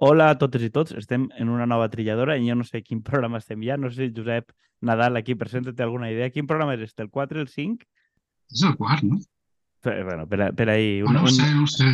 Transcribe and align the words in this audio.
Hola 0.00 0.28
a 0.30 0.38
totes 0.38 0.62
i 0.62 0.68
tots, 0.70 0.92
estem 0.94 1.24
en 1.42 1.48
una 1.50 1.64
nova 1.66 1.88
trilladora 1.90 2.36
i 2.38 2.44
jo 2.46 2.54
no 2.54 2.64
sé 2.66 2.84
quin 2.84 3.00
programa 3.08 3.40
estem 3.42 3.64
ja, 3.66 3.76
no 3.76 3.90
sé 3.90 4.06
si 4.06 4.14
Josep 4.14 4.52
Nadal 4.80 5.18
aquí 5.18 5.34
present 5.34 5.66
té 5.74 5.82
alguna 5.82 6.12
idea. 6.12 6.30
Quin 6.30 6.46
programa 6.46 6.76
és 6.76 6.84
este, 6.86 7.02
el 7.02 7.10
4, 7.10 7.40
el 7.42 7.48
5? 7.50 7.82
És 8.54 8.62
el 8.62 8.76
quart, 8.78 9.02
no? 9.02 9.18
Per, 9.82 9.96
bueno, 10.06 10.28
per, 10.30 10.52
per 10.54 10.68
ahí... 10.70 11.02
Un, 11.02 11.16
no, 11.16 11.24
no 11.24 11.32
sé, 11.34 11.48
no 11.50 11.66
sé, 11.66 11.88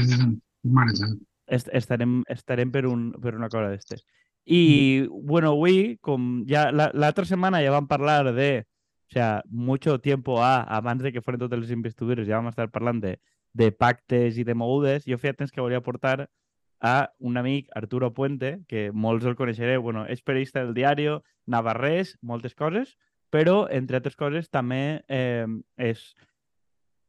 marejat. 0.69 1.17
Est 1.49 1.73
estarem, 1.73 2.21
estarem 2.29 2.71
per, 2.73 2.85
un, 2.89 3.09
per 3.25 3.35
una 3.39 3.49
cosa 3.49 3.73
d'estes. 3.73 4.05
I, 4.45 4.61
mm. 5.07 5.25
bueno, 5.25 5.55
avui, 5.57 5.97
com 6.05 6.45
ja 6.49 6.67
l'altra 6.73 7.25
setmana 7.25 7.65
ja 7.65 7.73
vam 7.73 7.89
parlar 7.89 8.35
de, 8.37 8.51
o 9.09 9.17
sea, 9.17 9.43
mucho 9.49 9.97
tiempo 10.05 10.43
a, 10.45 10.59
abans 10.77 11.01
de 11.01 11.13
que 11.13 11.25
foren 11.25 11.41
totes 11.41 11.65
les 11.65 11.73
investidures, 11.73 12.29
ja 12.29 12.37
vam 12.37 12.53
estar 12.53 12.69
parlant 12.69 13.01
de, 13.01 13.17
de 13.57 13.73
pactes 13.73 14.37
i 14.37 14.45
de 14.45 14.57
mogudes, 14.57 15.09
jo 15.09 15.17
feia 15.17 15.37
temps 15.37 15.53
que 15.53 15.65
volia 15.65 15.81
portar 15.81 16.29
a 16.85 17.15
un 17.19 17.39
amic, 17.39 17.71
Arturo 17.75 18.13
Puente, 18.13 18.59
que 18.69 18.91
molts 18.93 19.25
el 19.25 19.39
coneixereu, 19.39 19.81
bueno, 19.81 20.05
és 20.05 20.21
periodista 20.21 20.61
del 20.61 20.75
diari, 20.77 21.07
navarrès, 21.49 22.19
moltes 22.21 22.53
coses, 22.55 22.99
però, 23.33 23.65
entre 23.73 23.97
altres 23.97 24.19
coses, 24.21 24.51
també 24.53 25.01
eh, 25.09 25.49
és 25.81 26.03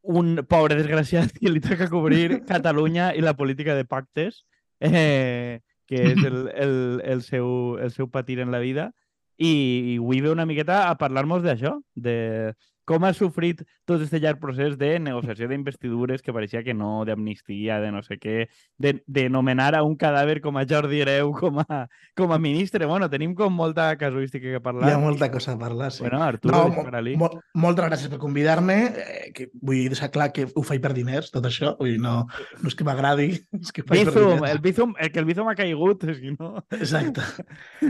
un 0.01 0.39
pobre 0.47 0.77
desgraciat 0.79 1.35
que 1.35 1.51
li 1.51 1.59
toca 1.59 1.89
cobrir 1.91 2.39
Catalunya 2.53 3.11
i 3.19 3.25
la 3.25 3.35
política 3.35 3.75
de 3.75 3.83
pactes, 3.83 4.45
eh, 4.79 5.59
que 5.91 6.01
és 6.13 6.23
el, 6.23 6.39
el, 6.55 6.77
el, 7.03 7.25
seu, 7.27 7.75
el 7.75 7.91
seu 7.91 8.07
patir 8.07 8.39
en 8.39 8.55
la 8.55 8.63
vida. 8.63 8.93
I, 9.35 9.51
i 9.51 9.97
avui 9.99 10.23
ve 10.23 10.31
una 10.31 10.47
miqueta 10.47 10.85
a 10.87 10.95
parlar-nos 10.95 11.43
d'això, 11.43 11.75
de 11.99 12.55
com 12.85 13.05
ha 13.05 13.13
sofrit 13.17 13.63
tot 13.85 14.01
aquest 14.01 14.21
llarg 14.21 14.41
procés 14.41 14.77
de 14.81 14.95
negociació 15.01 15.47
d'investidures 15.49 16.23
que 16.25 16.33
pareixia 16.33 16.63
que 16.65 16.73
no, 16.73 17.05
d'amnistia, 17.07 17.79
de 17.81 17.91
no 17.93 18.01
sé 18.05 18.17
què, 18.21 18.47
de, 18.81 18.95
de 19.05 19.27
nomenar 19.29 19.73
a 19.77 19.83
un 19.85 19.95
cadàver 19.99 20.39
com 20.43 20.57
a 20.57 20.65
Jordi 20.69 21.01
Hereu 21.03 21.33
com 21.37 21.61
a, 21.63 21.85
com 22.17 22.33
a 22.33 22.39
ministre. 22.41 22.85
Bueno, 22.85 23.09
tenim 23.09 23.35
com 23.37 23.53
molta 23.53 23.89
casuística 23.97 24.53
que 24.53 24.61
parlar. 24.63 24.89
Hi 24.89 24.97
ha 24.97 25.01
molta 25.01 25.31
cosa 25.33 25.55
a 25.55 25.59
parlar, 25.59 25.91
sí. 25.93 26.03
Bueno, 26.05 26.21
Arturo, 26.23 26.65
no, 26.69 26.85
mo, 27.17 27.29
mo 27.55 27.65
moltes 27.65 27.89
gràcies 27.89 28.11
per 28.11 28.21
convidar-me. 28.21 28.77
Eh, 29.05 29.31
que 29.35 29.49
vull 29.61 29.85
deixar 29.89 30.11
clar 30.13 30.31
que 30.35 30.47
ho 30.47 30.65
faig 30.65 30.83
per 30.83 30.93
diners, 30.97 31.31
tot 31.33 31.47
això. 31.49 31.75
Vull 31.79 31.95
dir, 31.95 32.01
no, 32.03 32.17
no 32.61 32.71
és 32.71 32.77
que 32.77 32.87
m'agradi, 32.87 33.31
és 33.61 33.73
que 33.73 33.85
faig 33.85 34.05
Bizum, 34.05 34.13
per 34.13 34.25
diners. 34.35 34.51
El, 34.51 34.61
Bizum, 34.65 34.95
el 35.01 35.11
que 35.13 35.23
el 35.23 35.29
Bizum 35.29 35.49
ha 35.51 35.57
caigut, 35.57 36.05
és 36.13 36.21
que 36.21 36.35
no... 36.37 36.53
Exacte. 36.77 37.25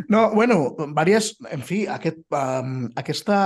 No, 0.08 0.30
bueno, 0.36 0.60
diverses... 1.26 1.38
En 1.52 1.62
fi, 1.66 1.86
aquest, 1.90 2.22
um, 2.34 2.88
aquesta, 3.00 3.38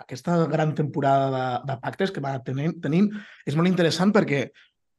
aquesta 0.00 0.38
gran 0.58 0.74
temporada 0.74 1.30
de, 1.30 1.44
de 1.70 1.78
pactes 1.80 2.10
que 2.12 2.24
va 2.24 2.34
tenint, 2.44 2.74
tenint 2.82 3.12
és 3.46 3.56
molt 3.56 3.70
interessant 3.70 4.12
perquè 4.14 4.48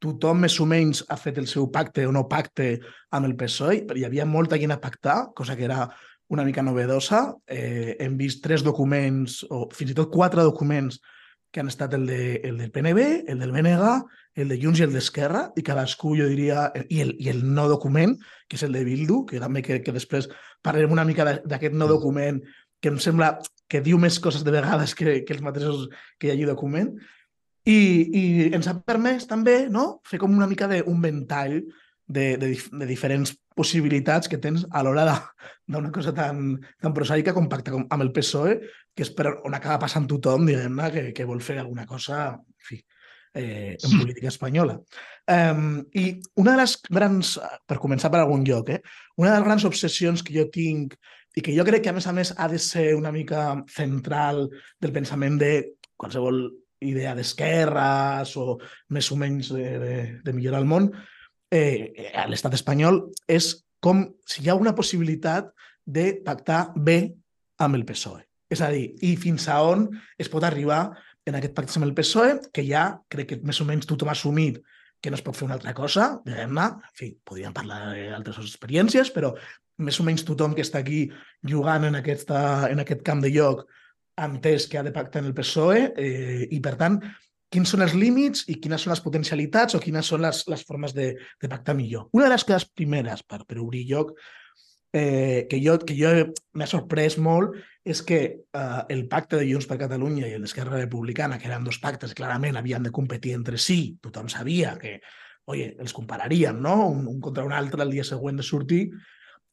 tothom 0.00 0.40
més 0.46 0.56
o 0.60 0.66
menys 0.66 1.04
ha 1.12 1.18
fet 1.20 1.38
el 1.38 1.46
seu 1.50 1.68
pacte 1.72 2.06
o 2.08 2.12
no 2.16 2.24
pacte 2.28 2.72
amb 3.12 3.28
el 3.28 3.36
PSOE, 3.36 3.84
però 3.86 4.00
hi 4.00 4.06
havia 4.08 4.26
molta 4.26 4.58
gent 4.58 4.72
a 4.72 4.80
pactar, 4.80 5.18
cosa 5.36 5.56
que 5.56 5.68
era 5.68 5.84
una 6.30 6.44
mica 6.46 6.64
novedosa. 6.64 7.26
Eh, 7.46 7.96
hem 8.00 8.16
vist 8.16 8.40
tres 8.42 8.64
documents, 8.64 9.42
o 9.50 9.66
fins 9.74 9.92
i 9.92 9.98
tot 9.98 10.08
quatre 10.14 10.46
documents, 10.46 11.00
que 11.50 11.60
han 11.60 11.68
estat 11.68 11.94
el, 11.98 12.06
de, 12.06 12.40
el 12.46 12.56
del 12.62 12.70
PNB, 12.70 13.06
el 13.28 13.40
del 13.42 13.52
BNG, 13.52 13.94
el 14.40 14.52
de 14.54 14.58
Junts 14.62 14.80
i 14.80 14.86
el 14.86 14.94
d'Esquerra, 14.94 15.48
i 15.58 15.64
cadascú, 15.66 16.14
jo 16.16 16.28
diria, 16.30 16.68
i 16.88 17.02
el, 17.02 17.16
i 17.18 17.28
el 17.32 17.42
no 17.44 17.66
document, 17.68 18.14
que 18.48 18.56
és 18.56 18.64
el 18.64 18.76
de 18.78 18.84
Bildu, 18.86 19.24
que 19.26 19.42
també 19.42 19.60
que, 19.66 19.80
que 19.82 19.94
després 19.94 20.30
parlarem 20.62 20.94
una 20.94 21.04
mica 21.04 21.26
d'aquest 21.26 21.74
no 21.74 21.90
document 21.90 22.38
que 22.80 22.94
em 22.94 23.00
sembla 23.02 23.34
que 23.70 23.82
diu 23.84 23.98
més 24.02 24.18
coses 24.22 24.44
de 24.46 24.54
vegades 24.54 24.96
que, 24.98 25.20
que 25.26 25.36
els 25.36 25.44
mateixos 25.44 25.86
que 26.18 26.28
hi 26.28 26.32
ha 26.32 26.36
allí 26.36 26.48
document. 26.48 26.94
I, 27.68 27.76
I 27.76 28.22
ens 28.56 28.66
ha 28.70 28.78
permès 28.82 29.28
també 29.30 29.62
no? 29.70 30.00
fer 30.08 30.18
com 30.18 30.32
una 30.34 30.48
mica 30.50 30.68
d'un 30.70 31.00
ventall 31.02 31.60
de, 32.10 32.34
de, 32.40 32.50
de 32.56 32.86
diferents 32.88 33.34
possibilitats 33.54 34.30
que 34.30 34.40
tens 34.42 34.64
a 34.72 34.82
l'hora 34.82 35.04
d'una 35.70 35.92
cosa 35.94 36.12
tan, 36.16 36.56
tan 36.80 36.94
prosaica 36.96 37.34
com 37.36 37.48
pactar 37.50 37.76
amb 37.78 38.02
el 38.02 38.10
PSOE, 38.16 38.56
que 38.96 39.04
és 39.06 39.12
per 39.14 39.36
on 39.46 39.54
acaba 39.54 39.84
passant 39.84 40.08
tothom, 40.10 40.48
diguem-ne, 40.48 40.88
que, 40.94 41.04
que 41.14 41.28
vol 41.28 41.42
fer 41.44 41.60
alguna 41.60 41.86
cosa, 41.86 42.32
en 42.34 42.66
fi, 42.66 42.80
eh, 43.34 43.76
en 43.76 43.98
política 44.00 44.32
espanyola. 44.32 44.80
Um, 45.30 45.84
I 45.94 46.18
una 46.42 46.56
de 46.56 46.64
les 46.64 46.76
grans, 46.90 47.36
per 47.68 47.78
començar 47.78 48.10
per 48.10 48.24
algun 48.24 48.42
lloc, 48.48 48.72
eh, 48.74 48.80
una 49.20 49.30
de 49.30 49.36
les 49.36 49.46
grans 49.46 49.68
obsessions 49.68 50.24
que 50.26 50.34
jo 50.34 50.48
tinc 50.50 50.96
i 51.36 51.44
que 51.44 51.54
jo 51.54 51.64
crec 51.66 51.84
que, 51.84 51.92
a 51.92 51.96
més 51.96 52.08
a 52.10 52.14
més, 52.16 52.32
ha 52.36 52.48
de 52.50 52.58
ser 52.58 52.90
una 52.98 53.12
mica 53.14 53.52
central 53.70 54.48
del 54.80 54.92
pensament 54.94 55.38
de 55.38 55.52
qualsevol 56.00 56.42
idea 56.80 57.14
d'esquerres 57.14 58.32
o 58.40 58.56
més 58.96 59.10
o 59.12 59.18
menys 59.20 59.52
de, 59.52 59.66
de, 59.78 59.96
de 60.24 60.34
millorar 60.34 60.62
el 60.62 60.68
món, 60.70 60.88
eh, 61.52 62.10
a 62.16 62.26
l'estat 62.30 62.56
espanyol, 62.56 63.04
és 63.28 63.52
com 63.80 64.02
si 64.26 64.42
hi 64.42 64.50
ha 64.50 64.58
una 64.58 64.74
possibilitat 64.76 65.52
de 65.84 66.12
pactar 66.24 66.70
bé 66.76 67.12
amb 67.60 67.76
el 67.78 67.86
PSOE. 67.88 68.24
És 68.50 68.62
a 68.64 68.70
dir, 68.72 68.90
i 69.06 69.14
fins 69.20 69.46
a 69.48 69.60
on 69.62 69.86
es 70.18 70.28
pot 70.32 70.44
arribar 70.44 70.88
en 71.28 71.36
aquest 71.38 71.54
pacte 71.54 71.78
amb 71.78 71.86
el 71.86 71.94
PSOE, 71.94 72.38
que 72.50 72.64
ja 72.66 72.90
crec 73.12 73.28
que 73.30 73.40
més 73.46 73.60
o 73.62 73.66
menys 73.68 73.86
tothom 73.86 74.10
ha 74.10 74.16
assumit 74.16 74.58
que 75.00 75.10
no 75.10 75.18
es 75.18 75.24
pot 75.24 75.36
fer 75.36 75.46
una 75.46 75.56
altra 75.56 75.72
cosa, 75.76 76.10
diguem-ne, 76.26 76.66
en 76.76 76.96
fi, 76.96 77.10
podríem 77.24 77.54
parlar 77.56 77.80
d'altres 77.96 78.40
experiències, 78.42 79.12
però 79.14 79.32
més 79.80 79.96
o 80.00 80.04
menys 80.04 80.26
tothom 80.28 80.54
que 80.56 80.64
està 80.66 80.82
aquí 80.82 81.06
jugant 81.48 81.86
en, 81.88 81.96
aquesta, 82.00 82.68
en 82.68 82.82
aquest 82.82 83.02
camp 83.06 83.22
de 83.24 83.32
lloc 83.32 83.64
ha 84.20 84.28
entès 84.28 84.66
que 84.68 84.78
ha 84.78 84.84
de 84.84 84.92
pactar 84.92 85.22
en 85.22 85.30
el 85.30 85.36
PSOE 85.36 85.86
eh, 85.96 86.46
i, 86.50 86.60
per 86.60 86.74
tant, 86.80 87.00
quins 87.50 87.72
són 87.72 87.82
els 87.86 87.96
límits 87.98 88.44
i 88.52 88.58
quines 88.62 88.84
són 88.84 88.92
les 88.92 89.02
potencialitats 89.02 89.74
o 89.74 89.80
quines 89.82 90.06
són 90.12 90.22
les, 90.26 90.42
les 90.52 90.62
formes 90.66 90.94
de, 90.94 91.14
de 91.40 91.50
pactar 91.50 91.74
millor. 91.78 92.10
Una 92.14 92.28
de 92.28 92.34
les 92.34 92.44
coses 92.46 92.68
primeres, 92.68 93.24
per, 93.26 93.40
per 93.48 93.58
obrir 93.62 93.86
lloc, 93.88 94.12
eh, 94.92 95.46
que 95.48 95.60
jo, 95.62 95.78
que 95.78 95.94
jo 95.94 96.10
m'ha 96.58 96.66
sorprès 96.66 97.16
molt 97.18 97.56
és 97.86 98.02
que 98.06 98.20
eh, 98.42 98.82
el 98.92 99.06
pacte 99.08 99.38
de 99.40 99.48
Junts 99.48 99.68
per 99.70 99.78
Catalunya 99.80 100.28
i 100.28 100.36
el 100.36 100.44
d'Esquerra 100.44 100.80
Republicana, 100.80 101.38
que 101.38 101.48
eren 101.48 101.64
dos 101.64 101.80
pactes 101.82 102.14
clarament 102.14 102.58
havien 102.58 102.84
de 102.84 102.92
competir 102.94 103.34
entre 103.38 103.58
si, 103.58 103.96
tothom 104.02 104.28
sabia 104.28 104.76
que, 104.80 104.98
oye, 105.50 105.74
els 105.80 105.94
compararíem, 105.96 106.60
no? 106.62 106.76
Un, 106.90 107.06
un 107.08 107.20
contra 107.20 107.46
un 107.46 107.54
altre 107.56 107.82
el 107.86 107.94
dia 107.94 108.04
següent 108.06 108.38
de 108.38 108.46
sortir, 108.46 108.82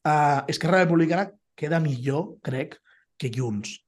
uh, 0.06 0.44
Esquerra 0.46 0.84
Republicana 0.84 1.30
queda 1.58 1.80
millor, 1.82 2.36
crec, 2.44 2.78
que 3.18 3.32
Junts. 3.34 3.78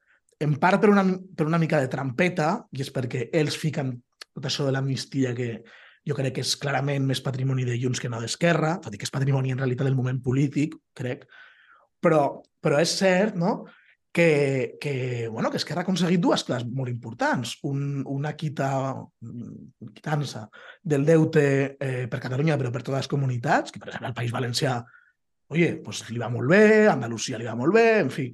En 0.40 0.56
part 0.58 0.80
per 0.82 0.90
una, 0.90 1.04
per 1.36 1.46
una 1.46 1.60
mica 1.60 1.78
de 1.78 1.90
trampeta, 1.92 2.54
i 2.72 2.82
és 2.82 2.90
perquè 2.90 3.28
ells 3.36 3.58
fiquen 3.60 3.92
tot 4.32 4.48
això 4.48 4.64
de 4.66 4.72
l'amnistia 4.74 5.34
que 5.36 5.60
jo 6.06 6.16
crec 6.16 6.38
que 6.38 6.44
és 6.44 6.54
clarament 6.60 7.04
més 7.06 7.20
patrimoni 7.24 7.66
de 7.68 7.76
Junts 7.80 8.00
que 8.00 8.08
no 8.12 8.20
d'Esquerra, 8.22 8.78
tot 8.82 8.94
i 8.94 9.00
que 9.00 9.08
és 9.08 9.12
patrimoni 9.14 9.52
en 9.52 9.60
realitat 9.60 9.88
del 9.88 9.98
moment 9.98 10.20
polític, 10.24 10.76
crec, 10.96 11.26
però, 12.00 12.40
però 12.62 12.80
és 12.80 12.94
cert 12.96 13.36
no? 13.36 13.64
que, 14.12 14.78
que, 14.80 15.28
bueno, 15.28 15.50
que 15.50 15.60
Esquerra 15.60 15.84
ha 15.84 15.86
aconseguit 15.86 16.20
dues 16.20 16.42
coses 16.44 16.64
molt 16.66 16.90
importants. 16.90 17.58
Un, 17.68 18.00
una 18.10 18.32
quita, 18.34 18.70
quitança 19.94 20.46
del 20.82 21.04
deute 21.06 21.44
eh, 21.76 22.06
per 22.10 22.22
Catalunya, 22.22 22.56
però 22.58 22.72
per 22.74 22.82
totes 22.82 23.04
les 23.04 23.12
comunitats, 23.12 23.70
que 23.70 23.82
per 23.82 23.92
exemple 23.92 24.10
el 24.10 24.18
País 24.18 24.34
Valencià 24.34 24.80
oye, 25.50 25.74
pues 25.82 26.04
li 26.10 26.18
va 26.18 26.30
molt 26.30 26.50
bé, 26.50 26.86
Andalusia 26.88 27.38
li 27.38 27.46
va 27.48 27.56
molt 27.58 27.74
bé, 27.74 27.88
en 28.04 28.10
fi. 28.14 28.28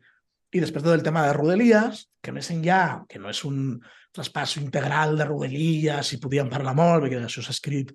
I 0.53 0.62
després 0.62 0.84
tot 0.84 0.94
el 0.94 1.04
tema 1.04 1.25
de 1.27 1.33
Rodelies, 1.37 2.06
que 2.22 2.33
més 2.33 2.50
enllà, 2.53 3.03
que 3.09 3.21
no 3.21 3.33
és 3.33 3.43
un 3.48 3.81
traspàs 4.16 4.56
integral 4.60 5.16
de 5.19 5.28
Rodelies, 5.28 6.10
si 6.10 6.21
podíem 6.22 6.50
parlar 6.53 6.75
molt, 6.78 7.04
perquè 7.04 7.22
això 7.22 7.44
s'ha 7.44 7.54
escrit 7.54 7.93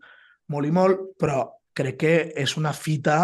molt 0.51 0.67
i 0.67 0.73
molt, 0.75 1.07
però 1.19 1.43
crec 1.77 1.97
que 2.03 2.15
és 2.37 2.55
una 2.59 2.73
fita 2.75 3.17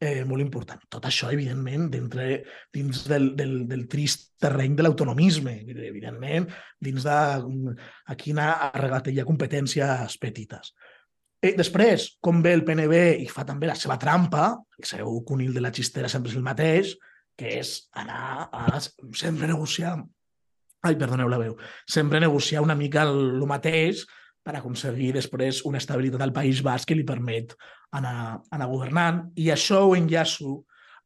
eh, 0.00 0.24
molt 0.24 0.42
important. 0.42 0.80
Tot 0.88 1.06
això, 1.06 1.28
evidentment, 1.32 1.90
dintre, 1.92 2.28
dins 2.72 3.02
del, 3.08 3.34
del, 3.36 3.54
del 3.68 3.84
trist 3.92 4.30
terreny 4.40 4.74
de 4.76 4.86
l'autonomisme, 4.86 5.58
evidentment, 5.90 6.48
dins 6.80 7.04
de... 7.04 7.18
Anar 8.30 8.48
a 8.64 8.70
regatejar 8.78 9.26
competències 9.28 10.16
petites. 10.22 10.72
Eh, 11.40 11.52
després, 11.56 12.06
com 12.20 12.40
ve 12.44 12.54
el 12.56 12.64
PNB 12.64 12.96
i 13.24 13.28
fa 13.32 13.44
també 13.48 13.68
la 13.68 13.76
seva 13.78 13.98
trampa, 14.00 14.54
que 14.80 15.04
un 15.04 15.44
hil 15.44 15.54
de 15.56 15.62
la 15.64 15.72
xistera 15.72 16.08
sempre 16.08 16.32
és 16.32 16.40
el 16.40 16.46
mateix, 16.48 16.96
que 17.36 17.58
és 17.60 17.76
anar 17.92 18.48
a 18.52 18.80
sempre 18.80 19.48
negociar... 19.48 19.98
Ai, 20.86 20.96
perdoneu 20.96 21.28
la 21.28 21.40
veu. 21.40 21.56
Sempre 21.84 22.20
negociar 22.20 22.62
una 22.64 22.76
mica 22.76 23.04
el, 23.08 23.18
el 23.36 23.46
mateix 23.48 24.06
per 24.40 24.54
aconseguir 24.56 25.12
després 25.18 25.60
una 25.68 25.80
estabilitat 25.82 26.22
al 26.24 26.32
País 26.32 26.62
Basc 26.64 26.88
que 26.88 26.96
li 26.96 27.04
permet 27.04 27.52
anar, 27.96 28.40
anar 28.50 28.68
governant. 28.70 29.26
I 29.36 29.50
això 29.52 29.82
ho 29.86 29.96
enllaço 29.98 30.62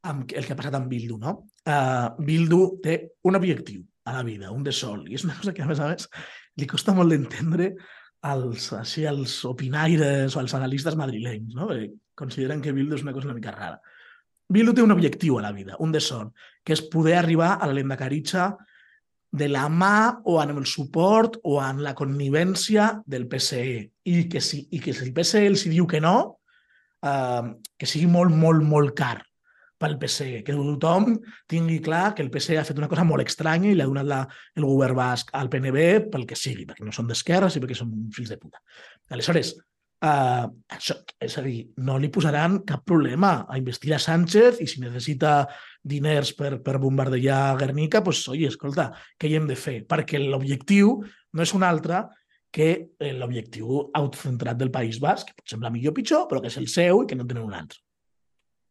amb 0.07 0.31
el 0.31 0.47
que 0.47 0.55
ha 0.55 0.59
passat 0.59 0.77
amb 0.79 0.91
Bildu. 0.93 1.19
No? 1.19 1.35
Uh, 1.65 2.13
Bildu 2.23 2.61
té 2.85 2.99
un 3.27 3.41
objectiu 3.41 3.83
a 4.05 4.19
la 4.19 4.23
vida, 4.23 4.53
un 4.53 4.63
de 4.63 4.73
sol, 4.73 5.07
i 5.09 5.17
és 5.17 5.25
una 5.25 5.35
cosa 5.39 5.55
que, 5.57 5.65
a 5.65 5.69
més 5.69 5.81
a 5.81 5.89
més, 5.91 6.07
li 6.61 6.69
costa 6.71 6.93
molt 6.95 7.11
d'entendre 7.11 7.71
als, 8.29 8.69
així, 8.77 9.07
als 9.09 9.39
opinaires 9.49 10.37
o 10.37 10.43
als 10.43 10.55
analistes 10.57 10.97
madrilenys, 11.01 11.57
no? 11.57 11.71
Eh, 11.73 11.89
consideren 12.15 12.61
que 12.63 12.73
Bildu 12.77 12.99
és 12.99 13.05
una 13.05 13.15
cosa 13.17 13.31
una 13.31 13.37
mica 13.37 13.53
rara. 13.57 13.81
Bildu 14.55 14.75
té 14.77 14.85
un 14.85 14.93
objectiu 14.93 15.39
a 15.41 15.43
la 15.47 15.53
vida, 15.57 15.81
un 15.81 15.93
de 15.93 16.03
son, 16.05 16.31
que 16.63 16.77
és 16.77 16.85
poder 16.93 17.17
arribar 17.19 17.55
a 17.57 17.67
la 17.67 17.77
lendacaritxa 17.81 18.53
de 19.35 19.49
la 19.51 19.67
mà 19.67 20.23
o 20.31 20.39
amb 20.39 20.61
el 20.61 20.67
suport 20.71 21.41
o 21.43 21.59
amb 21.59 21.83
la 21.83 21.95
connivència 21.99 22.91
del 23.11 23.27
PSE. 23.31 23.67
I 24.07 24.17
que 24.31 24.41
si, 24.41 24.63
i 24.71 24.81
que 24.81 24.95
si 24.95 25.09
el 25.09 25.15
PSE 25.17 25.43
els 25.49 25.67
diu 25.67 25.89
que 25.91 26.01
no, 26.01 26.17
eh, 27.03 27.55
que 27.77 27.89
sigui 27.91 28.07
molt, 28.11 28.35
molt, 28.35 28.63
molt 28.63 28.95
car 28.99 29.19
pel 29.85 29.99
PSC, 29.99 30.45
que 30.47 30.55
tothom 30.55 31.17
tingui 31.51 31.81
clar 31.83 32.15
que 32.15 32.23
el 32.23 32.31
PSC 32.33 32.61
ha 32.61 32.65
fet 32.65 32.79
una 32.79 32.89
cosa 32.89 33.05
molt 33.05 33.27
estranya 33.27 33.73
i 33.73 33.75
li 33.75 33.83
ha 33.83 33.91
donat 33.91 34.07
la, 34.09 34.21
el 34.55 34.69
govern 34.69 34.97
basc 34.97 35.35
al 35.35 35.51
PNB 35.51 36.13
pel 36.15 36.29
que 36.31 36.39
sigui, 36.39 36.65
perquè 36.69 36.87
no 36.87 36.95
són 36.95 37.11
d'esquerres 37.11 37.59
i 37.59 37.65
perquè 37.65 37.77
són 37.77 37.91
fills 38.15 38.31
de 38.31 38.39
puta. 38.39 38.63
Aleshores, 39.11 39.57
uh, 40.05 40.49
això, 40.77 40.97
és 41.23 41.37
a 41.39 41.45
dir, 41.45 41.57
no 41.87 41.97
li 42.01 42.11
posaran 42.13 42.61
cap 42.69 42.85
problema 42.87 43.35
a 43.49 43.59
investir 43.61 43.95
a 43.95 44.01
Sánchez 44.03 44.61
i 44.61 44.69
si 44.71 44.83
necessita 44.83 45.45
diners 45.83 46.35
per, 46.39 46.59
per 46.65 46.77
bombardejar 46.83 47.57
Guernica, 47.61 48.03
doncs, 48.03 48.25
pues, 48.25 48.35
oi, 48.35 48.45
escolta, 48.51 48.91
què 49.21 49.31
hi 49.31 49.39
hem 49.39 49.49
de 49.51 49.57
fer? 49.59 49.81
Perquè 49.89 50.21
l'objectiu 50.23 50.99
no 51.35 51.47
és 51.47 51.55
un 51.57 51.67
altre 51.67 52.05
que 52.55 52.69
eh, 53.03 53.15
l'objectiu 53.19 53.89
autocentrat 53.99 54.61
del 54.61 54.71
País 54.71 55.01
Basc, 55.03 55.33
que 55.33 55.41
pot 55.41 55.57
semblar 55.57 55.73
millor 55.75 55.95
o 55.95 55.97
pitjor, 55.97 56.29
però 56.31 56.43
que 56.43 56.53
és 56.53 56.61
el 56.61 56.71
seu 56.71 57.03
i 57.03 57.09
que 57.11 57.19
no 57.19 57.27
tenen 57.27 57.49
un 57.49 57.57
altre. 57.57 57.81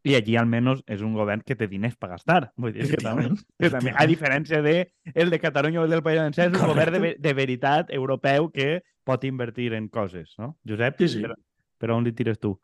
I 0.04 0.18
allí 0.18 0.34
almenys 0.36 0.82
és 0.92 1.04
un 1.04 1.14
govern 1.16 1.44
que 1.48 1.56
té 1.56 1.68
diners 1.72 1.96
per 2.00 2.10
gastar. 2.12 2.50
Vull 2.60 2.74
dir 2.76 2.90
que 2.92 3.00
també, 3.00 3.30
que 3.60 3.70
també 3.72 3.94
a 3.96 4.04
diferència 4.08 4.60
de 4.64 4.74
el 5.16 5.32
de 5.32 5.40
Catalunya 5.40 5.80
o 5.80 5.86
el 5.88 5.96
del 5.96 6.04
País 6.04 6.20
Valencià, 6.20 6.50
és 6.50 6.58
un 6.58 6.66
govern 6.68 6.98
de, 6.98 7.14
de 7.24 7.34
veritat 7.38 7.92
europeu 7.96 8.50
que 8.52 8.82
pot 9.08 9.24
invertir 9.28 9.72
en 9.78 9.90
coses, 9.92 10.34
no? 10.40 10.54
Josep, 10.68 11.00
sí, 11.04 11.10
sí. 11.16 11.24
Per, 11.24 11.36
per 11.82 11.92
on 11.96 12.06
li 12.06 12.14
tires 12.16 12.40
tu? 12.40 12.56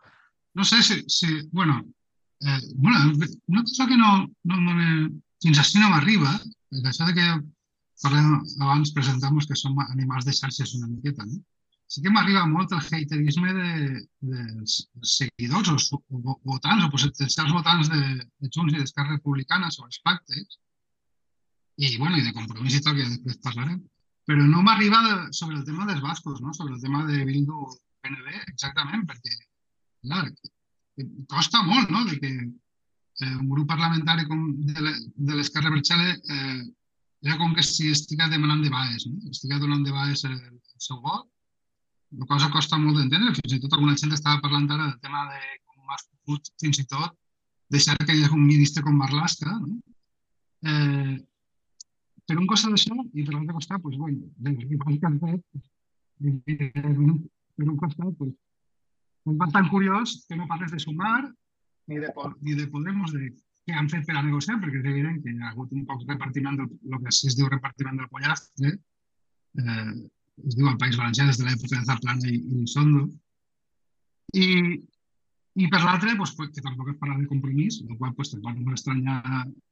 No 0.55 0.65
sé 0.67 0.81
si... 0.83 1.01
si 1.11 1.39
bueno, 1.51 1.79
eh, 2.41 2.61
bueno, 2.75 3.13
una 3.47 3.63
cosa 3.63 3.87
que 3.87 3.97
no, 3.97 4.11
no, 4.43 4.59
no 4.59 4.75
me, 4.75 4.89
fins 5.43 5.59
així 5.59 5.79
no 5.79 5.91
m'arriba, 5.91 6.33
això 6.85 7.07
de 7.09 7.15
que 7.17 7.29
parlem 8.03 8.35
abans, 8.63 8.93
presentamos 8.95 9.47
que 9.47 9.57
som 9.59 9.79
animals 9.89 10.27
de 10.27 10.35
xarxes 10.35 10.75
una 10.77 10.87
miqueta, 10.87 11.25
no? 11.27 11.41
sí 11.89 12.03
que 12.05 12.11
m'arriba 12.13 12.45
molt 12.45 12.71
el 12.75 12.81
haterisme 12.85 13.53
de, 13.57 13.69
dels 14.31 14.75
seguidors 15.11 15.71
o, 15.73 15.97
o 15.97 16.35
votants 16.51 16.85
o 16.85 16.89
potencials 16.93 17.53
votants 17.55 17.89
de, 17.89 18.01
de 18.43 18.49
Junts 18.53 18.75
i 18.75 18.81
d'Esquerra 18.81 19.15
Republicana 19.15 19.71
sobre 19.73 19.89
els 19.89 20.01
pactes 20.05 20.59
i, 21.79 21.95
bueno, 21.97 22.19
i 22.19 22.25
de 22.27 22.35
compromís 22.35 22.77
i 22.77 22.83
tal, 22.85 22.99
que 22.99 23.07
després 23.07 23.41
parlarem. 23.41 23.79
Però 24.29 24.45
no 24.45 24.61
m'arriba 24.61 24.99
sobre 25.33 25.57
el 25.57 25.65
tema 25.65 25.87
dels 25.89 26.01
bascos, 26.05 26.41
no? 26.45 26.53
sobre 26.53 26.75
el 26.75 26.81
tema 26.81 27.05
de 27.07 27.23
Bildu 27.25 27.65
PNB, 28.03 28.41
exactament, 28.51 29.07
perquè, 29.09 29.31
clar, 30.05 30.27
costa 31.31 31.63
molt, 31.65 31.89
no?, 31.89 32.03
de 32.05 32.19
que 32.21 32.33
eh, 32.35 33.35
un 33.35 33.49
grup 33.49 33.71
parlamentari 33.71 34.27
com 34.29 34.51
de 34.59 35.33
l'esquerra 35.33 35.73
Berxale 35.73 36.13
eh, 36.13 36.61
era 37.25 37.39
com 37.41 37.55
que 37.55 37.65
si 37.65 37.89
estiga 37.91 38.29
demanant 38.31 38.61
de 38.63 38.71
baix, 38.71 39.07
no? 39.09 39.33
estiga 39.33 39.59
donant 39.59 39.83
de 39.83 39.95
baix 39.95 40.23
el, 40.29 40.37
el 40.37 40.83
seu 40.85 41.01
vot 41.03 41.25
la 42.17 42.25
cosa 42.25 42.49
costa 42.49 42.77
molt 42.81 42.97
d'entendre, 42.97 43.35
fins 43.37 43.53
i 43.53 43.59
tot 43.61 43.75
alguna 43.75 43.97
gent 43.99 44.13
estava 44.15 44.41
parlant 44.41 44.69
ara 44.71 44.87
del 44.87 45.01
tema 45.03 45.25
de 45.29 45.41
com 45.65 45.93
has 45.93 46.05
pogut 46.07 46.49
fins 46.61 46.79
i 46.81 46.85
tot 46.89 47.13
deixar 47.69 47.97
que 48.01 48.15
hi 48.15 48.23
hagi 48.23 48.33
un 48.33 48.47
ministre 48.47 48.81
com 48.85 48.97
Marlaska, 48.97 49.51
no? 49.61 49.75
Eh, 50.69 51.17
per 52.29 52.37
un 52.37 52.47
costat 52.49 52.75
d'això 52.75 52.95
i 53.01 53.25
per 53.25 53.33
l'altre 53.33 53.57
costat, 53.57 53.81
pues, 53.81 53.97
bueno, 53.97 54.29
igual 54.69 54.99
que 55.01 55.09
han 55.09 55.19
fet, 55.23 55.41
per 56.21 57.67
un 57.67 57.77
costat, 57.81 58.11
pues, 58.19 58.33
és 59.29 59.37
bastant 59.43 59.69
curiós 59.73 60.15
que 60.27 60.37
no 60.37 60.47
parles 60.49 60.71
de 60.73 60.81
sumar 60.83 61.23
ni 61.89 61.97
de, 62.03 62.11
ni 62.45 62.53
de 62.59 62.67
Podemos, 62.69 63.13
de 63.13 63.31
què 63.65 63.75
han 63.77 63.89
fet 63.91 64.05
per 64.07 64.15
a 64.17 64.23
negociar, 64.25 64.59
perquè 64.61 64.81
és 64.81 64.91
evident 64.91 65.17
que 65.23 65.33
hi 65.33 65.41
ha 65.41 65.49
hagut 65.51 65.73
un 65.73 65.87
poc 65.89 66.05
repartiment 66.07 66.59
del, 66.59 66.69
el 66.69 67.01
que 67.03 67.13
es 67.13 67.37
diu 67.37 67.49
repartiment 67.49 67.97
del 67.97 68.11
pollastre, 68.13 68.75
eh, 69.63 69.95
es 70.49 70.55
diu 70.57 70.69
el 70.69 70.77
País 70.81 70.97
Valencià 71.01 71.25
des 71.27 71.41
de 71.41 71.47
l'època 71.47 71.75
de 71.75 71.87
Zaplana 71.89 72.29
i, 72.29 72.37
i 72.37 72.61
Lisondo. 72.61 73.07
I, 74.37 74.47
i 75.59 75.67
per 75.73 75.81
l'altre, 75.83 76.13
pues, 76.21 76.35
pues, 76.37 76.53
que 76.53 76.63
tampoc 76.65 76.93
es 76.93 77.01
parla 77.01 77.17
de 77.17 77.27
compromís, 77.27 77.81
el 77.87 77.97
qual 77.97 78.13
pues, 78.15 78.31
tampoc 78.35 78.55
no 78.55 78.69
m'estranya 78.69 79.19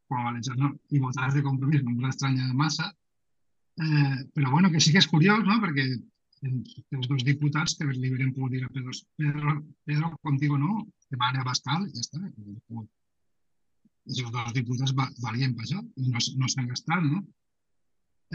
quan 0.07 0.39
no, 0.57 0.73
i 0.91 0.99
votar 1.03 1.31
de 1.33 1.43
compromís 1.43 1.83
no 1.83 1.95
m'estranya 1.95 2.53
massa, 2.53 2.91
eh, 3.77 4.17
però 4.33 4.51
bueno, 4.51 4.71
que 4.71 4.79
sí 4.79 4.91
que 4.91 5.03
és 5.03 5.09
curiós, 5.11 5.43
no? 5.45 5.59
perquè 5.63 5.87
els 6.45 7.07
dos 7.09 7.23
diputats 7.25 7.75
que 7.77 7.87
li 7.89 8.11
haurien 8.11 8.33
pogut 8.33 8.53
dir 8.53 8.63
a 8.65 8.69
Pedro, 8.73 8.93
Pedro, 9.17 9.55
Pedro 9.85 10.11
contigo 10.21 10.57
no, 10.57 10.85
demana 11.11 11.45
Bascal 11.47 11.87
ja 11.93 12.03
està. 12.03 12.21
Els 14.07 14.21
dos 14.31 14.53
diputats 14.55 14.93
valien 15.23 15.55
per 15.55 15.65
això 15.65 15.81
i 15.81 16.11
no, 16.11 16.21
no 16.39 16.51
s'han 16.51 16.69
gastat, 16.71 17.03
no? 17.03 17.23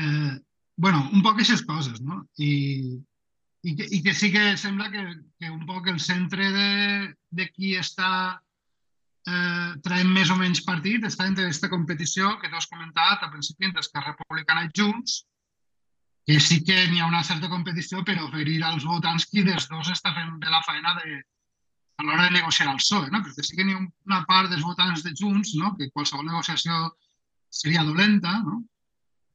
Eh, 0.02 0.34
bueno, 0.76 1.08
un 1.12 1.22
poc 1.22 1.36
aquestes 1.36 1.62
coses, 1.68 2.00
no? 2.00 2.22
I, 2.38 2.52
i, 3.62 3.74
que, 3.76 3.86
i 3.86 4.02
que 4.02 4.14
sí 4.18 4.32
que 4.34 4.56
sembla 4.58 4.90
que, 4.90 5.04
que 5.38 5.50
un 5.52 5.64
poc 5.68 5.88
el 5.92 6.00
centre 6.00 6.50
de, 6.52 6.70
de 7.30 7.48
qui 7.52 7.76
està 7.78 8.10
eh, 9.28 9.72
traient 9.84 10.10
més 10.10 10.30
o 10.30 10.36
menys 10.38 10.62
partit 10.66 11.04
està 11.06 11.26
entre 11.28 11.46
aquesta 11.46 11.70
competició 11.72 12.36
que 12.40 12.50
tu 12.50 12.58
has 12.58 12.70
comentat 12.70 13.22
al 13.22 13.30
principi 13.34 13.68
entre 13.68 13.84
Esquerra 13.84 14.16
Republicana 14.16 14.66
i 14.66 14.72
Junts, 14.76 15.22
que 16.26 16.38
sí 16.40 16.62
que 16.66 16.76
n'hi 16.88 17.02
ha 17.02 17.10
una 17.10 17.22
certa 17.26 17.50
competició 17.50 18.02
per 18.06 18.18
oferir 18.22 18.60
als 18.64 18.86
votants 18.86 19.26
qui 19.30 19.42
dels 19.46 19.68
dos 19.70 19.90
està 19.90 20.14
fent 20.14 20.36
bé 20.42 20.50
la 20.50 20.62
feina 20.66 20.94
de, 21.00 21.22
a 21.98 22.04
l'hora 22.06 22.28
de 22.28 22.36
negociar 22.38 22.68
el 22.70 22.78
PSOE, 22.78 23.10
no? 23.10 23.22
perquè 23.22 23.46
sí 23.46 23.56
que 23.58 23.66
n'hi 23.66 23.74
ha 23.76 23.82
una 23.82 24.22
part 24.28 24.50
dels 24.50 24.66
votants 24.66 25.02
de 25.06 25.14
Junts 25.18 25.54
no? 25.58 25.74
que 25.78 25.90
qualsevol 25.90 26.26
negociació 26.26 26.92
seria 27.52 27.84
dolenta, 27.84 28.38
no? 28.46 28.62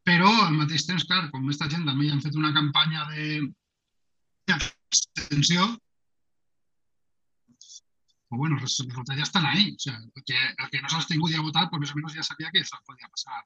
Però 0.08 0.30
al 0.46 0.56
mateix 0.56 0.86
temps, 0.88 1.04
clar, 1.04 1.26
com 1.32 1.44
aquesta 1.44 1.68
gent 1.72 1.84
també 1.86 2.08
han 2.10 2.24
fet 2.24 2.36
una 2.40 2.54
campanya 2.56 3.04
de 3.12 3.42
d'abstenció, 4.48 5.66
pues 8.28 8.40
bueno, 8.40 8.58
els 8.60 8.80
resultats 8.84 9.18
ja 9.18 9.24
estan 9.24 9.46
ahí. 9.46 9.72
O 9.76 9.80
sea, 9.80 9.96
el 9.98 10.24
que, 10.24 10.36
el 10.36 10.70
que 10.72 10.82
no 10.82 10.90
s'ha 10.90 11.00
abstingut 11.02 11.32
i 11.32 11.40
ha 11.40 11.46
votat, 11.46 11.70
pues 11.72 11.82
més 11.84 11.94
o 11.94 12.00
menys 12.00 12.18
ja 12.18 12.26
sabia 12.28 12.52
que 12.52 12.64
això 12.64 12.80
podia 12.84 13.08
passar. 13.08 13.46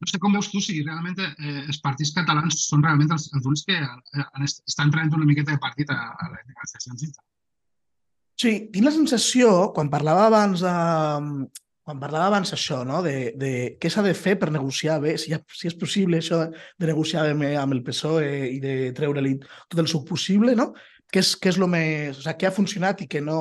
No 0.00 0.08
sé 0.08 0.20
com 0.20 0.36
veus 0.36 0.48
tu 0.52 0.60
si 0.64 0.78
realment 0.80 1.18
eh, 1.20 1.64
els 1.66 1.80
partits 1.84 2.12
catalans 2.16 2.62
són 2.68 2.84
realment 2.84 3.10
els, 3.12 3.28
els 3.36 3.48
únics 3.48 3.66
que 3.68 3.76
eh, 3.76 4.28
estan 4.44 4.92
traient 4.92 5.16
una 5.16 5.28
miqueta 5.28 5.52
de 5.52 5.60
partit 5.60 5.92
a, 5.92 5.98
a 6.12 6.30
les 6.34 6.46
negociacions. 6.52 7.18
Sí, 8.40 8.52
tinc 8.72 8.86
la 8.86 8.94
sensació, 8.94 9.50
quan 9.76 9.92
parlava 9.92 10.28
abans 10.30 10.62
de, 10.64 10.76
quan 11.84 12.00
parlava 12.00 12.30
abans 12.30 12.52
això, 12.56 12.80
no? 12.88 13.02
de, 13.04 13.32
de 13.36 13.50
què 13.80 13.90
s'ha 13.92 14.04
de 14.06 14.14
fer 14.16 14.36
per 14.40 14.48
negociar 14.54 15.00
bé, 15.02 15.16
si, 15.20 15.34
ha, 15.36 15.40
si 15.52 15.68
és 15.68 15.76
possible 15.76 16.20
això 16.20 16.44
de 16.46 16.88
negociar 16.88 17.26
bé 17.36 17.54
amb 17.60 17.76
el 17.76 17.82
PSOE 17.84 18.30
i 18.54 18.60
de 18.62 18.74
treure-li 18.96 19.34
tot 19.42 19.80
el 19.82 19.90
suc 19.90 20.06
possible, 20.08 20.56
no? 20.56 20.70
Què 21.10 21.22
és, 21.24 21.32
què 21.42 21.50
és 21.50 21.58
lo 21.58 21.66
més... 21.70 22.18
O 22.18 22.22
sigui, 22.22 22.36
què 22.40 22.48
ha 22.48 22.54
funcionat 22.54 23.02
i 23.02 23.08
què 23.10 23.22
no... 23.24 23.38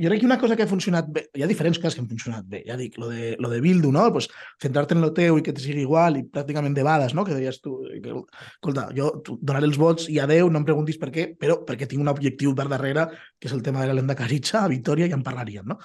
Jo 0.00 0.08
crec 0.08 0.22
que 0.22 0.26
una 0.26 0.38
cosa 0.40 0.56
que 0.56 0.64
ha 0.64 0.70
funcionat 0.70 1.08
bé... 1.14 1.24
Hi 1.36 1.44
ha 1.44 1.48
diferents 1.50 1.78
coses 1.78 1.94
que 1.94 2.02
han 2.02 2.08
funcionat 2.10 2.46
bé. 2.48 2.62
Ja 2.66 2.78
dic, 2.80 2.96
lo 2.98 3.10
de, 3.12 3.34
lo 3.38 3.50
de 3.52 3.60
Bildu, 3.62 3.92
no? 3.94 4.06
Pues, 4.14 4.28
centrar-te 4.62 4.96
en 4.96 5.02
lo 5.04 5.12
teu 5.14 5.38
i 5.38 5.44
que 5.46 5.54
te 5.54 5.62
sigui 5.62 5.84
igual 5.84 6.16
i 6.18 6.24
pràcticament 6.26 6.74
de 6.74 6.86
bades, 6.86 7.14
no? 7.14 7.26
Que 7.28 7.36
deies 7.36 7.60
tu, 7.62 7.76
que, 8.02 8.14
escolta, 8.54 8.88
jo 8.96 9.12
donaré 9.34 9.68
els 9.68 9.78
vots 9.78 10.08
i 10.10 10.18
adeu, 10.22 10.50
no 10.50 10.62
em 10.62 10.68
preguntis 10.68 10.98
per 11.02 11.12
què, 11.14 11.28
però 11.38 11.60
perquè 11.68 11.86
tinc 11.90 12.02
un 12.02 12.10
objectiu 12.10 12.56
per 12.58 12.66
darrere, 12.72 13.06
que 13.38 13.50
és 13.50 13.54
el 13.54 13.62
tema 13.66 13.84
de 13.84 13.90
l'Helenda 13.92 14.16
Caritxa, 14.18 14.64
a 14.64 14.72
Vitoria, 14.72 15.10
i 15.10 15.14
en 15.14 15.22
parlaríem, 15.26 15.68
no? 15.68 15.78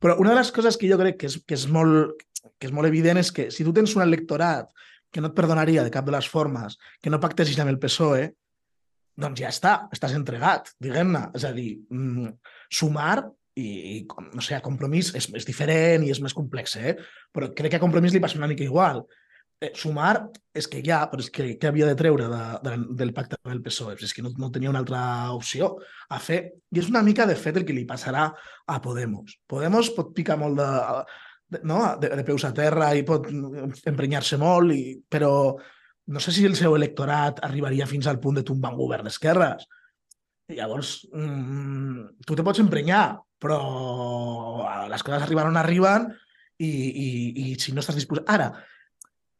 Però 0.00 0.16
una 0.20 0.32
de 0.32 0.40
les 0.40 0.52
coses 0.52 0.78
que 0.80 0.88
jo 0.88 1.00
crec 1.00 1.18
que 1.20 1.28
és, 1.28 1.40
que 1.44 1.56
és, 1.56 1.66
molt, 1.68 2.22
que 2.60 2.68
és 2.68 2.76
molt 2.76 2.88
evident 2.88 3.20
és 3.20 3.32
que 3.36 3.50
si 3.52 3.66
tu 3.66 3.74
tens 3.76 3.96
un 3.96 4.04
electorat 4.04 4.70
que 5.10 5.20
no 5.20 5.28
et 5.28 5.36
perdonaria 5.36 5.82
de 5.84 5.92
cap 5.92 6.06
de 6.06 6.14
les 6.14 6.28
formes, 6.28 6.78
que 7.02 7.10
no 7.12 7.20
pactessis 7.20 7.58
amb 7.60 7.72
el 7.72 7.80
PSOE, 7.82 8.30
doncs 9.20 9.42
ja 9.42 9.52
està, 9.52 9.74
estàs 9.94 10.16
entregat, 10.16 10.72
diguem-ne. 10.82 11.28
És 11.36 11.46
a 11.46 11.52
dir, 11.56 11.74
mm, 11.92 12.34
sumar 12.80 13.18
i, 13.60 13.68
i 13.68 13.96
no 14.34 14.42
sé, 14.44 14.56
a 14.56 14.64
compromís 14.64 15.12
és, 15.18 15.28
és 15.36 15.46
diferent 15.46 16.06
i 16.06 16.12
és 16.12 16.20
més 16.24 16.34
complex, 16.36 16.76
eh? 16.76 16.96
però 17.34 17.50
crec 17.54 17.74
que 17.74 17.80
a 17.80 17.82
compromís 17.82 18.14
li 18.14 18.22
passa 18.22 18.38
una 18.38 18.48
mica 18.50 18.64
igual 18.64 19.02
eh, 19.60 19.72
sumar 19.76 20.14
és 20.56 20.66
que 20.70 20.82
ja, 20.84 21.02
però 21.10 21.22
és 21.22 21.30
que 21.32 21.46
què 21.60 21.70
havia 21.70 21.88
de 21.90 21.96
treure 21.98 22.28
de, 22.30 22.44
de, 22.64 22.76
del 23.02 23.12
pacte 23.16 23.38
amb 23.38 23.54
el 23.54 23.62
PSOE? 23.64 23.96
És 24.00 24.14
que 24.16 24.24
no, 24.24 24.32
no 24.40 24.50
tenia 24.52 24.72
una 24.72 24.80
altra 24.82 25.02
opció 25.36 25.74
a 26.08 26.20
fer. 26.22 26.40
I 26.72 26.82
és 26.82 26.88
una 26.90 27.04
mica, 27.06 27.28
de 27.28 27.36
fet, 27.38 27.60
el 27.60 27.66
que 27.68 27.76
li 27.76 27.86
passarà 27.88 28.30
a 28.30 28.78
Podemos. 28.82 29.36
Podemos 29.50 29.92
pot 29.96 30.14
picar 30.16 30.38
molt 30.40 30.58
de, 30.58 30.70
de, 31.56 31.62
no? 31.68 31.82
de, 32.00 32.12
de 32.16 32.26
peus 32.26 32.46
a 32.48 32.54
terra 32.56 32.92
i 32.96 33.04
pot 33.06 33.28
emprenyar-se 33.30 34.40
molt, 34.40 34.74
i, 34.74 34.96
però 35.10 35.34
no 36.10 36.20
sé 36.22 36.34
si 36.34 36.44
el 36.48 36.56
seu 36.58 36.74
electorat 36.76 37.38
arribaria 37.46 37.86
fins 37.86 38.08
al 38.10 38.18
punt 38.22 38.40
de 38.40 38.46
tombar 38.46 38.72
un 38.74 38.80
govern 38.82 39.06
d'esquerres. 39.06 39.66
Llavors, 40.50 40.94
mmm, 41.14 42.24
tu 42.26 42.34
te 42.34 42.44
pots 42.46 42.62
emprenyar, 42.62 43.04
però 43.40 43.60
les 44.90 45.04
coses 45.06 45.22
arriben 45.22 45.52
on 45.52 45.58
arriben 45.60 46.08
i, 46.58 46.68
i, 46.68 47.10
i 47.44 47.44
si 47.62 47.72
no 47.72 47.84
estàs 47.84 48.00
disposat... 48.00 48.26
Ara, 48.34 48.50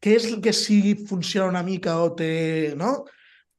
què 0.00 0.14
és 0.16 0.30
el 0.30 0.38
que 0.44 0.54
sí 0.56 0.94
funciona 1.08 1.50
una 1.50 1.64
mica 1.66 1.98
o 2.00 2.12
té, 2.16 2.72
no? 2.78 3.00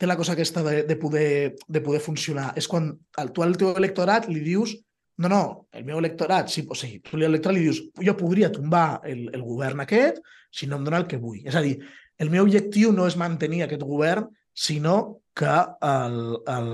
té 0.01 0.07
la 0.09 0.17
cosa 0.17 0.33
aquesta 0.33 0.63
de, 0.65 0.79
de, 0.89 0.95
poder, 0.97 1.55
de 1.67 1.81
poder 1.85 1.99
funcionar. 2.01 2.53
És 2.57 2.65
quan 2.67 2.89
el, 3.21 3.35
tu 3.35 3.43
al 3.45 3.53
teu 3.59 3.75
electorat 3.77 4.25
li 4.31 4.41
dius 4.41 4.73
no, 5.21 5.29
no, 5.29 5.41
el 5.77 5.83
meu 5.85 5.99
electorat, 5.99 6.47
sí, 6.49 6.63
o 6.65 6.73
sigui, 6.73 6.97
tu 7.05 7.19
l'electorat 7.19 7.53
li 7.53 7.67
dius 7.67 7.83
jo 8.01 8.15
podria 8.17 8.49
tombar 8.49 9.03
el, 9.05 9.27
el 9.29 9.43
govern 9.45 9.83
aquest 9.83 10.17
si 10.49 10.65
no 10.65 10.79
em 10.79 10.87
dona 10.87 11.03
el 11.03 11.05
que 11.11 11.19
vull. 11.21 11.43
És 11.45 11.53
a 11.53 11.61
dir, 11.61 11.75
el 12.21 12.29
meu 12.29 12.45
objectiu 12.45 12.91
no 12.93 13.07
és 13.09 13.17
mantenir 13.17 13.65
aquest 13.65 13.83
govern, 13.87 14.27
sinó 14.53 15.21
que, 15.33 15.51
el, 15.87 16.17
el, 16.53 16.73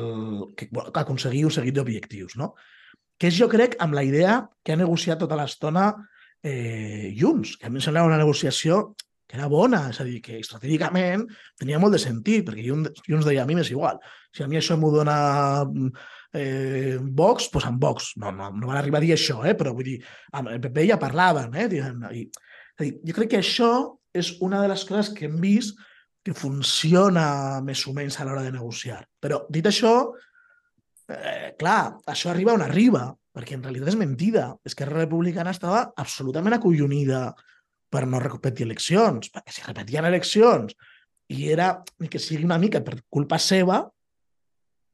que, 0.58 0.68
bueno, 0.72 0.92
aconseguir 0.98 1.46
un 1.48 1.54
seguit 1.56 1.78
d'objectius. 1.78 2.36
No? 2.40 2.56
que 3.18 3.32
és, 3.32 3.38
jo 3.38 3.50
crec, 3.50 3.76
amb 3.82 3.98
la 3.98 4.06
idea 4.06 4.40
que 4.64 4.74
ha 4.74 4.80
negociat 4.80 5.20
tota 5.22 5.38
l'estona 5.40 5.90
eh, 6.46 7.14
Junts, 7.18 7.56
que 7.58 7.68
a 7.68 7.74
mi 7.74 7.82
em 7.82 7.86
sembla 7.86 8.06
una 8.06 8.20
negociació 8.20 8.94
que 9.28 9.36
era 9.36 9.50
bona, 9.52 9.90
és 9.92 9.98
a 10.00 10.06
dir, 10.08 10.22
que 10.24 10.38
estratègicament 10.40 11.26
tenia 11.60 11.80
molt 11.84 11.98
de 11.98 12.00
sentit, 12.00 12.46
perquè 12.48 12.64
Junts, 12.64 13.02
Junts 13.10 13.28
deia, 13.28 13.44
a 13.44 13.50
mi 13.50 13.58
m'és 13.58 13.74
igual, 13.74 13.98
si 14.32 14.46
a 14.46 14.48
mi 14.48 14.60
això 14.60 14.78
m'ho 14.80 14.92
dona 14.94 15.18
eh, 16.32 16.96
Vox, 17.02 17.50
doncs 17.52 17.68
amb 17.68 17.82
Vox. 17.84 18.14
No, 18.22 18.32
no, 18.32 18.54
no 18.56 18.70
van 18.70 18.80
arribar 18.80 19.02
a 19.02 19.04
dir 19.04 19.12
això, 19.18 19.42
eh? 19.44 19.58
però 19.58 19.74
vull 19.76 19.90
dir, 19.90 19.98
amb 20.38 20.54
el 20.54 20.62
PP 20.64 20.88
ja 20.94 21.02
parlaven, 21.02 21.58
eh? 21.60 21.68
Diguem, 21.74 22.06
i, 22.14 22.24
és 22.30 22.80
a 22.80 22.86
dir, 22.86 22.94
jo 23.10 23.18
crec 23.18 23.34
que 23.34 23.42
això 23.42 23.72
és 24.20 24.34
una 24.46 24.62
de 24.64 24.72
les 24.72 24.84
coses 24.88 25.14
que 25.16 25.28
hem 25.28 25.38
vist 25.42 25.78
que 26.26 26.36
funciona 26.36 27.62
més 27.64 27.86
o 27.88 27.94
menys 27.96 28.20
a 28.20 28.26
l'hora 28.28 28.44
de 28.44 28.52
negociar. 28.52 29.00
Però, 29.24 29.46
dit 29.54 29.66
això, 29.70 29.94
eh, 31.08 31.54
clar, 31.60 31.98
això 32.06 32.34
arriba 32.34 32.56
on 32.58 32.66
arriba, 32.66 33.08
perquè 33.32 33.56
en 33.56 33.64
realitat 33.64 33.94
és 33.94 34.00
mentida. 34.00 34.50
Esquerra 34.66 35.06
Republicana 35.06 35.54
estava 35.56 35.86
absolutament 35.96 36.58
acollonida 36.58 37.30
per 37.90 38.06
no 38.10 38.20
repetir 38.20 38.66
eleccions, 38.68 39.30
perquè 39.32 39.54
si 39.54 39.64
repetien 39.64 40.08
eleccions 40.10 40.76
i 41.32 41.52
era 41.52 41.70
que 42.10 42.20
sigui 42.20 42.48
una 42.48 42.60
mica 42.60 42.82
per 42.84 42.98
culpa 43.10 43.40
seva, 43.40 43.82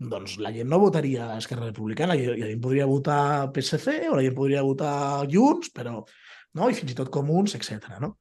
doncs 0.03 0.35
la 0.43 0.51
gent 0.53 0.69
no 0.69 0.79
votaria 0.81 1.29
Esquerra 1.37 1.69
Republicana, 1.69 2.15
la 2.17 2.49
gent 2.49 2.61
podria 2.61 2.87
votar 2.89 3.49
PSC 3.55 4.09
o 4.09 4.17
la 4.17 4.25
gent 4.25 4.35
podria 4.35 4.63
votar 4.65 4.93
Junts, 5.31 5.71
però 5.73 6.01
no? 6.01 6.69
i 6.69 6.77
fins 6.77 6.91
i 6.91 6.97
tot 6.97 7.11
comuns, 7.13 7.55
etc. 7.57 7.97
No? 8.01 8.15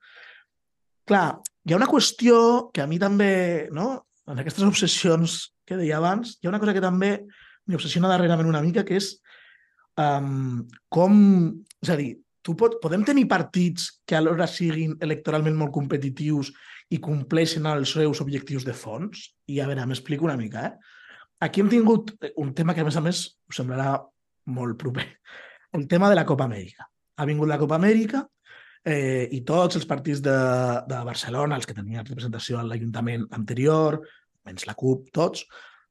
Clar, 1.09 1.27
hi 1.67 1.75
ha 1.75 1.79
una 1.79 1.91
qüestió 1.91 2.71
que 2.75 2.83
a 2.83 2.89
mi 2.91 2.99
també, 3.03 3.69
no? 3.75 4.07
en 4.31 4.39
aquestes 4.39 4.65
obsessions 4.65 5.39
que 5.67 5.79
deia 5.79 5.99
abans, 5.99 6.37
hi 6.39 6.47
ha 6.47 6.53
una 6.53 6.61
cosa 6.63 6.75
que 6.77 6.83
també 6.83 7.13
m'obsessiona 7.67 8.11
darrerament 8.11 8.49
una 8.51 8.63
mica, 8.63 8.85
que 8.87 8.99
és 9.01 9.17
um, 9.99 10.63
com... 10.93 11.17
És 11.83 11.91
a 11.91 11.99
dir, 11.99 12.13
tu 12.43 12.55
pot, 12.59 12.79
podem 12.83 13.05
tenir 13.07 13.29
partits 13.31 13.89
que 14.07 14.19
alhora 14.19 14.49
siguin 14.51 14.97
electoralment 15.03 15.59
molt 15.59 15.75
competitius 15.75 16.53
i 16.95 17.01
compleixen 17.03 17.67
els 17.71 17.95
seus 17.97 18.23
objectius 18.23 18.67
de 18.67 18.75
fons? 18.77 19.29
I 19.51 19.63
a 19.63 19.69
veure, 19.71 19.87
m'explico 19.91 20.27
una 20.29 20.39
mica. 20.39 20.67
Eh? 20.69 20.99
Aquí 21.47 21.63
hem 21.63 21.71
tingut 21.71 22.15
un 22.39 22.53
tema 22.55 22.75
que, 22.75 22.83
a 22.83 22.87
més 22.87 22.99
a 22.99 23.05
més, 23.05 23.25
us 23.51 23.59
semblarà 23.59 23.97
molt 24.55 24.79
proper. 24.79 25.07
El 25.75 25.87
tema 25.91 26.11
de 26.11 26.19
la 26.19 26.27
Copa 26.29 26.47
Amèrica. 26.47 26.87
Ha 27.19 27.27
vingut 27.27 27.51
la 27.51 27.59
Copa 27.59 27.79
Amèrica 27.79 28.23
eh, 28.85 29.29
i 29.31 29.43
tots 29.47 29.79
els 29.79 29.87
partits 29.89 30.23
de, 30.25 30.39
de 30.89 31.03
Barcelona, 31.07 31.59
els 31.59 31.69
que 31.69 31.77
tenien 31.77 32.07
representació 32.07 32.59
a 32.59 32.65
l'Ajuntament 32.67 33.29
anterior, 33.39 34.01
menys 34.47 34.67
la 34.67 34.75
CUP, 34.79 35.11
tots, 35.15 35.45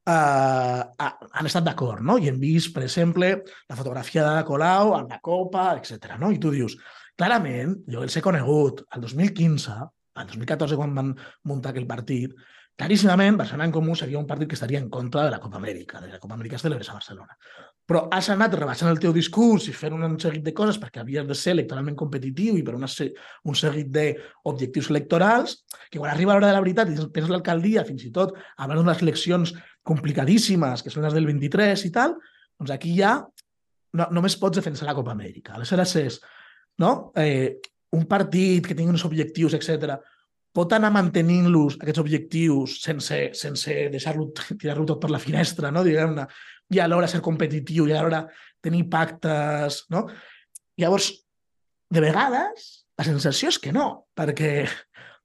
eh, 0.08 0.80
han 1.08 1.48
estat 1.50 1.66
d'acord, 1.68 2.04
no? 2.04 2.18
I 2.18 2.30
hem 2.30 2.40
vist, 2.42 2.72
per 2.74 2.84
exemple, 2.86 3.32
la 3.68 3.78
fotografia 3.78 4.26
de 4.28 4.46
Colau 4.48 4.94
amb 4.98 5.14
la 5.16 5.20
Copa, 5.24 5.70
etc. 5.78 6.16
No? 6.20 6.32
I 6.32 6.40
tu 6.42 6.52
dius, 6.54 6.76
clarament, 7.16 7.78
jo 7.88 8.04
els 8.04 8.16
he 8.16 8.24
conegut 8.24 8.84
el 8.94 9.04
2015, 9.04 9.78
el 10.20 10.32
2014, 10.34 10.76
quan 10.76 10.96
van 10.96 11.14
muntar 11.48 11.72
aquell 11.72 11.88
partit, 11.88 12.34
claríssimament, 12.82 13.36
Barcelona 13.38 13.68
en 13.68 13.72
Comú 13.72 13.94
seria 13.94 14.18
un 14.18 14.26
partit 14.26 14.48
que 14.48 14.56
estaria 14.56 14.78
en 14.80 14.88
contra 14.90 15.22
de 15.24 15.30
la 15.30 15.38
Copa 15.38 15.56
Amèrica, 15.56 16.00
de 16.00 16.08
la 16.10 16.18
Copa 16.18 16.34
Amèrica 16.34 16.56
es 16.56 16.64
a 16.64 16.92
Barcelona. 16.92 17.36
Però 17.86 18.08
has 18.10 18.28
anat 18.30 18.54
rebaixant 18.54 18.90
el 18.90 18.98
teu 18.98 19.12
discurs 19.12 19.68
i 19.68 19.72
fent 19.72 19.94
un 19.94 20.18
seguit 20.18 20.42
de 20.42 20.52
coses 20.52 20.78
perquè 20.78 21.00
havies 21.00 21.26
de 21.26 21.34
ser 21.34 21.52
electoralment 21.52 21.94
competitiu 21.96 22.56
i 22.56 22.62
per 22.62 22.74
una, 22.74 22.88
un 23.44 23.54
seguit 23.54 23.86
d'objectius 23.86 24.90
electorals 24.90 25.62
que 25.90 26.00
quan 26.00 26.10
arriba 26.10 26.34
l'hora 26.34 26.48
de 26.48 26.56
la 26.56 26.62
veritat 26.64 26.90
i 26.90 26.96
tens 27.14 27.30
l'alcaldia, 27.30 27.84
fins 27.84 28.02
i 28.04 28.10
tot 28.10 28.34
abans 28.56 28.80
d'unes 28.80 29.02
eleccions 29.02 29.54
complicadíssimes, 29.82 30.82
que 30.82 30.90
són 30.90 31.06
les 31.06 31.14
del 31.14 31.26
23 31.26 31.86
i 31.86 31.90
tal, 31.94 32.16
doncs 32.58 32.74
aquí 32.74 32.96
ja 32.98 33.20
no, 33.94 34.08
només 34.10 34.38
pots 34.38 34.58
defensar 34.58 34.88
la 34.88 34.96
Copa 34.98 35.14
Amèrica. 35.14 35.54
Aleshores 35.54 35.94
és 36.02 36.18
no? 36.82 37.12
eh, 37.14 37.60
un 37.92 38.08
partit 38.10 38.66
que 38.66 38.74
tingui 38.74 38.90
uns 38.90 39.06
objectius, 39.06 39.54
etc 39.54 40.00
pot 40.52 40.72
anar 40.76 40.92
mantenint-los, 40.92 41.78
aquests 41.80 42.02
objectius, 42.02 42.76
sense, 42.84 43.18
sense 43.38 43.76
deixar-lo 43.92 44.28
tirar-lo 44.60 44.86
tot 44.88 45.00
per 45.02 45.10
la 45.12 45.22
finestra, 45.22 45.72
no? 45.72 45.84
diguem-ne, 45.86 46.26
i 46.72 46.80
alhora 46.80 47.08
ser 47.10 47.22
competitiu, 47.24 47.88
i 47.88 47.96
alhora 47.96 48.26
tenir 48.62 48.86
pactes... 48.92 49.84
No? 49.92 50.06
Llavors, 50.80 51.10
de 51.92 52.00
vegades, 52.00 52.70
la 52.96 53.04
sensació 53.08 53.52
és 53.52 53.60
que 53.60 53.74
no, 53.74 54.08
perquè... 54.16 54.54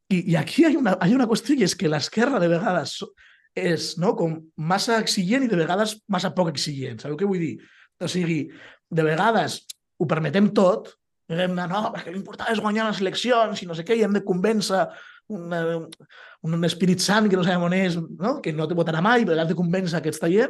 I, 0.07 0.21
i 0.31 0.35
aquí 0.39 0.61
hi 0.61 0.69
ha, 0.69 0.69
una, 0.79 0.93
hi 1.03 1.11
ha 1.11 1.17
una 1.17 1.25
qüestió, 1.27 1.51
i 1.57 1.65
és 1.65 1.73
que 1.75 1.89
l'esquerra 1.91 2.39
de 2.39 2.47
vegades 2.47 3.01
és 3.59 3.89
no? 3.99 4.13
com 4.15 4.37
massa 4.55 5.01
exigent 5.01 5.43
i 5.43 5.49
de 5.51 5.57
vegades 5.59 5.97
massa 6.07 6.31
poc 6.37 6.53
exigent. 6.53 7.01
Sabeu 7.01 7.17
què 7.19 7.27
vull 7.27 7.41
dir? 7.43 7.57
O 7.99 8.07
sigui, 8.07 8.45
de 8.87 9.03
vegades 9.03 9.57
ho 9.99 10.07
permetem 10.07 10.47
tot, 10.55 10.93
diguem-ne, 11.27 11.67
no, 11.69 11.83
perquè 11.93 12.13
l'important 12.13 12.49
és 12.53 12.61
guanyar 12.63 12.87
les 12.89 13.01
eleccions 13.03 13.61
i 13.61 13.67
no 13.67 13.75
sé 13.75 13.85
què, 13.87 13.97
i 13.97 14.03
hem 14.05 14.15
de 14.15 14.23
convèncer 14.25 14.85
una, 15.35 15.61
un 16.47 16.67
espírit 16.67 17.03
sant 17.03 17.27
que 17.27 17.37
no 17.39 17.43
sabem 17.43 17.65
on 17.67 17.75
és, 17.75 17.97
no? 17.97 18.37
que 18.43 18.53
no 18.55 18.67
te 18.67 18.77
votarà 18.77 19.01
mai, 19.03 19.25
però 19.27 19.41
has 19.43 19.49
de 19.49 19.57
convèncer 19.57 19.99
aquest 19.99 20.23
taller. 20.23 20.49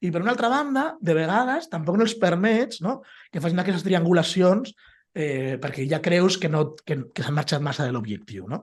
I 0.00 0.12
per 0.14 0.22
una 0.22 0.32
altra 0.32 0.48
banda, 0.48 0.92
de 1.02 1.14
vegades, 1.16 1.68
tampoc 1.72 1.98
no 1.98 2.06
els 2.06 2.14
permets 2.20 2.80
no? 2.84 3.00
que 3.32 3.42
facin 3.42 3.60
aquestes 3.60 3.84
triangulacions 3.84 4.72
eh, 5.14 5.58
perquè 5.60 5.88
ja 5.90 6.00
creus 6.00 6.38
que, 6.38 6.48
no, 6.52 6.70
que, 6.86 7.00
que 7.12 7.24
s'han 7.24 7.36
marxat 7.36 7.64
massa 7.64 7.84
de 7.84 7.92
l'objectiu. 7.92 8.46
No? 8.48 8.62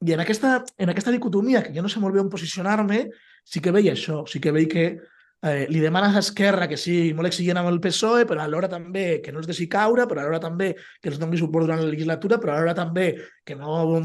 I 0.00 0.14
en 0.16 0.24
aquesta, 0.24 0.56
en 0.80 0.90
aquesta 0.92 1.12
dicotomia, 1.12 1.62
que 1.62 1.74
jo 1.76 1.84
no 1.84 1.92
sé 1.92 2.00
molt 2.00 2.16
bé 2.16 2.22
on 2.22 2.32
posicionar-me, 2.32 3.04
sí 3.44 3.60
que 3.60 3.74
veia 3.74 3.92
això, 3.92 4.24
sí 4.26 4.40
que 4.40 4.54
veig 4.56 4.70
que 4.72 4.86
eh, 5.42 5.66
li 5.70 5.80
demanes 5.80 6.16
a 6.16 6.22
Esquerra 6.22 6.68
que 6.68 6.78
sigui 6.80 7.12
molt 7.16 7.30
exigent 7.30 7.60
amb 7.60 7.70
el 7.70 7.80
PSOE, 7.82 8.26
però 8.28 8.44
alhora 8.44 8.68
també 8.68 9.20
que 9.24 9.32
no 9.32 9.40
els 9.40 9.48
deixi 9.48 9.68
caure, 9.72 10.06
però 10.08 10.22
alhora 10.22 10.40
també 10.42 10.72
que 11.00 11.10
els 11.12 11.20
doni 11.20 11.40
suport 11.40 11.66
durant 11.66 11.82
la 11.82 11.90
legislatura, 11.90 12.40
però 12.40 12.56
alhora 12.56 12.76
també 12.76 13.12
que 13.44 13.56
no 13.56 14.00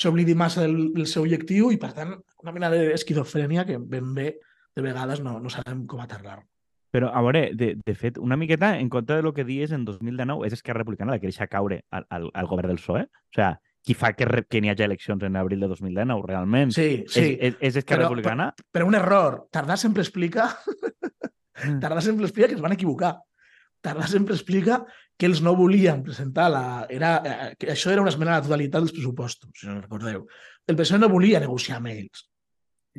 s'oblidi 0.00 0.34
massa 0.34 0.64
del, 0.64 0.92
del 0.96 1.08
seu 1.10 1.26
objectiu 1.26 1.72
i, 1.74 1.80
per 1.80 1.92
tant, 1.96 2.14
una 2.44 2.54
mena 2.56 2.70
d'esquizofrènia 2.72 3.66
que 3.68 3.78
ben 3.80 4.14
bé 4.16 4.32
de 4.76 4.86
vegades 4.86 5.20
no, 5.20 5.38
no 5.40 5.52
sabem 5.52 5.84
com 5.86 6.00
aterrar. 6.00 6.40
Però, 6.90 7.12
a 7.14 7.20
veure, 7.22 7.50
de, 7.54 7.74
de 7.86 7.94
fet, 7.94 8.16
una 8.18 8.36
miqueta 8.36 8.72
en 8.80 8.88
contra 8.90 9.16
de 9.16 9.22
lo 9.22 9.32
que 9.32 9.44
dies 9.46 9.70
en 9.70 9.84
2019 9.86 10.48
és 10.48 10.56
Esquerra 10.56 10.82
Republicana 10.82 11.14
la 11.14 11.20
que 11.22 11.30
deixa 11.30 11.46
caure 11.46 11.84
al, 11.94 12.06
al, 12.10 12.30
al 12.34 12.48
govern 12.50 12.72
del 12.72 12.80
PSOE. 12.80 13.04
O 13.06 13.36
sea, 13.36 13.60
qui 13.84 13.96
fa 13.96 14.12
que, 14.12 14.26
que 14.48 14.60
n'hi 14.60 14.70
hagi 14.72 14.84
eleccions 14.84 15.22
en 15.24 15.38
abril 15.40 15.62
de 15.64 15.70
2019, 15.70 16.26
realment. 16.28 16.74
Sí, 16.76 17.04
sí. 17.08 17.24
És, 17.24 17.38
és, 17.40 17.58
és 17.70 17.80
Esquerra 17.80 18.04
però, 18.04 18.12
Republicana? 18.12 18.50
Però, 18.56 18.70
però 18.76 18.88
un 18.90 18.98
error. 18.98 19.42
Tardar 19.52 19.78
sempre 19.80 20.04
explica... 20.06 20.50
Mm. 21.60 21.76
Tardar 21.76 22.00
sempre 22.00 22.24
explica 22.24 22.48
que 22.48 22.54
es 22.56 22.64
van 22.64 22.72
equivocar. 22.72 23.18
Tardar 23.84 24.08
sempre 24.08 24.32
explica 24.36 24.82
que 25.20 25.28
ells 25.28 25.42
no 25.44 25.52
volien 25.56 26.02
presentar 26.04 26.48
la... 26.52 26.64
Era, 26.88 27.10
eh, 27.20 27.48
que 27.60 27.70
això 27.74 27.92
era 27.92 28.00
una 28.04 28.12
esmena 28.12 28.32
a 28.32 28.40
la 28.40 28.46
totalitat 28.46 28.80
dels 28.84 28.94
pressupostos, 28.96 29.50
si 29.56 29.68
no 29.68 29.78
recordeu. 29.80 30.26
El 30.68 30.78
PSOE 30.78 31.00
no 31.00 31.10
volia 31.12 31.40
negociar 31.42 31.76
amb 31.76 31.90
ells. 31.92 32.26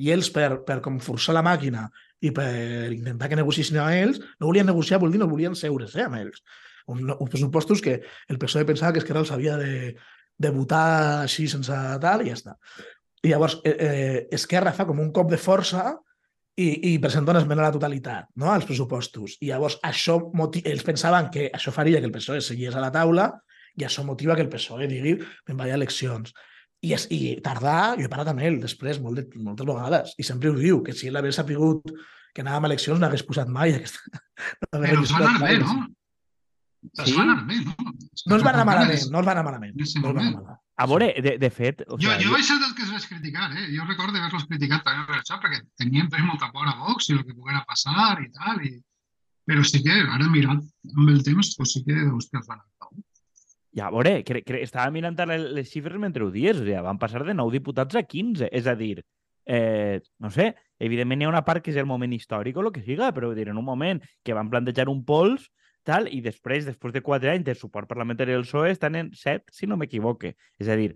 I 0.01 0.11
ells, 0.13 0.29
per, 0.33 0.61
per 0.67 0.79
com 0.85 0.99
forçar 1.03 1.33
la 1.33 1.43
màquina 1.45 1.87
i 2.21 2.29
per 2.33 2.51
intentar 2.93 3.29
que 3.29 3.39
negociessin 3.39 3.79
amb 3.81 3.97
ells, 3.97 4.21
no 4.39 4.51
volien 4.51 4.69
negociar, 4.69 5.01
vol 5.01 5.13
dir 5.13 5.21
no 5.21 5.29
volien 5.29 5.57
seure's 5.57 5.97
eh, 5.97 6.05
amb 6.05 6.19
ells. 6.21 6.41
Un, 6.93 7.09
uns 7.09 7.29
pressupostos 7.29 7.81
que 7.81 7.99
el 8.29 8.39
PSOE 8.41 8.65
pensava 8.69 8.93
que 8.93 9.01
Esquerra 9.01 9.21
els 9.25 9.33
havia 9.33 9.57
de, 9.57 9.95
de 10.41 10.51
votar 10.55 10.87
així 11.23 11.47
sense 11.51 11.77
tal 12.03 12.23
i 12.23 12.31
ja 12.31 12.37
està. 12.37 12.55
I 13.21 13.33
llavors 13.33 13.59
eh, 13.63 13.75
eh, 13.75 14.21
Esquerra 14.33 14.73
fa 14.73 14.87
com 14.89 14.99
un 15.01 15.11
cop 15.13 15.29
de 15.29 15.37
força 15.37 15.91
i, 16.57 16.93
i 16.93 16.99
presenta 16.99 17.33
una 17.33 17.41
esmena 17.43 17.63
a 17.63 17.69
la 17.69 17.75
totalitat 17.75 18.29
no? 18.41 18.49
als 18.51 18.65
pressupostos. 18.69 19.37
I 19.41 19.51
llavors 19.51 19.77
això 19.87 20.17
ells 20.63 20.85
pensaven 20.87 21.29
que 21.33 21.49
això 21.53 21.73
faria 21.75 22.01
que 22.01 22.09
el 22.09 22.15
PSOE 22.15 22.41
seguís 22.41 22.75
a 22.75 22.83
la 22.83 22.91
taula 22.93 23.29
i 23.77 23.85
això 23.87 24.03
motiva 24.03 24.35
que 24.35 24.45
el 24.45 24.51
PSOE 24.51 24.89
digui 24.89 25.17
me'n 25.19 25.59
vaig 25.59 25.71
a 25.71 25.77
eleccions. 25.79 26.33
I, 26.81 26.95
es, 26.97 27.05
I 27.13 27.37
tardar, 27.45 27.93
jo 27.99 28.07
he 28.07 28.09
parlat 28.09 28.31
amb 28.31 28.41
ell 28.41 28.57
després 28.63 28.97
molt 28.99 29.21
de, 29.21 29.27
moltes 29.37 29.67
vegades, 29.69 30.15
i 30.17 30.25
sempre 30.25 30.49
ho 30.49 30.57
diu, 30.57 30.81
que 30.81 30.95
si 30.97 31.11
ell 31.11 31.19
hagués 31.19 31.37
sapigut 31.37 31.93
que 32.33 32.41
anàvem 32.41 32.65
a 32.65 32.71
eleccions 32.71 32.99
no 32.99 33.07
hagués 33.07 33.25
posat 33.27 33.51
mai 33.51 33.75
aquesta... 33.77 34.01
No 34.73 34.79
Però 34.81 35.01
va 35.05 35.17
anar 35.19 35.41
bé, 35.43 35.57
no? 35.61 35.73
Sí? 36.81 37.03
Es 37.05 37.15
va 37.15 37.23
anar 37.23 37.37
bé, 37.45 37.59
no? 37.61 37.75
No 38.27 38.37
es 38.37 38.43
va 38.45 38.51
anar 38.51 38.65
malament, 38.65 39.03
no 39.13 39.19
es 39.21 39.27
va 39.27 39.33
anar 39.35 39.43
malament. 39.45 39.75
No 39.77 39.85
es 39.85 39.93
va 39.95 40.09
anar 40.09 40.31
malament. 40.31 40.61
A 40.81 40.87
veure, 40.89 41.11
de, 41.21 41.35
de 41.37 41.49
fet... 41.53 41.83
O 41.87 41.97
jo, 41.97 42.07
sigui, 42.07 42.25
jo 42.25 42.33
vaig 42.33 42.47
ser 42.47 42.57
dels 42.61 42.73
que 42.77 42.85
es 42.87 42.93
vaig 42.95 43.05
criticar, 43.11 43.51
eh? 43.53 43.67
Jo 43.75 43.85
recordo 43.85 44.17
haver-los 44.17 44.47
criticat 44.49 44.81
també 44.87 45.05
per 45.09 45.19
això, 45.19 45.37
perquè 45.43 45.61
tenien 45.77 46.09
també 46.09 46.25
molta 46.25 46.49
por 46.55 46.65
a 46.65 46.73
Vox 46.79 47.11
i 47.11 47.17
el 47.17 47.21
que 47.27 47.37
poguera 47.37 47.61
passar 47.69 48.15
i 48.23 48.31
tal, 48.33 48.65
i... 48.65 48.73
però 49.45 49.63
sí 49.67 49.83
que 49.85 50.01
ara 50.01 50.29
mirat 50.33 50.65
amb 50.95 51.13
el 51.13 51.21
temps, 51.27 51.53
pues 51.57 51.77
sí 51.77 51.83
que, 51.85 51.97
hòstia, 52.09 52.41
fan 52.47 52.65
ja, 53.71 53.87
a 53.87 53.91
veure, 53.93 54.17
cre, 54.27 54.41
cre, 54.43 54.59
estava 54.65 54.91
mirant 54.91 55.15
les, 55.29 55.45
les 55.55 55.69
xifres 55.71 55.99
mentre 55.99 56.25
ho 56.25 56.31
dies, 56.31 56.57
o 56.59 56.65
sigui, 56.65 56.75
van 56.83 56.99
passar 56.99 57.23
de 57.23 57.35
9 57.37 57.53
diputats 57.55 57.95
a 57.95 58.03
15, 58.03 58.49
és 58.51 58.67
a 58.67 58.75
dir, 58.75 58.97
eh, 59.45 60.01
no 60.19 60.31
sé, 60.31 60.51
evidentment 60.79 61.21
hi 61.21 61.27
ha 61.27 61.31
una 61.31 61.45
part 61.47 61.63
que 61.63 61.71
és 61.71 61.79
el 61.79 61.87
moment 61.87 62.11
històric 62.11 62.57
o 62.57 62.65
el 62.65 62.71
que 62.75 62.83
siga, 62.83 63.13
però 63.15 63.31
dir, 63.37 63.47
en 63.49 63.61
un 63.61 63.65
moment 63.65 64.01
que 64.25 64.35
van 64.35 64.51
plantejar 64.51 64.89
un 64.91 65.05
pols 65.07 65.47
tal, 65.87 66.07
i 66.11 66.21
després, 66.21 66.65
després 66.67 66.93
de 66.93 67.03
quatre 67.05 67.31
anys 67.31 67.45
de 67.47 67.55
suport 67.55 67.89
parlamentari 67.89 68.35
del 68.35 68.45
PSOE, 68.45 68.71
estan 68.71 68.97
en 68.99 69.13
set, 69.17 69.47
si 69.51 69.67
no 69.67 69.77
m'equivoque. 69.77 70.35
És 70.61 70.69
a 70.69 70.77
dir, 70.79 70.93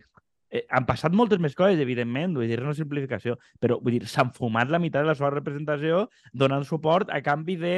eh, 0.50 0.66
han 0.70 0.86
passat 0.86 1.14
moltes 1.14 1.42
més 1.42 1.56
coses, 1.56 1.80
evidentment, 1.82 2.36
vull 2.38 2.48
dir, 2.48 2.60
és 2.60 2.66
una 2.66 2.78
simplificació, 2.78 3.38
però 3.60 3.80
vull 3.82 3.98
dir, 3.98 4.08
s'han 4.08 4.34
fumat 4.34 4.72
la 4.72 4.80
meitat 4.80 5.04
de 5.04 5.12
la 5.12 5.18
seva 5.18 5.34
representació 5.34 6.08
donant 6.34 6.66
suport 6.66 7.12
a 7.12 7.22
canvi 7.26 7.60
de 7.62 7.78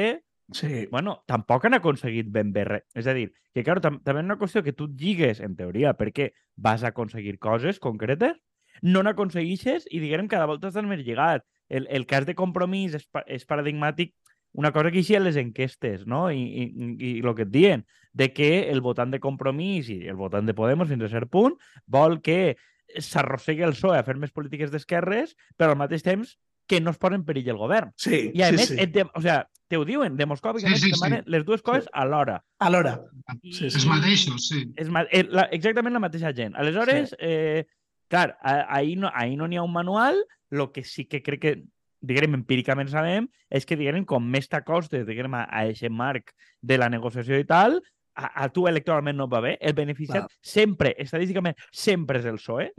Sí. 0.50 0.86
bueno, 0.90 1.24
tampoc 1.26 1.66
han 1.66 1.74
aconseguit 1.76 2.30
ben 2.32 2.52
bé 2.52 2.64
res. 2.64 2.84
És 2.96 3.06
a 3.06 3.12
dir, 3.12 3.32
que 3.52 3.64
claro, 3.64 3.82
tam 3.84 3.98
també 4.00 4.22
és 4.22 4.24
una 4.24 4.38
qüestió 4.40 4.62
que 4.64 4.72
tu 4.72 4.86
et 4.88 4.94
lligues, 4.96 5.40
en 5.44 5.56
teoria, 5.56 5.92
perquè 5.94 6.30
vas 6.56 6.82
a 6.82 6.88
aconseguir 6.88 7.38
coses 7.38 7.78
concretes, 7.78 8.38
no 8.80 9.02
n'aconseguixes 9.02 9.88
i, 9.90 10.00
diguem, 10.00 10.28
cada 10.28 10.46
volta 10.46 10.70
estàs 10.70 10.86
més 10.88 11.04
lligat. 11.04 11.44
El, 11.68 11.86
el 11.92 12.06
cas 12.08 12.24
de 12.24 12.34
compromís 12.34 12.94
és, 12.96 13.04
pa 13.12 13.24
és 13.28 13.44
paradigmàtic 13.44 14.14
una 14.58 14.72
cosa 14.72 14.90
que 14.90 15.04
a 15.16 15.20
les 15.20 15.36
enquestes, 15.38 16.04
no? 16.06 16.32
I, 16.34 16.42
i, 16.42 16.64
i 16.98 17.10
el 17.22 17.34
que 17.38 17.44
et 17.46 17.50
diuen, 17.54 17.84
de 18.12 18.32
que 18.34 18.48
el 18.72 18.80
votant 18.82 19.12
de 19.14 19.20
compromís 19.22 19.86
i 19.94 20.00
el 20.10 20.18
votant 20.18 20.48
de 20.48 20.54
Podemos, 20.58 20.88
fins 20.90 21.04
a 21.06 21.10
cert 21.12 21.30
punt, 21.30 21.54
vol 21.86 22.18
que 22.26 22.56
s'arrossegui 22.98 23.62
el 23.62 23.76
PSOE 23.76 24.00
a 24.00 24.02
fer 24.02 24.16
més 24.18 24.34
polítiques 24.34 24.72
d'esquerres, 24.74 25.36
però 25.54 25.76
al 25.76 25.78
mateix 25.78 26.02
temps 26.02 26.34
que 26.68 26.80
no 26.82 26.90
es 26.90 26.98
posa 26.98 27.14
en 27.14 27.22
perill 27.28 27.52
el 27.54 27.60
govern. 27.60 27.94
Sí, 27.94 28.32
I 28.34 28.42
a 28.42 28.50
sí, 28.50 28.58
més, 28.58 28.72
sí. 28.72 28.80
et 28.82 28.90
de, 28.96 29.06
o 29.06 29.22
sea, 29.22 29.38
te 29.70 29.78
ho 29.78 29.86
diuen, 29.86 30.18
demoscòpicament, 30.18 30.82
Sí, 30.82 30.90
sí, 30.90 30.98
sí, 30.98 31.14
sí, 31.14 31.22
les 31.30 31.46
dues 31.46 31.62
coses 31.62 31.86
alhora. 31.92 32.40
Alhora, 32.58 32.98
I, 33.38 33.52
Sí, 33.52 33.70
sí. 33.70 33.76
Els 33.78 33.86
mateixos, 33.86 34.50
sí. 34.50 34.66
És 34.74 34.90
ma 34.90 35.06
eh, 35.06 35.22
la, 35.30 35.46
exactament 35.54 35.94
la 35.94 36.02
mateixa 36.02 36.34
gent. 36.34 36.58
Aleshores, 36.58 37.14
sí. 37.14 37.20
eh, 37.20 37.66
clar, 38.10 38.32
ahir 38.42 38.98
no 38.98 39.14
ahir 39.14 39.38
no 39.38 39.46
n'hi 39.46 39.62
ha 39.62 39.62
un 39.62 39.72
manual, 39.72 40.18
el 40.50 40.70
que 40.74 40.82
sí 40.82 41.06
que 41.06 41.22
crec 41.22 41.44
que 41.46 41.58
diguem, 42.00 42.36
empíricament 42.38 42.90
sabem, 42.92 43.28
és 43.50 43.66
que, 43.66 43.76
diguem, 43.78 44.04
com 44.08 44.24
més 44.24 44.48
t'acostes, 44.50 45.06
diguem, 45.08 45.34
a, 45.34 45.44
aquest 45.64 45.94
marc 45.94 46.34
de 46.62 46.78
la 46.78 46.90
negociació 46.92 47.38
i 47.40 47.46
tal, 47.48 47.78
a, 48.18 48.30
a 48.44 48.48
tu 48.52 48.66
electoralment 48.70 49.16
no 49.18 49.28
et 49.28 49.34
va 49.34 49.42
bé. 49.44 49.54
El 49.60 49.76
beneficiat 49.78 50.26
Clar. 50.26 50.40
sempre, 50.54 50.94
estadísticament, 50.98 51.58
sempre 51.72 52.20
és 52.22 52.26
el 52.30 52.40
PSOE. 52.40 52.72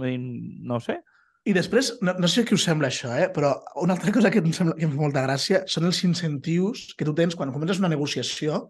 No 0.67 0.81
sé. 0.83 0.99
I 1.47 1.55
després, 1.55 1.93
no, 2.03 2.13
no 2.19 2.27
sé 2.29 2.43
què 2.45 2.53
us 2.57 2.65
sembla 2.67 2.89
això, 2.91 3.13
eh? 3.15 3.29
però 3.33 3.53
una 3.81 3.95
altra 3.95 4.11
cosa 4.13 4.29
que 4.31 4.41
em, 4.43 4.51
sembla, 4.55 4.75
que 4.77 4.85
em 4.85 4.91
fa 4.91 4.99
molta 4.99 5.23
gràcia 5.23 5.63
són 5.71 5.87
els 5.87 6.01
incentius 6.03 6.89
que 6.99 7.07
tu 7.07 7.15
tens 7.15 7.37
quan 7.39 7.53
comences 7.55 7.79
una 7.79 7.91
negociació, 7.91 8.65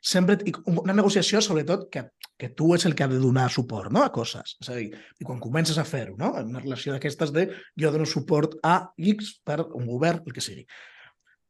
sempre, 0.00 0.38
i 0.46 0.54
una 0.70 0.94
negociació 0.94 1.42
sobretot 1.42 1.88
que, 1.92 2.06
que 2.38 2.48
tu 2.50 2.72
és 2.74 2.84
el 2.88 2.94
que 2.98 3.04
ha 3.04 3.10
de 3.10 3.20
donar 3.22 3.48
suport 3.52 3.92
no? 3.92 4.02
a 4.02 4.12
coses. 4.14 4.56
És 4.62 4.70
a 4.70 4.78
dir, 4.78 4.88
i 5.20 5.26
quan 5.26 5.40
comences 5.42 5.78
a 5.78 5.84
fer-ho, 5.86 6.16
no? 6.18 6.32
en 6.38 6.50
una 6.50 6.62
relació 6.62 6.94
d'aquestes 6.94 7.32
de 7.34 7.46
jo 7.78 7.92
dono 7.94 8.08
suport 8.08 8.56
a 8.66 8.78
X 8.98 9.36
per 9.46 9.60
un 9.68 9.86
govern, 9.86 10.24
el 10.26 10.34
que 10.34 10.44
sigui. 10.44 10.66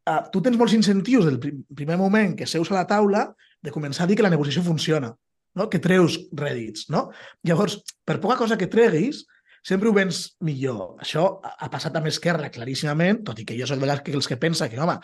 Uh, 0.02 0.18
tu 0.34 0.42
tens 0.42 0.58
molts 0.58 0.74
incentius 0.74 1.28
del 1.28 1.38
prim 1.38 1.60
primer 1.78 1.96
moment 2.00 2.32
que 2.34 2.48
seus 2.50 2.72
a 2.72 2.80
la 2.80 2.88
taula 2.90 3.28
de 3.62 3.70
començar 3.70 4.04
a 4.04 4.10
dir 4.10 4.16
que 4.18 4.24
la 4.26 4.32
negociació 4.32 4.64
funciona, 4.66 5.12
no? 5.54 5.68
que 5.70 5.78
treus 5.82 6.18
rèdits. 6.34 6.88
No? 6.90 7.06
Llavors, 7.46 7.78
per 8.04 8.18
poca 8.20 8.40
cosa 8.40 8.58
que 8.58 8.70
treguis, 8.70 9.22
sempre 9.62 9.88
ho 9.88 9.94
vens 9.94 10.24
millor. 10.42 10.96
Això 11.00 11.28
ha 11.42 11.70
passat 11.70 11.96
amb 11.96 12.10
Esquerra 12.10 12.50
claríssimament, 12.50 13.22
tot 13.28 13.38
i 13.38 13.46
que 13.46 13.56
jo 13.58 13.68
soc 13.70 13.78
de 13.80 13.88
les 13.88 14.02
que, 14.02 14.16
els 14.18 14.28
que 14.28 14.40
pensa 14.42 14.68
que, 14.68 14.80
home, 14.82 14.98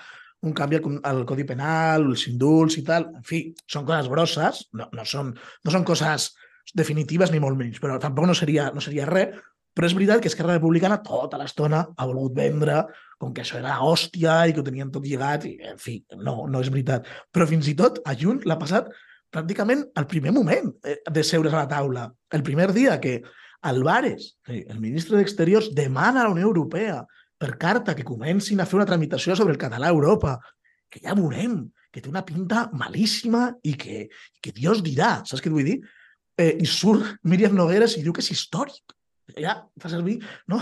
un 0.47 0.55
canvi 0.55 0.79
al, 0.79 0.99
al 1.11 1.25
Codi 1.27 1.45
Penal, 1.47 2.07
els 2.13 2.27
indults 2.31 2.79
i 2.79 2.85
tal, 2.87 3.09
en 3.19 3.25
fi, 3.27 3.43
són 3.67 3.87
coses 3.89 4.11
grosses, 4.13 4.65
no, 4.79 4.87
no, 4.95 5.07
són, 5.09 5.33
no 5.65 5.75
són 5.75 5.87
coses 5.87 6.31
definitives 6.77 7.33
ni 7.33 7.41
molt 7.43 7.59
menys, 7.59 7.81
però 7.83 7.99
tampoc 8.03 8.29
no 8.29 8.37
seria, 8.39 8.69
no 8.75 8.83
seria 8.85 9.09
res, 9.09 9.35
però 9.75 9.87
és 9.87 9.95
veritat 9.95 10.23
que 10.23 10.31
Esquerra 10.31 10.57
Republicana 10.57 10.99
tota 11.05 11.39
l'estona 11.39 11.85
ha 11.95 12.07
volgut 12.07 12.35
vendre 12.35 12.81
com 13.19 13.31
que 13.35 13.45
això 13.45 13.59
era 13.61 13.77
hòstia 13.83 14.41
i 14.47 14.55
que 14.55 14.63
ho 14.63 14.67
tenien 14.67 14.91
tot 14.95 15.05
lligat, 15.07 15.45
i, 15.47 15.55
en 15.73 15.79
fi, 15.83 16.01
no, 16.19 16.47
no 16.51 16.63
és 16.63 16.71
veritat. 16.75 17.07
Però 17.35 17.47
fins 17.47 17.69
i 17.71 17.77
tot 17.79 18.01
a 18.07 18.15
Junts 18.19 18.47
l'ha 18.47 18.59
passat 18.59 18.91
pràcticament 19.35 19.85
al 19.99 20.09
primer 20.11 20.33
moment 20.35 20.71
eh, 20.87 20.97
de 21.03 21.25
seure's 21.27 21.55
a 21.55 21.63
la 21.63 21.71
taula. 21.71 22.09
El 22.35 22.43
primer 22.47 22.73
dia 22.75 22.97
que 23.03 23.21
Álvarez, 23.71 24.33
sí, 24.47 24.65
el 24.71 24.79
ministre 24.83 25.19
d'Exteriors, 25.19 25.73
demana 25.75 26.23
a 26.23 26.29
la 26.29 26.35
Unió 26.35 26.47
Europea 26.47 27.01
per 27.39 27.55
carta 27.61 27.95
que 27.95 28.07
comencin 28.07 28.61
a 28.61 28.67
fer 28.67 28.79
una 28.81 28.89
tramitació 28.89 29.37
sobre 29.39 29.55
el 29.55 29.61
català 29.61 29.89
a 29.89 29.95
Europa, 29.95 30.37
que 30.91 31.01
ja 31.05 31.15
veurem, 31.15 31.61
que 31.93 32.03
té 32.03 32.11
una 32.11 32.25
pinta 32.27 32.67
malíssima 32.77 33.49
i 33.65 33.75
que, 33.79 34.09
que 34.43 34.53
Dios 34.57 34.83
dirà, 34.85 35.19
saps 35.25 35.43
què 35.43 35.51
et 35.51 35.55
vull 35.55 35.69
dir? 35.69 35.79
Eh, 36.39 36.55
I 36.61 36.67
surt 36.69 37.19
Míriam 37.29 37.57
Nogueres 37.57 37.97
i 37.99 38.05
diu 38.05 38.15
que 38.15 38.25
és 38.25 38.33
històric. 38.35 38.95
Ja 39.39 39.59
fa 39.81 39.91
servir, 39.93 40.19
no? 40.49 40.61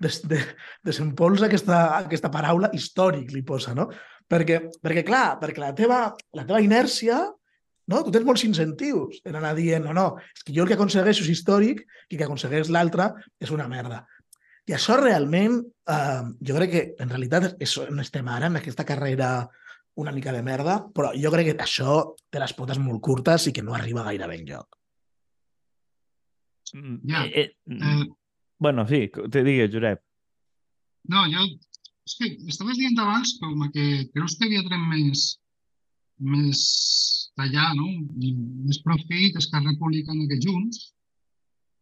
Des, 0.00 0.20
de, 0.28 0.38
desempolsa 0.84 1.46
aquesta, 1.48 1.80
aquesta 1.98 2.30
paraula 2.32 2.70
històric, 2.76 3.32
li 3.32 3.44
posa, 3.46 3.74
no? 3.76 3.90
Perquè, 4.26 4.62
perquè 4.82 5.04
clar, 5.06 5.36
perquè 5.40 5.62
la 5.62 5.74
teva, 5.76 6.00
la 6.34 6.46
teva 6.48 6.62
inèrcia 6.64 7.20
no? 7.86 8.02
Tu 8.02 8.12
tens 8.14 8.26
molts 8.26 8.44
incentius 8.46 9.20
en 9.24 9.38
anar 9.38 9.54
dient, 9.58 9.84
no, 9.86 9.94
no, 9.96 10.06
és 10.34 10.44
que 10.44 10.54
jo 10.54 10.64
el 10.64 10.70
que 10.70 10.76
aconsegueixo 10.78 11.24
és 11.24 11.32
històric 11.36 11.84
i 12.10 12.18
que 12.18 12.26
aconsegueix 12.26 12.70
l'altre 12.74 13.12
és 13.42 13.52
una 13.54 13.68
merda. 13.70 14.02
I 14.66 14.74
això 14.74 14.96
realment, 14.98 15.60
eh, 15.86 16.22
jo 16.42 16.56
crec 16.56 16.70
que 16.72 16.82
en 17.02 17.12
realitat 17.12 17.54
és 17.62 17.76
on 17.78 18.00
estem 18.02 18.26
ara, 18.28 18.48
en 18.50 18.58
aquesta 18.58 18.84
carrera 18.84 19.48
una 19.96 20.12
mica 20.12 20.32
de 20.34 20.42
merda, 20.42 20.80
però 20.92 21.12
jo 21.16 21.30
crec 21.32 21.52
que 21.52 21.62
això 21.64 22.14
té 22.30 22.40
les 22.42 22.52
potes 22.52 22.78
molt 22.82 23.00
curtes 23.00 23.46
i 23.46 23.52
que 23.52 23.62
no 23.62 23.74
arriba 23.74 24.04
gaire 24.04 24.26
bé 24.28 24.40
enlloc. 24.40 24.76
Mm, 26.74 26.98
Ja. 27.08 27.24
Eh, 27.26 27.40
eh, 27.40 27.54
Eh, 27.70 28.04
bueno, 28.58 28.86
sí, 28.88 29.08
te 29.30 29.44
digues, 29.44 29.70
Josep. 29.72 30.02
no, 31.08 31.24
jo... 31.30 31.46
És 32.06 32.14
que 32.20 32.26
estaves 32.46 32.76
dient 32.78 32.98
abans 33.02 33.32
com 33.40 33.64
que 33.74 34.06
creus 34.14 34.36
que 34.38 34.46
havia 34.46 34.62
tret 34.62 34.78
més, 34.92 35.22
més 36.22 36.60
d'allà, 37.36 37.72
no? 37.74 37.88
I 38.22 38.30
més 38.62 38.78
profit 38.84 39.34
Esquerra 39.40 39.72
Republicana 39.72 40.28
que 40.30 40.38
Junts. 40.38 40.92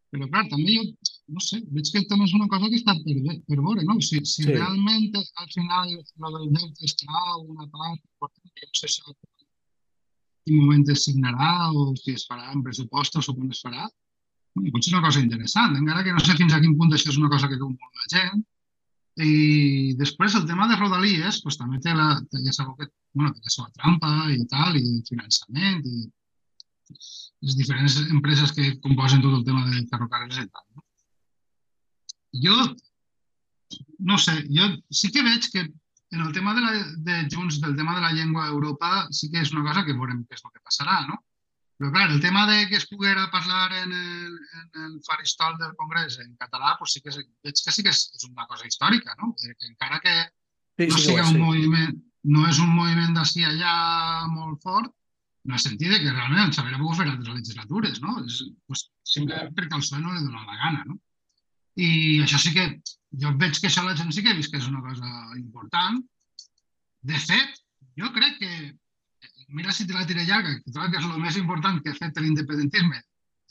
Però, 0.08 0.24
clar, 0.30 0.46
també 0.48 0.78
jo, 0.78 0.86
no 1.26 1.40
sé, 1.40 1.60
veig 1.72 1.88
que 1.92 2.02
també 2.10 2.26
és 2.28 2.34
una 2.36 2.48
cosa 2.52 2.68
que 2.68 2.76
està 2.80 2.94
per, 3.04 3.14
per 3.48 3.56
veure, 3.60 3.84
no? 3.88 3.96
Si, 4.00 4.18
si 4.28 4.42
Sí. 4.44 4.50
realment 4.50 5.14
al 5.16 5.48
final 5.54 5.94
lo 6.20 6.30
del 6.38 6.50
deute 6.52 6.90
trau 7.00 7.44
una 7.48 7.66
part 7.72 8.00
important, 8.00 8.52
no 8.60 8.80
sé 8.80 8.88
si 8.92 9.00
en 9.08 9.14
quin 10.44 10.58
moment 10.60 10.88
es 10.92 11.04
signarà 11.06 11.70
o 11.72 11.94
si 11.96 12.12
es 12.18 12.26
farà 12.28 12.50
en 12.52 12.62
pressupostos 12.62 13.28
o 13.30 13.34
com 13.36 13.48
es 13.50 13.62
farà, 13.64 13.86
bueno, 14.54 14.70
pot 14.74 14.84
ser 14.84 14.92
una 14.98 15.06
cosa 15.06 15.20
interessant, 15.24 15.76
encara 15.80 16.04
que 16.04 16.12
no 16.12 16.20
sé 16.20 16.36
fins 16.36 16.52
a 16.52 16.60
quin 16.60 16.76
punt 16.78 16.92
això 16.92 17.08
és 17.10 17.16
una 17.22 17.30
cosa 17.32 17.48
que 17.48 17.56
creu 17.56 17.70
molt 17.72 18.02
la 18.02 18.10
gent. 18.18 18.44
I 19.24 19.94
després 19.96 20.34
el 20.34 20.44
tema 20.46 20.66
de 20.68 20.76
Rodalies, 20.76 21.40
pues, 21.42 21.56
també 21.56 21.78
té 21.80 21.94
la, 21.94 22.08
té- 22.30 22.42
ja 22.44 22.52
sabeu 22.52 22.74
que 22.76 22.88
bueno, 23.14 23.30
té 23.32 23.40
la 23.46 23.52
seva 23.56 23.70
trampa 23.78 24.10
i 24.34 24.44
tal, 24.50 24.76
i 24.76 24.82
el 24.82 25.02
finançament, 25.08 25.84
i 25.86 26.10
les 27.44 27.56
diferents 27.56 27.96
empreses 28.10 28.52
que 28.52 28.72
composen 28.84 29.22
tot 29.22 29.38
el 29.38 29.44
tema 29.46 29.64
de 29.70 29.84
ferrocarrils 29.90 30.40
i 30.42 30.48
tal. 30.50 30.64
No? 30.74 30.82
Jo, 32.42 32.56
no 33.98 34.18
sé, 34.18 34.34
jo 34.50 34.68
sí 34.90 35.10
que 35.14 35.22
veig 35.22 35.46
que 35.52 35.64
en 35.64 36.20
el 36.22 36.32
tema 36.32 36.54
de, 36.54 36.60
la, 36.62 36.72
de 37.06 37.28
Junts, 37.32 37.60
del 37.60 37.76
tema 37.76 37.94
de 37.96 38.02
la 38.02 38.12
llengua 38.12 38.44
a 38.46 38.50
Europa, 38.54 39.06
sí 39.10 39.30
que 39.30 39.40
és 39.42 39.52
una 39.52 39.64
cosa 39.66 39.84
que 39.84 39.96
veurem 39.96 40.22
què 40.28 40.38
és 40.38 40.44
el 40.44 40.52
que 40.54 40.62
passarà, 40.62 41.00
no? 41.08 41.18
Però 41.74 41.90
clar, 41.90 42.06
el 42.14 42.20
tema 42.22 42.44
de 42.46 42.68
que 42.70 42.78
es 42.78 42.86
poguera 42.86 43.26
parlar 43.32 43.72
en 43.80 43.92
el, 43.92 44.34
en 44.54 44.84
el 44.84 45.00
faristol 45.06 45.56
del 45.58 45.74
Congrés 45.74 46.20
en 46.22 46.36
català, 46.38 46.76
pues 46.78 46.94
sí 46.94 47.02
que 47.02 47.10
és, 47.10 47.18
veig 47.42 47.62
que 47.64 47.74
sí 47.74 47.82
que 47.82 47.90
és, 47.90 48.04
és 48.14 48.26
una 48.28 48.46
cosa 48.46 48.68
històrica, 48.68 49.16
no? 49.18 49.32
Dir 49.42 49.56
que 49.58 49.70
encara 49.72 49.98
que 50.04 50.14
Sí, 50.76 50.88
no 50.90 50.98
sí, 50.98 51.06
siga 51.06 51.22
és, 51.22 51.30
un 51.30 51.36
sí. 51.38 51.42
moviment, 51.42 51.98
no 52.34 52.44
és 52.50 52.60
un 52.62 52.70
moviment 52.74 53.14
d'ací 53.14 53.44
allà 53.46 53.74
molt 54.30 54.62
fort, 54.62 54.90
en 55.46 55.54
el 55.54 55.60
sentit 55.62 55.92
que 56.02 56.14
realment 56.14 56.54
s'hauria 56.54 56.80
pogut 56.80 56.98
fer 56.98 57.06
altres 57.06 57.34
legislatures, 57.36 58.00
no? 58.02 58.16
És, 58.24 58.40
pues, 58.66 58.86
simplement 59.06 59.52
perquè 59.54 59.76
al 59.76 59.84
PSOE 59.84 60.00
no 60.02 60.14
li 60.14 60.24
dona 60.24 60.46
la 60.48 60.58
gana, 60.62 60.86
no? 60.88 60.98
I 61.80 62.22
això 62.22 62.38
sí 62.38 62.52
que, 62.54 62.68
jo 63.22 63.32
veig 63.40 63.58
que 63.58 63.68
això 63.70 63.84
la 63.84 63.96
gent 63.98 64.12
sí 64.14 64.22
que 64.22 64.32
he 64.32 64.38
vist 64.38 64.52
que 64.52 64.60
és 64.60 64.68
una 64.70 64.82
cosa 64.84 65.10
important. 65.38 66.00
De 67.04 67.18
fet, 67.20 67.58
jo 68.00 68.10
crec 68.14 68.38
que, 68.40 68.52
mira 69.54 69.72
si 69.72 69.86
te 69.86 69.94
la 69.94 70.06
tira 70.06 70.24
llarga, 70.24 70.54
que 70.60 70.72
trobo 70.72 70.90
que 70.92 71.00
és 71.00 71.08
el 71.08 71.20
més 71.22 71.40
important 71.40 71.82
que 71.82 71.92
ha 71.92 71.98
fet 71.98 72.20
l'independentisme 72.22 73.02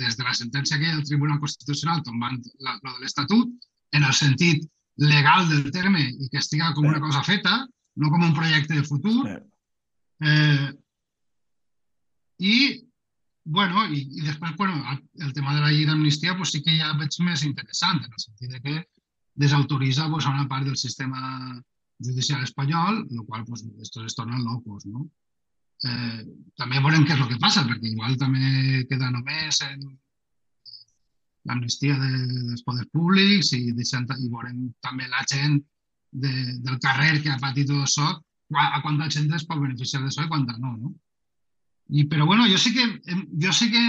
des 0.01 0.17
de 0.17 0.23
la 0.25 0.33
sentència 0.33 0.79
que 0.79 0.88
hi 0.88 0.91
ha 0.91 0.95
del 0.97 1.07
Tribunal 1.07 1.39
Constitucional 1.39 2.01
tombant 2.03 2.39
la, 2.59 2.77
la 2.81 2.95
de 2.95 3.03
l'Estatut, 3.03 3.51
en 3.93 4.07
el 4.07 4.15
sentit 4.17 4.63
legal 4.97 5.47
del 5.49 5.69
terme 5.73 6.01
i 6.01 6.29
que 6.29 6.41
estiga 6.41 6.71
com 6.73 6.88
una 6.89 7.01
cosa 7.01 7.23
feta, 7.25 7.59
no 7.97 8.09
com 8.09 8.23
un 8.25 8.33
projecte 8.33 8.73
de 8.79 8.86
futur. 8.88 9.27
Eh, 10.23 10.69
I, 12.41 12.55
bueno, 13.45 13.86
i, 13.91 14.01
i 14.17 14.21
després, 14.23 14.53
bueno, 14.58 14.75
el- 14.91 15.23
el 15.27 15.34
tema 15.34 15.53
de 15.56 15.62
la 15.62 15.71
llei 15.71 15.86
d'amnistia 15.86 16.36
pues, 16.38 16.51
sí 16.51 16.62
que 16.63 16.77
ja 16.79 16.93
veig 16.99 17.17
més 17.25 17.43
interessant, 17.43 17.99
en 18.03 18.12
el 18.13 18.19
sentit 18.23 18.51
de 18.51 18.62
que 18.62 18.75
desautoritza 19.36 20.10
pues, 20.10 20.25
a 20.25 20.29
una 20.32 20.47
part 20.47 20.65
del 20.65 20.77
sistema 20.77 21.19
judicial 21.99 22.43
espanyol, 22.43 23.03
el 23.10 23.25
qual 23.25 23.43
pues, 23.45 23.65
estos 23.82 24.06
es 24.06 24.15
tornen 24.15 24.43
locos, 24.43 24.86
no? 24.86 25.08
Eh, 25.84 26.23
també 26.56 26.79
veurem 26.79 27.03
què 27.03 27.13
és 27.17 27.19
el 27.19 27.27
que 27.27 27.39
passa, 27.41 27.65
perquè 27.67 27.89
igual 27.91 28.15
també 28.17 28.86
queda 28.89 29.10
només 29.12 29.60
en 29.67 29.82
l'amnistia 31.49 31.97
de, 31.99 32.12
dels 32.47 32.63
poders 32.63 32.88
públics 32.95 33.51
i, 33.58 33.71
deixant, 33.75 34.08
i 34.23 34.29
veurem 34.32 34.69
també 34.86 35.10
la 35.12 35.25
gent 35.27 35.58
de, 36.13 36.32
del 36.63 36.77
carrer 36.79 37.17
que 37.23 37.34
ha 37.34 37.39
patit 37.41 37.67
tot 37.67 37.84
això, 37.84 38.08
qua- 38.47 38.69
a 38.77 38.82
quanta 38.86 39.10
gent 39.12 39.27
es 39.36 39.43
pot 39.49 39.60
beneficiar 39.60 40.01
d'això 40.06 40.23
i 40.23 40.32
quanta 40.32 40.56
no, 40.62 40.71
no? 40.77 40.93
I, 41.89 42.06
però 42.08 42.26
bueno, 42.26 42.46
jo 42.48 42.58
sí 42.58 42.72
que, 42.74 42.86
jo 43.43 43.52
sí 43.54 43.69
que 43.72 43.82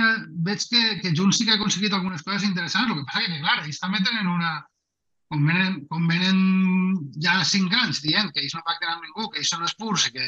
veig 0.45 0.65
que, 0.71 0.83
que 1.01 1.13
Junts 1.17 1.39
sí 1.39 1.47
que 1.47 1.55
ha 1.55 1.59
aconseguit 1.61 1.95
algunes 1.95 2.25
coses 2.27 2.47
interessants, 2.49 2.91
el 2.91 2.99
que 2.99 3.07
passa 3.07 3.23
que, 3.25 3.41
clar, 3.41 3.61
ells 3.63 3.83
també 3.83 4.03
tenen 4.03 4.31
una... 4.31 4.61
Com 5.33 5.47
venen, 5.49 5.79
com 5.89 6.05
venen 6.07 6.41
ja 7.23 7.39
cinc 7.49 7.73
anys 7.75 8.03
dient 8.05 8.29
que 8.31 8.43
ells 8.43 8.53
no 8.55 8.61
pacten 8.67 8.93
amb 8.93 9.07
ningú, 9.07 9.31
que 9.33 9.41
ells 9.41 9.51
són 9.51 9.65
els 9.65 9.73
purs 9.79 10.05
i 10.11 10.13
que, 10.15 10.27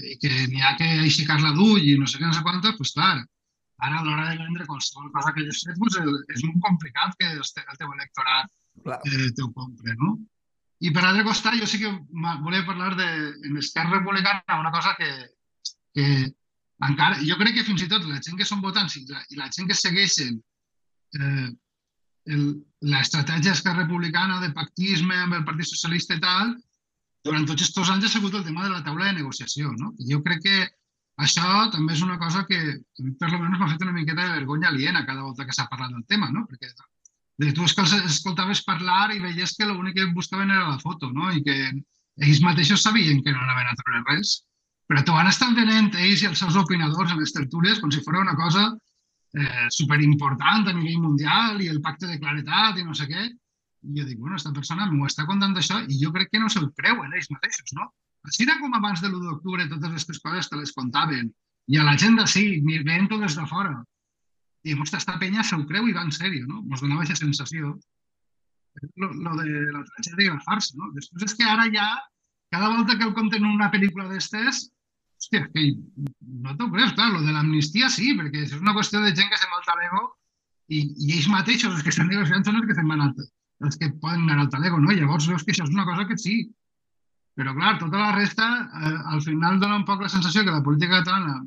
i 0.00 0.16
que 0.22 0.30
n'hi 0.48 0.64
ha 0.64 0.72
que 0.78 0.88
aixecar 1.04 1.36
la 1.42 1.52
d'ull 1.54 1.84
i 1.84 1.98
no 2.00 2.08
sé 2.08 2.18
què, 2.18 2.24
no 2.24 2.32
sé 2.34 2.42
quantos, 2.46 2.74
pues 2.78 2.94
clar, 2.96 3.20
ara 3.82 4.00
a 4.00 4.04
l'hora 4.06 4.30
de 4.30 4.40
vendre 4.40 4.66
qualsevol 4.66 5.12
cosa 5.12 5.34
que 5.36 5.44
hagis 5.44 5.62
fet, 5.68 5.78
pues, 5.78 6.00
és 6.34 6.44
molt 6.46 6.60
complicat 6.66 7.14
que 7.20 7.30
el 7.36 7.78
teu 7.78 7.92
electorat 7.92 8.50
eh, 9.12 9.30
te 9.36 9.44
ho 9.44 9.52
compre, 9.52 9.94
no? 10.00 10.16
I 10.82 10.90
per 10.90 11.04
altre 11.06 11.26
costat, 11.28 11.60
jo 11.60 11.68
sí 11.68 11.78
que 11.82 11.92
volia 12.42 12.66
parlar 12.66 12.94
de, 12.98 13.08
en 13.46 13.58
Esquerra 13.60 14.00
Republicana, 14.00 14.58
una 14.58 14.72
cosa 14.74 14.96
que, 14.98 15.10
que 15.94 16.06
encara, 16.88 17.18
jo 17.22 17.36
crec 17.40 17.56
que 17.58 17.66
fins 17.66 17.84
i 17.84 17.88
tot 17.90 18.06
la 18.08 18.20
gent 18.20 18.38
que 18.38 18.48
són 18.48 18.62
votants 18.64 18.96
i 18.98 19.04
la, 19.08 19.22
i 19.30 19.38
la 19.38 19.48
gent 19.54 19.68
que 19.70 19.78
segueixen 19.78 20.38
eh, 21.18 21.48
l'estratègia 22.92 23.54
Esquerra 23.56 23.84
Republicana 23.84 24.40
de 24.42 24.52
pactisme 24.54 25.16
amb 25.18 25.38
el 25.38 25.44
Partit 25.46 25.70
Socialista 25.70 26.18
i 26.18 26.22
tal, 26.22 26.54
durant 27.26 27.46
tots 27.46 27.62
aquests 27.62 27.90
anys 27.94 28.06
ha 28.06 28.12
sigut 28.12 28.34
el 28.34 28.46
tema 28.46 28.64
de 28.66 28.70
la 28.72 28.82
taula 28.86 29.08
de 29.08 29.18
negociació. 29.20 29.72
No? 29.78 29.92
I 29.98 30.10
jo 30.12 30.22
crec 30.26 30.42
que 30.46 30.56
això 31.22 31.66
també 31.74 31.94
és 31.94 32.02
una 32.02 32.18
cosa 32.18 32.44
que 32.48 32.58
per 33.18 33.28
almenys 33.28 33.60
m'ha 33.60 33.70
fet 33.74 33.84
una 33.86 33.94
miqueta 33.94 34.24
de 34.24 34.38
vergonya 34.40 34.70
aliena 34.72 35.04
cada 35.06 35.22
volta 35.22 35.46
que 35.46 35.54
s'ha 35.54 35.68
parlat 35.70 35.92
del 35.94 36.06
tema, 36.08 36.30
no? 36.34 36.46
perquè 36.50 36.72
de 37.42 37.52
tu 37.56 37.64
escoltaves 37.66 38.62
parlar 38.66 39.12
i 39.14 39.20
veies 39.22 39.54
que 39.58 39.66
l'únic 39.66 39.96
que 39.98 40.10
buscaven 40.14 40.50
era 40.50 40.68
la 40.68 40.78
foto, 40.78 41.10
no? 41.10 41.30
I 41.32 41.42
que 41.42 41.56
ells 42.22 42.42
mateixos 42.44 42.82
sabien 42.84 43.22
que 43.22 43.32
no 43.32 43.40
anaven 43.40 43.70
a 43.70 43.78
treure 43.78 44.02
res, 44.10 44.42
però 44.92 45.00
t'ho 45.00 45.14
van 45.16 45.30
estar 45.30 45.46
venent 45.56 45.94
ells 45.96 46.20
i 46.20 46.26
els 46.28 46.40
seus 46.42 46.56
opinadors 46.60 47.12
en 47.14 47.20
les 47.22 47.32
tertúlies 47.32 47.78
com 47.80 47.92
si 47.92 48.02
fos 48.04 48.18
una 48.20 48.34
cosa 48.36 48.66
eh, 48.68 49.68
superimportant 49.72 50.66
a 50.68 50.74
nivell 50.76 50.98
mundial 51.00 51.62
i 51.64 51.70
el 51.72 51.78
pacte 51.80 52.10
de 52.10 52.18
claretat 52.20 52.76
i 52.76 52.84
no 52.84 52.92
sé 52.98 53.06
què. 53.08 53.22
I 53.24 53.94
jo 53.96 54.04
dic, 54.04 54.18
bueno, 54.18 54.36
aquesta 54.36 54.52
persona 54.58 54.90
m'ho 54.90 55.08
està 55.08 55.24
contant 55.30 55.56
això 55.56 55.80
i 55.88 55.96
jo 56.02 56.12
crec 56.12 56.28
que 56.34 56.42
no 56.42 56.50
se'l 56.52 56.68
creuen 56.76 57.16
ells 57.16 57.30
mateixos, 57.32 57.72
no? 57.78 57.88
Així 58.28 58.44
era 58.44 58.58
com 58.60 58.76
abans 58.76 59.00
de 59.00 59.08
l'1 59.08 59.30
d'octubre 59.30 59.64
totes 59.70 59.88
aquestes 59.88 60.20
coses 60.26 60.50
te 60.52 60.60
les 60.60 60.74
contaven 60.76 61.32
i 61.72 61.80
a 61.80 61.86
la 61.88 61.96
gent 61.96 62.20
d'ací, 62.20 62.44
veient 62.68 63.08
tot 63.08 63.24
des 63.24 63.38
de 63.38 63.46
fora 63.48 63.72
i 64.62 64.76
ostres, 64.76 65.00
esta 65.00 65.16
penya 65.18 65.42
se'l 65.46 65.64
creu 65.72 65.88
i 65.88 65.96
va 65.96 66.04
en 66.04 66.12
sèrio, 66.14 66.44
no? 66.46 66.60
Ens 66.68 66.84
donava 66.84 67.02
aquesta 67.06 67.24
sensació. 67.24 67.72
Lo, 69.00 69.08
lo 69.08 69.32
de 69.40 69.48
la 69.72 69.82
tragèdia 69.88 70.28
i 70.28 70.36
la 70.36 70.44
farsa, 70.44 70.76
no? 70.76 70.92
Després 71.00 71.26
és 71.30 71.34
que 71.40 71.48
ara 71.48 71.64
ja, 71.72 71.88
cada 72.52 72.70
volta 72.76 73.00
que 73.00 73.08
el 73.08 73.16
compten 73.16 73.42
en 73.42 73.56
una 73.56 73.72
pel·lícula 73.72 74.06
d'estes, 74.12 74.68
hòstia, 75.22 75.46
que 75.54 75.62
no 76.42 76.56
t'ho 76.56 76.68
creus, 76.72 76.94
clar, 76.96 77.12
lo 77.12 77.22
de 77.22 77.32
l'amnistia 77.32 77.88
sí, 77.90 78.12
perquè 78.18 78.42
és 78.46 78.56
una 78.58 78.74
qüestió 78.74 79.00
de 79.00 79.14
gent 79.14 79.30
que 79.30 79.38
se 79.38 79.50
malta 79.50 79.76
l'ego 79.78 80.02
i, 80.68 80.82
i 80.82 81.12
ells 81.16 81.28
mateixos, 81.30 81.74
els 81.74 81.82
que 81.82 81.92
estan 81.94 82.10
negociant, 82.10 82.44
són 82.44 82.58
els 82.58 82.66
que 82.66 82.86
van 82.88 83.06
al, 83.06 83.14
els 83.62 83.78
que 83.78 83.92
poden 84.02 84.26
anar 84.26 84.46
al 84.46 84.50
talego, 84.50 84.80
no? 84.80 84.92
Llavors 84.92 85.28
veus 85.30 85.44
que 85.44 85.54
això 85.54 85.64
és 85.64 85.74
una 85.74 85.86
cosa 85.86 86.06
que 86.08 86.18
sí, 86.18 86.50
però 87.38 87.54
clar, 87.56 87.78
tota 87.80 88.00
la 88.00 88.12
resta, 88.16 88.48
eh, 88.82 88.96
al 89.14 89.22
final 89.24 89.60
dona 89.60 89.78
un 89.80 89.86
poc 89.88 90.02
la 90.02 90.10
sensació 90.12 90.44
que 90.44 90.54
la 90.54 90.64
política 90.64 91.00
catalana 91.00 91.38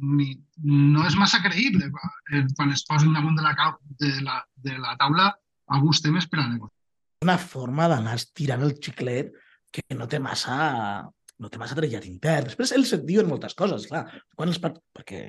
ni, 0.00 0.26
no 0.62 1.06
és 1.06 1.16
massa 1.18 1.40
creïble 1.42 1.88
eh, 1.88 2.44
quan 2.56 2.74
es 2.74 2.84
posen 2.86 3.14
damunt 3.14 3.38
de 3.38 3.46
la, 3.46 3.54
de 4.02 4.12
la, 4.26 4.42
de 4.66 4.76
la 4.78 4.96
taula 5.00 5.30
alguns 5.70 6.02
temes 6.02 6.28
per 6.28 6.42
a 6.42 6.48
negociar. 6.48 6.76
Una 7.24 7.38
forma 7.38 7.88
d'anar 7.90 8.18
tirant 8.36 8.62
el 8.66 8.76
xiclet 8.80 9.32
que 9.70 9.82
no 9.94 10.08
té 10.10 10.18
massa 10.22 11.06
no 11.40 11.48
té 11.48 11.60
massa 11.60 11.76
trellat 11.78 12.06
intern. 12.08 12.46
Després 12.50 12.74
ells 12.76 12.92
et 12.96 13.04
diuen 13.08 13.28
moltes 13.28 13.56
coses, 13.58 13.86
clar. 13.90 14.04
Quan 14.36 14.52
els 14.52 14.60
part... 14.62 14.76
Perquè 14.96 15.22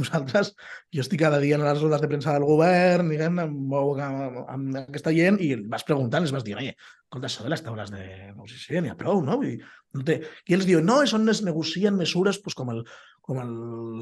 nosaltres, 0.00 0.52
jo 0.94 1.02
estic 1.02 1.24
cada 1.24 1.40
dia 1.42 1.58
en 1.58 1.64
les 1.66 1.80
rodes 1.82 2.02
de 2.02 2.10
premsa 2.10 2.34
del 2.36 2.46
govern, 2.46 3.10
diguem, 3.10 3.40
amb, 3.42 3.74
amb, 3.74 4.42
amb 4.44 4.82
aquesta 4.84 5.14
gent, 5.16 5.40
i 5.42 5.54
vas 5.70 5.86
preguntant, 5.86 6.26
els 6.26 6.34
vas 6.34 6.46
dir, 6.46 6.54
oye, 6.60 6.76
escolta, 6.76 7.30
això 7.30 7.46
de 7.46 7.50
les 7.52 7.64
taules 7.66 7.90
de 7.94 8.04
negociació 8.04 8.82
n'hi 8.84 8.94
ha 8.94 9.00
prou, 9.00 9.22
no? 9.26 9.40
Dir, 9.42 9.56
no 9.94 10.06
té... 10.06 10.20
I 10.46 10.56
ells 10.56 10.68
diuen, 10.70 10.86
no, 10.86 11.00
és 11.06 11.14
on 11.16 11.26
es 11.30 11.42
negocien 11.46 11.98
mesures 11.98 12.38
pues, 12.44 12.56
com 12.58 12.70
el, 12.74 12.84
com 13.24 13.42
el, 13.42 13.52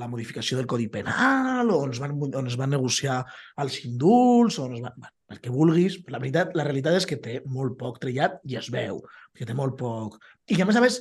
la 0.01 0.09
modificació 0.13 0.61
del 0.61 0.69
Codi 0.69 0.91
Penal, 0.93 1.73
o 1.73 1.81
on 1.87 1.97
es 1.97 2.01
van, 2.03 2.17
on 2.21 2.53
es 2.53 2.61
van 2.61 2.73
negociar 2.77 3.23
els 3.65 3.81
indults, 3.89 4.61
o 4.61 4.69
on 4.69 4.79
es 4.79 4.85
van... 4.85 4.97
Bueno, 4.97 5.17
el 5.33 5.41
que 5.41 5.51
vulguis. 5.51 5.99
La, 6.13 6.21
veritat, 6.21 6.53
la 6.59 6.67
realitat 6.69 6.99
és 7.01 7.09
que 7.09 7.19
té 7.21 7.39
molt 7.49 7.79
poc 7.81 7.99
trellat 8.03 8.39
i 8.49 8.59
es 8.61 8.69
veu, 8.73 9.03
que 9.37 9.49
té 9.49 9.57
molt 9.57 9.79
poc... 9.81 10.19
I 10.51 10.57
que, 10.57 10.65
a 10.65 10.69
més 10.69 10.79
a 10.79 10.83
més, 10.85 10.99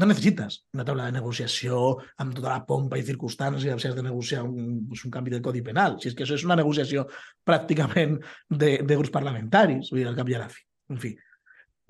no 0.00 0.08
necessites 0.08 0.62
una 0.72 0.84
taula 0.88 1.06
de 1.10 1.14
negociació 1.14 1.80
amb 2.22 2.32
tota 2.36 2.54
la 2.54 2.62
pompa 2.66 2.96
i 2.96 3.04
circumstàncies 3.04 3.82
si 3.82 3.88
has 3.90 3.96
de 3.96 4.04
negociar 4.06 4.46
un, 4.46 4.86
un 4.90 5.12
canvi 5.12 5.34
del 5.34 5.42
Codi 5.44 5.60
Penal. 5.66 5.98
Si 6.00 6.08
és 6.08 6.16
que 6.16 6.24
això 6.24 6.38
és 6.38 6.46
una 6.46 6.56
negociació 6.56 7.04
pràcticament 7.46 8.16
de, 8.48 8.78
de 8.80 8.96
grups 8.96 9.12
parlamentaris, 9.12 9.90
vull 9.92 10.00
dir, 10.00 10.08
al 10.08 10.16
cap 10.16 10.30
i 10.32 10.38
a 10.38 10.40
la 10.46 10.48
fi. 10.52 10.64
En 10.94 11.02
fi. 11.02 11.12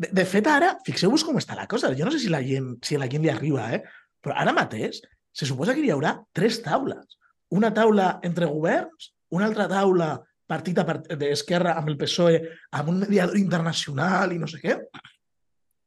De, 0.00 0.10
de 0.16 0.24
fet, 0.26 0.50
ara, 0.50 0.72
fixeu-vos 0.86 1.24
com 1.26 1.38
està 1.38 1.54
la 1.58 1.68
cosa. 1.70 1.92
Jo 1.96 2.08
no 2.08 2.14
sé 2.14 2.22
si 2.24 2.32
la 2.32 2.42
gent, 2.42 2.72
si 2.84 2.98
a 2.98 3.02
la 3.02 3.08
gent 3.12 3.24
li 3.24 3.30
arriba, 3.32 3.68
eh? 3.76 3.84
però 4.20 4.36
ara 4.42 4.56
mateix 4.56 4.98
se 5.30 5.46
suposa 5.46 5.76
que 5.76 5.84
hi 5.84 5.94
haurà 5.94 6.16
tres 6.36 6.58
taules. 6.64 7.16
Una 7.54 7.70
taula 7.74 8.16
entre 8.26 8.50
governs, 8.50 9.12
una 9.36 9.46
altra 9.46 9.68
taula 9.70 10.16
partit 10.50 10.82
d'Esquerra 11.14 11.76
amb 11.78 11.92
el 11.92 11.98
PSOE, 11.98 12.42
amb 12.74 12.90
un 12.90 13.02
mediador 13.04 13.38
internacional 13.38 14.34
i 14.34 14.40
no 14.42 14.50
sé 14.50 14.58
què. 14.62 14.76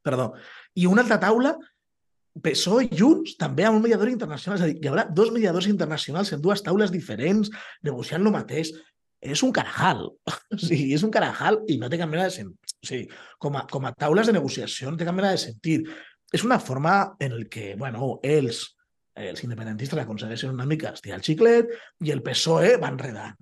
Perdó. 0.04 0.32
I 0.80 0.88
una 0.90 1.04
altra 1.04 1.20
taula, 1.22 1.54
PSOE 2.44 2.88
i 2.88 2.98
Junts, 2.98 3.36
també 3.38 3.66
amb 3.66 3.78
un 3.78 3.84
mediador 3.84 4.10
internacional. 4.10 4.58
És 4.58 4.64
a 4.66 4.70
dir, 4.70 4.80
hi 4.82 4.90
haurà 4.90 5.06
dos 5.10 5.30
mediadors 5.34 5.68
internacionals 5.70 6.32
en 6.34 6.42
dues 6.42 6.64
taules 6.66 6.92
diferents, 6.94 7.52
negociant 7.86 8.24
el 8.24 8.34
mateix. 8.34 8.72
És 9.24 9.40
un 9.46 9.54
carajal. 9.56 10.06
O 10.54 10.58
sigui, 10.60 10.92
és 10.94 11.02
un 11.06 11.12
carajal 11.14 11.62
i 11.70 11.78
no 11.80 11.88
té 11.90 11.98
cap 12.00 12.10
mena 12.10 12.26
de 12.28 12.34
sentit. 12.34 12.74
O 12.82 12.88
sigui, 12.90 13.06
com 13.40 13.56
a, 13.56 13.64
com 13.70 13.86
a 13.86 13.94
taules 13.96 14.28
de 14.28 14.34
negociació 14.36 14.90
no 14.90 15.00
té 15.00 15.06
cap 15.08 15.16
mena 15.16 15.32
de 15.32 15.40
sentit. 15.40 15.88
És 16.34 16.44
una 16.44 16.58
forma 16.58 17.14
en 17.22 17.32
el 17.38 17.46
que, 17.48 17.72
bueno, 17.78 18.18
ells 18.26 18.64
Eh, 19.14 19.30
els 19.30 19.44
independentistes 19.46 20.00
aconsegueixen 20.02 20.50
una 20.50 20.66
mica 20.66 20.90
estirar 20.90 21.20
el 21.20 21.24
xiclet 21.26 21.70
i 22.02 22.10
el 22.10 22.22
PSOE 22.22 22.74
va 22.82 22.90
enredant. 22.90 23.36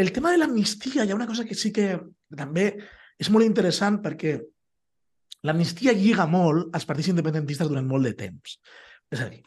El 0.00 0.10
tema 0.16 0.32
de 0.32 0.40
l'amnistia, 0.40 1.04
hi 1.04 1.12
ha 1.12 1.18
una 1.18 1.28
cosa 1.28 1.44
que 1.44 1.54
sí 1.54 1.70
que 1.72 1.98
també 2.34 2.70
és 3.20 3.30
molt 3.30 3.46
interessant 3.46 4.00
perquè 4.02 4.38
l'amnistia 5.44 5.94
lliga 5.96 6.26
molt 6.30 6.74
als 6.76 6.86
partits 6.88 7.12
independentistes 7.12 7.68
durant 7.70 7.86
molt 7.88 8.08
de 8.08 8.14
temps. 8.18 8.58
És 9.12 9.20
a 9.20 9.28
dir, 9.30 9.42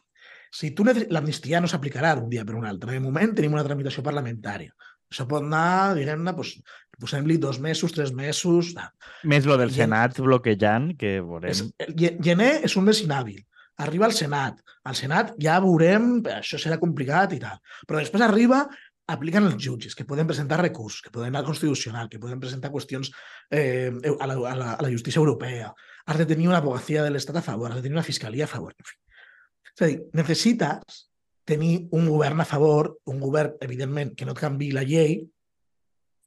si 0.54 0.72
tu 0.76 0.86
l'amnistia 0.88 1.62
no 1.62 1.70
s'aplicarà 1.70 2.16
d'un 2.16 2.30
dia 2.32 2.46
per 2.48 2.56
un 2.56 2.68
altre. 2.70 2.94
De 2.94 3.04
moment 3.04 3.34
tenim 3.36 3.58
una 3.58 3.66
tramitació 3.68 4.04
parlamentària. 4.06 4.72
Això 5.08 5.24
pot 5.28 5.44
anar, 5.46 5.96
diguem-ne, 5.96 6.34
doncs, 6.36 6.58
posem-li 7.00 7.38
dos 7.40 7.62
mesos, 7.64 7.94
tres 7.96 8.12
mesos... 8.16 8.74
Més 9.24 9.48
lo 9.48 9.56
del 9.60 9.72
Senat 9.72 10.20
bloquejant, 10.20 10.92
que 11.00 11.18
veurem... 11.24 11.54
És, 11.54 11.64
gener 12.26 12.52
és 12.68 12.76
un 12.80 12.88
mes 12.88 13.04
inhàbil 13.06 13.40
arriba 13.78 14.08
al 14.08 14.14
Senat. 14.14 14.60
Al 14.88 14.96
Senat 14.98 15.34
ja 15.42 15.58
veurem, 15.64 16.18
això 16.34 16.60
serà 16.62 16.80
complicat 16.82 17.36
i 17.36 17.42
tal. 17.42 17.60
Però 17.88 18.00
després 18.02 18.24
arriba, 18.26 18.64
apliquen 19.08 19.48
els 19.48 19.58
jutges, 19.64 19.96
que 19.96 20.06
poden 20.06 20.28
presentar 20.28 20.60
recurs, 20.62 21.02
que 21.02 21.12
poden 21.12 21.32
anar 21.32 21.42
al 21.42 21.50
Constitucional, 21.50 22.10
que 22.12 22.20
poden 22.20 22.42
presentar 22.44 22.72
qüestions 22.74 23.14
eh, 23.50 23.92
a, 24.20 24.28
la, 24.28 24.36
a, 24.36 24.56
la, 24.56 24.72
a 24.74 24.82
la 24.84 24.92
justícia 24.92 25.20
europea. 25.20 25.74
Has 26.06 26.18
de 26.18 26.26
tenir 26.26 26.48
una 26.48 26.60
abogacía 26.60 27.04
de 27.04 27.12
l'Estat 27.12 27.40
a 27.40 27.46
favor, 27.46 27.72
has 27.72 27.80
de 27.80 27.86
tenir 27.88 27.96
una 27.96 28.04
fiscalia 28.04 28.46
a 28.46 28.52
favor. 28.52 28.76
En 28.78 28.90
fi. 28.92 29.00
És 29.78 29.82
a 29.82 29.90
dir, 29.92 29.98
necessites 30.18 31.02
tenir 31.48 31.88
un 31.96 32.08
govern 32.12 32.42
a 32.44 32.46
favor, 32.46 32.98
un 33.08 33.20
govern, 33.24 33.56
evidentment, 33.64 34.16
que 34.18 34.28
no 34.28 34.36
et 34.36 34.44
canvi 34.44 34.74
la 34.76 34.84
llei, 34.84 35.22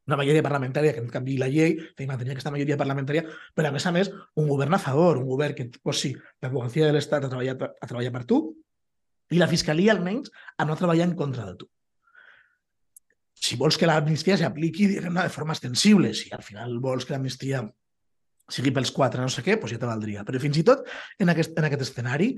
una 0.08 0.16
majoria 0.16 0.42
parlamentària 0.42 0.94
que 0.94 1.02
no 1.04 1.12
canvi 1.12 1.36
la 1.38 1.48
llei, 1.52 1.76
que 1.94 2.06
mantenir 2.08 2.32
aquesta 2.32 2.50
majoria 2.54 2.78
parlamentària, 2.80 3.26
però 3.54 3.68
a 3.68 3.74
més 3.74 3.86
a 3.86 3.92
més 3.94 4.10
un 4.40 4.48
govern 4.48 4.74
a 4.74 4.80
favor, 4.82 5.20
un 5.20 5.28
govern 5.28 5.54
que 5.58 5.68
posi 5.82 6.14
l'advocacia 6.42 6.88
de 6.88 6.96
l'Estat 6.96 7.26
a 7.26 7.30
treballar, 7.30 7.56
a 7.68 7.90
treballar 7.90 8.14
per 8.16 8.24
tu 8.32 8.40
i 9.30 9.38
la 9.38 9.50
fiscalia 9.50 9.92
almenys 9.94 10.32
a 10.58 10.66
no 10.66 10.78
treballar 10.78 11.06
en 11.10 11.14
contra 11.18 11.46
de 11.50 11.60
tu. 11.60 11.68
Si 13.40 13.56
vols 13.56 13.78
que 13.80 13.88
l'amnistia 13.88 14.36
s'apliqui 14.36 14.86
de 15.00 15.28
forma 15.32 15.54
extensible, 15.56 16.12
si 16.14 16.28
al 16.36 16.42
final 16.44 16.76
vols 16.82 17.06
que 17.08 17.14
l'amnistia 17.14 17.62
sigui 18.50 18.72
pels 18.74 18.90
quatre, 18.92 19.22
no 19.22 19.30
sé 19.32 19.44
què, 19.46 19.56
doncs 19.56 19.74
ja 19.74 19.80
te 19.80 19.88
valdria. 19.88 20.24
Però 20.26 20.40
fins 20.42 20.58
i 20.60 20.66
tot 20.66 20.84
en 21.22 21.32
aquest, 21.32 21.54
en 21.56 21.68
aquest 21.68 21.86
escenari 21.86 22.34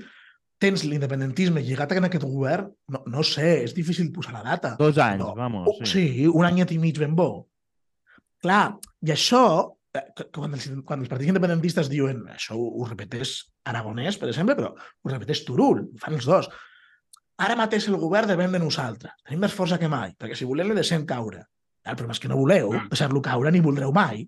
tens 0.62 0.84
l'independentisme 0.86 1.62
lligat 1.64 1.94
en 1.96 2.06
aquest 2.06 2.26
govern, 2.28 2.68
no, 2.94 3.02
no 3.10 3.24
sé, 3.26 3.64
és 3.64 3.74
difícil 3.74 4.12
posar 4.14 4.36
la 4.36 4.44
data. 4.46 4.76
Dos 4.78 4.98
anys, 5.02 5.24
no. 5.24 5.32
vamos. 5.38 5.70
Sí. 5.82 5.88
sí, 5.92 6.26
un 6.30 6.46
anyet 6.46 6.74
i 6.74 6.78
mig 6.82 7.00
ben 7.02 7.16
bo. 7.18 7.48
Clar, 8.42 8.76
i 9.02 9.14
això, 9.14 9.42
eh, 9.94 10.04
quan 10.34 10.54
els, 10.54 10.68
quan 10.86 11.02
els 11.02 11.10
partits 11.10 11.32
independentistes 11.32 11.90
diuen 11.90 12.22
això 12.36 12.58
ho, 12.58 12.68
ho 12.78 12.86
repeteix 12.86 13.34
Aragonès, 13.70 14.18
per 14.18 14.30
exemple, 14.30 14.56
però 14.58 14.70
ho 14.74 15.10
repeteix 15.10 15.42
Turul, 15.48 15.82
ho 15.88 16.02
fan 16.02 16.18
els 16.18 16.30
dos. 16.30 16.50
Ara 17.42 17.56
mateix 17.58 17.88
el 17.90 17.98
govern 18.00 18.30
depèn 18.30 18.54
de 18.54 18.60
nosaltres. 18.62 19.16
Tenim 19.26 19.42
més 19.42 19.56
força 19.56 19.78
que 19.80 19.90
mai, 19.90 20.14
perquè 20.18 20.36
si 20.38 20.46
volem 20.48 20.70
le 20.70 20.78
deixem 20.78 21.06
caure. 21.08 21.42
El 21.82 21.96
problema 21.98 22.14
és 22.14 22.22
que 22.22 22.30
no 22.30 22.38
voleu 22.38 22.74
deixar-lo 22.92 23.22
caure 23.24 23.50
ni 23.50 23.62
voldreu 23.64 23.92
mai. 23.94 24.22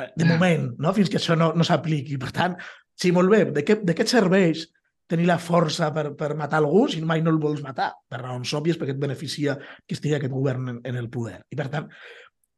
Eh, 0.00 0.08
de 0.16 0.26
moment, 0.26 0.66
no? 0.82 0.92
fins 0.96 1.12
que 1.12 1.20
això 1.20 1.36
no, 1.38 1.52
no 1.54 1.66
s'apliqui. 1.66 2.18
Per 2.18 2.32
tant, 2.34 2.56
sí, 2.98 3.12
molt 3.14 3.30
bé, 3.30 3.44
de 3.54 3.64
què, 3.66 3.78
de 3.86 3.94
què 3.94 4.06
et 4.06 4.10
serveix 4.12 4.66
tenir 5.10 5.28
la 5.28 5.38
força 5.42 5.90
per, 5.94 6.08
per 6.18 6.32
matar 6.38 6.60
algú 6.60 6.84
si 6.90 7.02
mai 7.06 7.22
no 7.22 7.30
el 7.34 7.38
vols 7.42 7.62
matar? 7.62 7.92
Per 8.10 8.22
raons 8.22 8.54
òbvies, 8.58 8.78
perquè 8.80 8.96
et 8.96 9.02
beneficia 9.02 9.56
que 9.60 9.94
estigui 9.98 10.18
aquest 10.18 10.34
govern 10.34 10.74
en, 10.74 10.82
en 10.86 10.98
el 10.98 11.10
poder. 11.12 11.40
I 11.50 11.58
per 11.58 11.68
tant, 11.70 11.88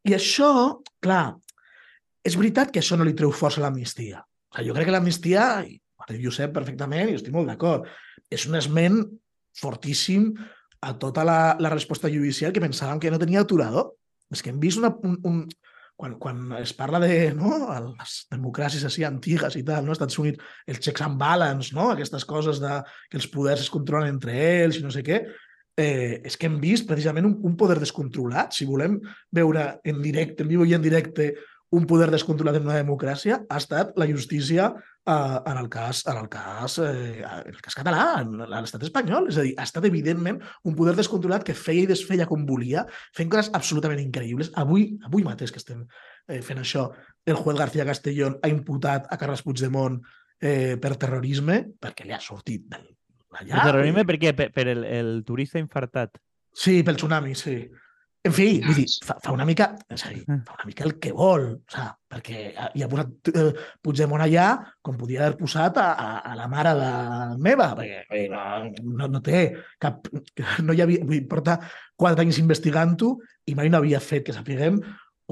i 0.09 0.17
això, 0.17 0.51
clar, 1.05 1.27
és 2.25 2.37
veritat 2.39 2.73
que 2.73 2.81
això 2.81 2.97
no 2.97 3.05
li 3.09 3.17
treu 3.19 3.33
força 3.37 3.61
a 3.61 3.67
l'amnistia. 3.67 4.23
O 4.23 4.57
sigui, 4.57 4.71
jo 4.71 4.77
crec 4.77 4.89
que 4.89 4.97
l'amnistia, 4.97 5.47
Ho 6.03 6.07
diu 6.11 6.25
Josep 6.27 6.51
perfectament 6.55 7.13
i 7.13 7.17
estic 7.19 7.35
molt 7.35 7.47
d'acord. 7.47 7.87
És 8.33 8.49
un 8.49 8.59
esment 8.59 8.97
fortíssim 9.59 10.33
a 10.83 10.95
tota 10.99 11.25
la, 11.25 11.57
la 11.61 11.71
resposta 11.71 12.11
judicial 12.11 12.53
que 12.53 12.63
pensàvem 12.63 13.01
que 13.01 13.13
no 13.13 13.21
tenia 13.23 13.45
aturador. 13.45 13.93
És 14.33 14.41
que 14.43 14.51
hem 14.51 14.59
vist 14.63 14.81
una, 14.81 14.91
un, 15.05 15.19
un, 15.29 15.43
quan, 15.97 16.17
quan 16.19 16.41
es 16.59 16.73
parla 16.75 16.99
de 17.03 17.31
no, 17.37 17.53
les 17.93 18.17
democràcies 18.33 18.85
així 18.89 19.05
antigues 19.07 19.55
i 19.61 19.63
tal, 19.67 19.85
no? 19.87 19.95
Estats 19.95 20.19
Units, 20.19 20.43
els 20.67 20.81
checks 20.83 21.05
and 21.05 21.21
balance, 21.21 21.75
no? 21.77 21.91
aquestes 21.93 22.27
coses 22.27 22.59
de 22.63 22.81
que 23.11 23.21
els 23.21 23.29
poders 23.31 23.63
es 23.67 23.71
controlen 23.71 24.17
entre 24.17 24.35
ells 24.35 24.81
i 24.81 24.85
no 24.85 24.91
sé 24.91 25.05
què, 25.07 25.21
eh, 25.77 26.21
és 26.25 26.37
que 26.37 26.49
hem 26.49 26.59
vist 26.63 26.89
precisament 26.89 27.29
un, 27.29 27.37
un 27.47 27.57
poder 27.61 27.79
descontrolat. 27.81 28.57
Si 28.57 28.67
volem 28.69 28.99
veure 29.31 29.69
en 29.85 30.03
directe, 30.03 30.43
en 30.43 30.51
viu 30.51 30.67
i 30.67 30.75
en 30.77 30.83
directe, 30.85 31.33
un 31.73 31.87
poder 31.89 32.11
descontrolat 32.13 32.59
en 32.59 32.67
una 32.69 32.77
democràcia 32.77 33.39
ha 33.49 33.59
estat 33.59 33.95
la 33.97 34.07
justícia 34.11 34.67
eh, 34.77 35.13
en 35.13 35.57
el 35.57 35.69
cas, 35.73 36.03
en 36.07 36.19
el 36.21 36.29
cas, 36.29 36.77
eh, 36.85 37.23
en 37.25 37.49
el 37.49 37.61
cas 37.65 37.77
català, 37.79 38.05
en 38.21 38.35
l'estat 38.51 38.85
espanyol. 38.85 39.31
És 39.33 39.39
a 39.41 39.47
dir, 39.47 39.55
ha 39.57 39.65
estat 39.65 39.87
evidentment 39.89 40.43
un 40.69 40.77
poder 40.77 40.93
descontrolat 40.99 41.47
que 41.49 41.57
feia 41.57 41.87
i 41.87 41.89
desfeia 41.89 42.29
com 42.29 42.45
volia, 42.49 42.85
fent 43.17 43.33
coses 43.33 43.49
absolutament 43.57 44.03
increïbles. 44.05 44.53
Avui, 44.61 44.91
avui 45.09 45.25
mateix 45.25 45.55
que 45.55 45.63
estem 45.63 45.87
eh, 46.29 46.43
fent 46.45 46.61
això, 46.61 46.91
el 47.25 47.41
juez 47.41 47.57
García 47.59 47.89
Castellón 47.89 48.37
ha 48.43 48.53
imputat 48.53 49.09
a 49.09 49.17
Carles 49.17 49.45
Puigdemont 49.47 49.97
eh, 50.43 50.77
per 50.77 50.99
terrorisme 51.01 51.63
perquè 51.81 52.05
li 52.05 52.13
ha 52.13 52.21
sortit 52.21 52.69
del, 52.69 52.85
allà. 53.39 53.55
Per 53.55 53.69
terrorisme 53.71 54.05
per 54.05 54.19
què? 54.21 54.35
Per, 54.37 54.51
per 54.53 54.69
el, 54.75 54.85
el 54.85 55.15
turista 55.25 55.63
infartat. 55.63 56.21
Sí, 56.53 56.83
pel 56.85 57.01
tsunami, 57.01 57.33
sí. 57.39 57.63
En 58.23 58.31
fi, 58.31 58.61
vull 58.63 58.77
dir, 58.79 58.85
fa, 59.03 59.17
fa 59.19 59.33
una 59.35 59.43
mica, 59.47 59.67
és 59.91 60.05
a 60.07 60.13
dir, 60.13 60.21
mm. 60.23 60.45
fa 60.47 60.55
una 60.55 60.67
mica 60.69 60.85
el 60.87 60.93
que 61.03 61.11
vol, 61.17 61.47
o 61.59 61.73
sea, 61.75 61.89
perquè 62.13 62.53
hi 62.55 62.85
ha 62.85 62.89
posat 62.91 63.31
eh, 63.33 63.49
Puigdemont 63.83 64.23
allà 64.23 64.45
com 64.85 64.95
podia 65.01 65.25
haver 65.25 65.41
posat 65.41 65.81
a, 65.83 65.89
a, 65.91 66.11
a 66.31 66.37
la 66.39 66.47
mare 66.53 66.77
de 66.79 66.91
meva, 67.43 67.73
perquè 67.79 68.29
no, 68.31 68.45
no, 69.01 69.09
no 69.17 69.23
té 69.27 69.49
cap... 69.83 70.07
No 70.63 70.77
hi 70.77 70.85
havia, 70.85 71.03
vull 71.03 71.17
dir, 71.17 71.25
porta 71.27 71.57
quatre 71.99 72.23
anys 72.23 72.39
investigant-ho 72.39 73.17
i 73.51 73.57
mai 73.59 73.73
no 73.73 73.81
havia 73.81 73.99
fet, 73.99 74.29
que 74.29 74.37
sapiguem, 74.37 74.79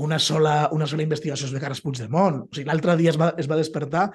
una 0.02 0.18
sola, 0.18 0.56
una 0.74 0.88
sola 0.90 1.06
investigació 1.06 1.46
sobre 1.46 1.62
Carles 1.62 1.82
Puigdemont. 1.84 2.42
O 2.42 2.56
sigui, 2.56 2.66
l'altre 2.66 2.98
dia 2.98 3.14
es 3.14 3.20
va, 3.20 3.30
es 3.38 3.46
va 3.50 3.58
despertar 3.60 4.08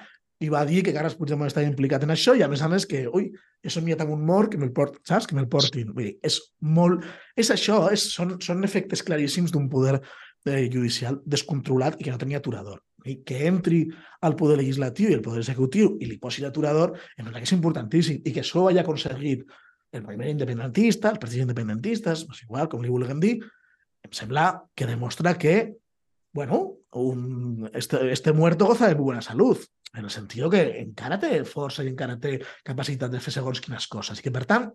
i 0.44 0.50
va 0.52 0.66
dir 0.68 0.82
que 0.84 0.94
Carles 0.96 1.16
Puigdemont 1.16 1.48
estava 1.48 1.68
implicat 1.68 2.04
en 2.04 2.12
això 2.12 2.34
i 2.36 2.44
a 2.44 2.50
més 2.52 2.62
a 2.62 2.68
més 2.72 2.86
que, 2.90 3.06
ui, 3.08 3.30
he 3.64 3.72
somiat 3.72 4.02
amb 4.04 4.12
un 4.18 4.26
mort, 4.28 4.52
que 4.52 4.60
me'l 4.60 4.74
port, 4.76 4.98
saps? 5.08 5.30
Que 5.30 5.38
me'l 5.38 5.48
portin. 5.52 5.94
Vull 5.96 6.10
dir, 6.10 6.16
és 6.28 6.40
molt... 6.76 7.06
És 7.40 7.52
això, 7.56 7.86
és, 7.96 8.10
són, 8.14 8.36
són 8.44 8.68
efectes 8.68 9.04
claríssims 9.08 9.54
d'un 9.56 9.70
poder 9.72 9.96
eh, 10.02 10.66
judicial 10.68 11.22
descontrolat 11.26 11.98
i 12.00 12.06
que 12.08 12.14
no 12.14 12.20
tenia 12.22 12.42
aturador. 12.44 12.82
I 13.06 13.20
que 13.26 13.40
entri 13.48 13.84
al 14.26 14.36
poder 14.36 14.58
legislatiu 14.60 15.12
i 15.12 15.16
el 15.16 15.24
poder 15.26 15.44
executiu 15.44 15.94
i 16.02 16.10
li 16.10 16.20
posi 16.22 16.44
l'aturador, 16.44 16.96
em 17.16 17.24
sembla 17.24 17.42
que 17.42 17.48
és 17.48 17.56
importantíssim. 17.56 18.22
I 18.26 18.36
que 18.36 18.44
això 18.44 18.64
ho 18.64 18.70
hagi 18.70 18.82
aconseguit 18.82 19.46
el 19.96 20.04
moviment 20.04 20.34
independentista, 20.34 21.14
els 21.14 21.22
partits 21.22 21.46
independentistes, 21.46 22.26
és 22.28 22.44
igual, 22.44 22.68
com 22.68 22.84
li 22.84 22.92
vulguem 22.92 23.22
dir, 23.24 23.38
em 24.06 24.14
sembla 24.14 24.50
que 24.76 24.88
demostra 24.90 25.38
que, 25.40 25.56
bueno, 26.36 26.66
este, 27.74 28.12
este 28.12 28.34
muerto 28.34 28.66
goza 28.66 28.88
de 28.88 28.96
buena 28.96 29.22
salud 29.22 29.60
en 29.96 30.04
el 30.04 30.12
sentit 30.12 30.44
que 30.52 30.62
encara 30.82 31.18
té 31.20 31.44
força 31.48 31.84
i 31.84 31.92
encara 31.92 32.18
té 32.20 32.38
capacitat 32.68 33.12
de 33.12 33.22
fer 33.24 33.34
segons 33.36 33.62
quines 33.64 33.88
coses. 33.88 34.20
I 34.20 34.26
que, 34.26 34.32
per 34.32 34.44
tant, 34.48 34.70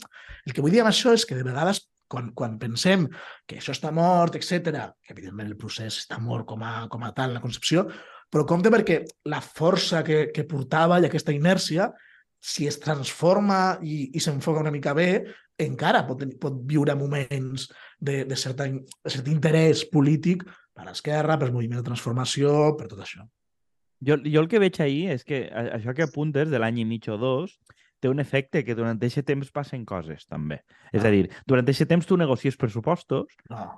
el 0.46 0.54
que 0.54 0.64
vull 0.64 0.72
dir 0.72 0.80
amb 0.84 0.92
això 0.92 1.12
és 1.12 1.26
que 1.28 1.36
de 1.36 1.44
vegades 1.44 1.82
quan, 2.10 2.32
quan 2.34 2.58
pensem 2.58 3.06
que 3.46 3.60
això 3.60 3.74
està 3.76 3.92
mort, 3.94 4.36
etc, 4.36 4.72
que 5.04 5.14
evidentment 5.14 5.50
el 5.50 5.58
procés 5.60 6.00
està 6.02 6.18
mort 6.18 6.48
com 6.48 6.64
a 6.64 7.12
tal, 7.16 7.36
la 7.36 7.44
concepció, 7.44 7.86
però 8.30 8.46
compte 8.46 8.72
perquè 8.72 9.00
la 9.30 9.40
força 9.44 10.02
que, 10.06 10.28
que 10.34 10.46
portava 10.48 11.00
i 11.00 11.06
aquesta 11.06 11.34
inèrcia, 11.36 11.90
si 12.40 12.66
es 12.66 12.80
transforma 12.80 13.78
i, 13.84 14.10
i 14.16 14.22
s'enfoca 14.24 14.64
una 14.64 14.72
mica 14.72 14.94
bé, 14.96 15.10
encara 15.60 16.06
pot, 16.08 16.24
pot 16.40 16.56
viure 16.66 16.96
moments 16.96 17.68
de, 18.00 18.24
de, 18.24 18.36
certa, 18.36 18.66
de 18.66 19.12
cert 19.12 19.28
interès 19.28 19.84
polític 19.92 20.46
per 20.74 20.86
l'esquerra, 20.88 21.36
per 21.38 21.52
moviment 21.52 21.82
de 21.82 21.88
transformació, 21.90 22.72
per 22.78 22.88
tot 22.88 23.04
això. 23.04 23.26
Jo, 24.00 24.16
jo 24.24 24.40
el 24.40 24.48
que 24.48 24.62
veig 24.62 24.78
ahir 24.80 25.10
és 25.12 25.26
que 25.28 25.44
això 25.52 25.92
que 25.92 26.06
apuntes 26.06 26.48
de 26.48 26.58
l'any 26.60 26.80
i 26.80 26.88
mig 26.88 27.04
o 27.12 27.18
dos 27.20 27.58
té 28.00 28.08
un 28.08 28.20
efecte 28.22 28.62
que 28.64 28.74
durant 28.74 28.96
aquest 28.96 29.26
temps 29.28 29.50
passen 29.52 29.84
coses, 29.84 30.24
també. 30.24 30.62
Ah. 30.64 30.94
És 30.96 31.04
a 31.04 31.12
dir, 31.12 31.26
durant 31.44 31.68
aquest 31.68 31.84
temps 31.90 32.08
tu 32.08 32.16
negocies 32.16 32.56
pressupostos, 32.56 33.36
ah. 33.52 33.68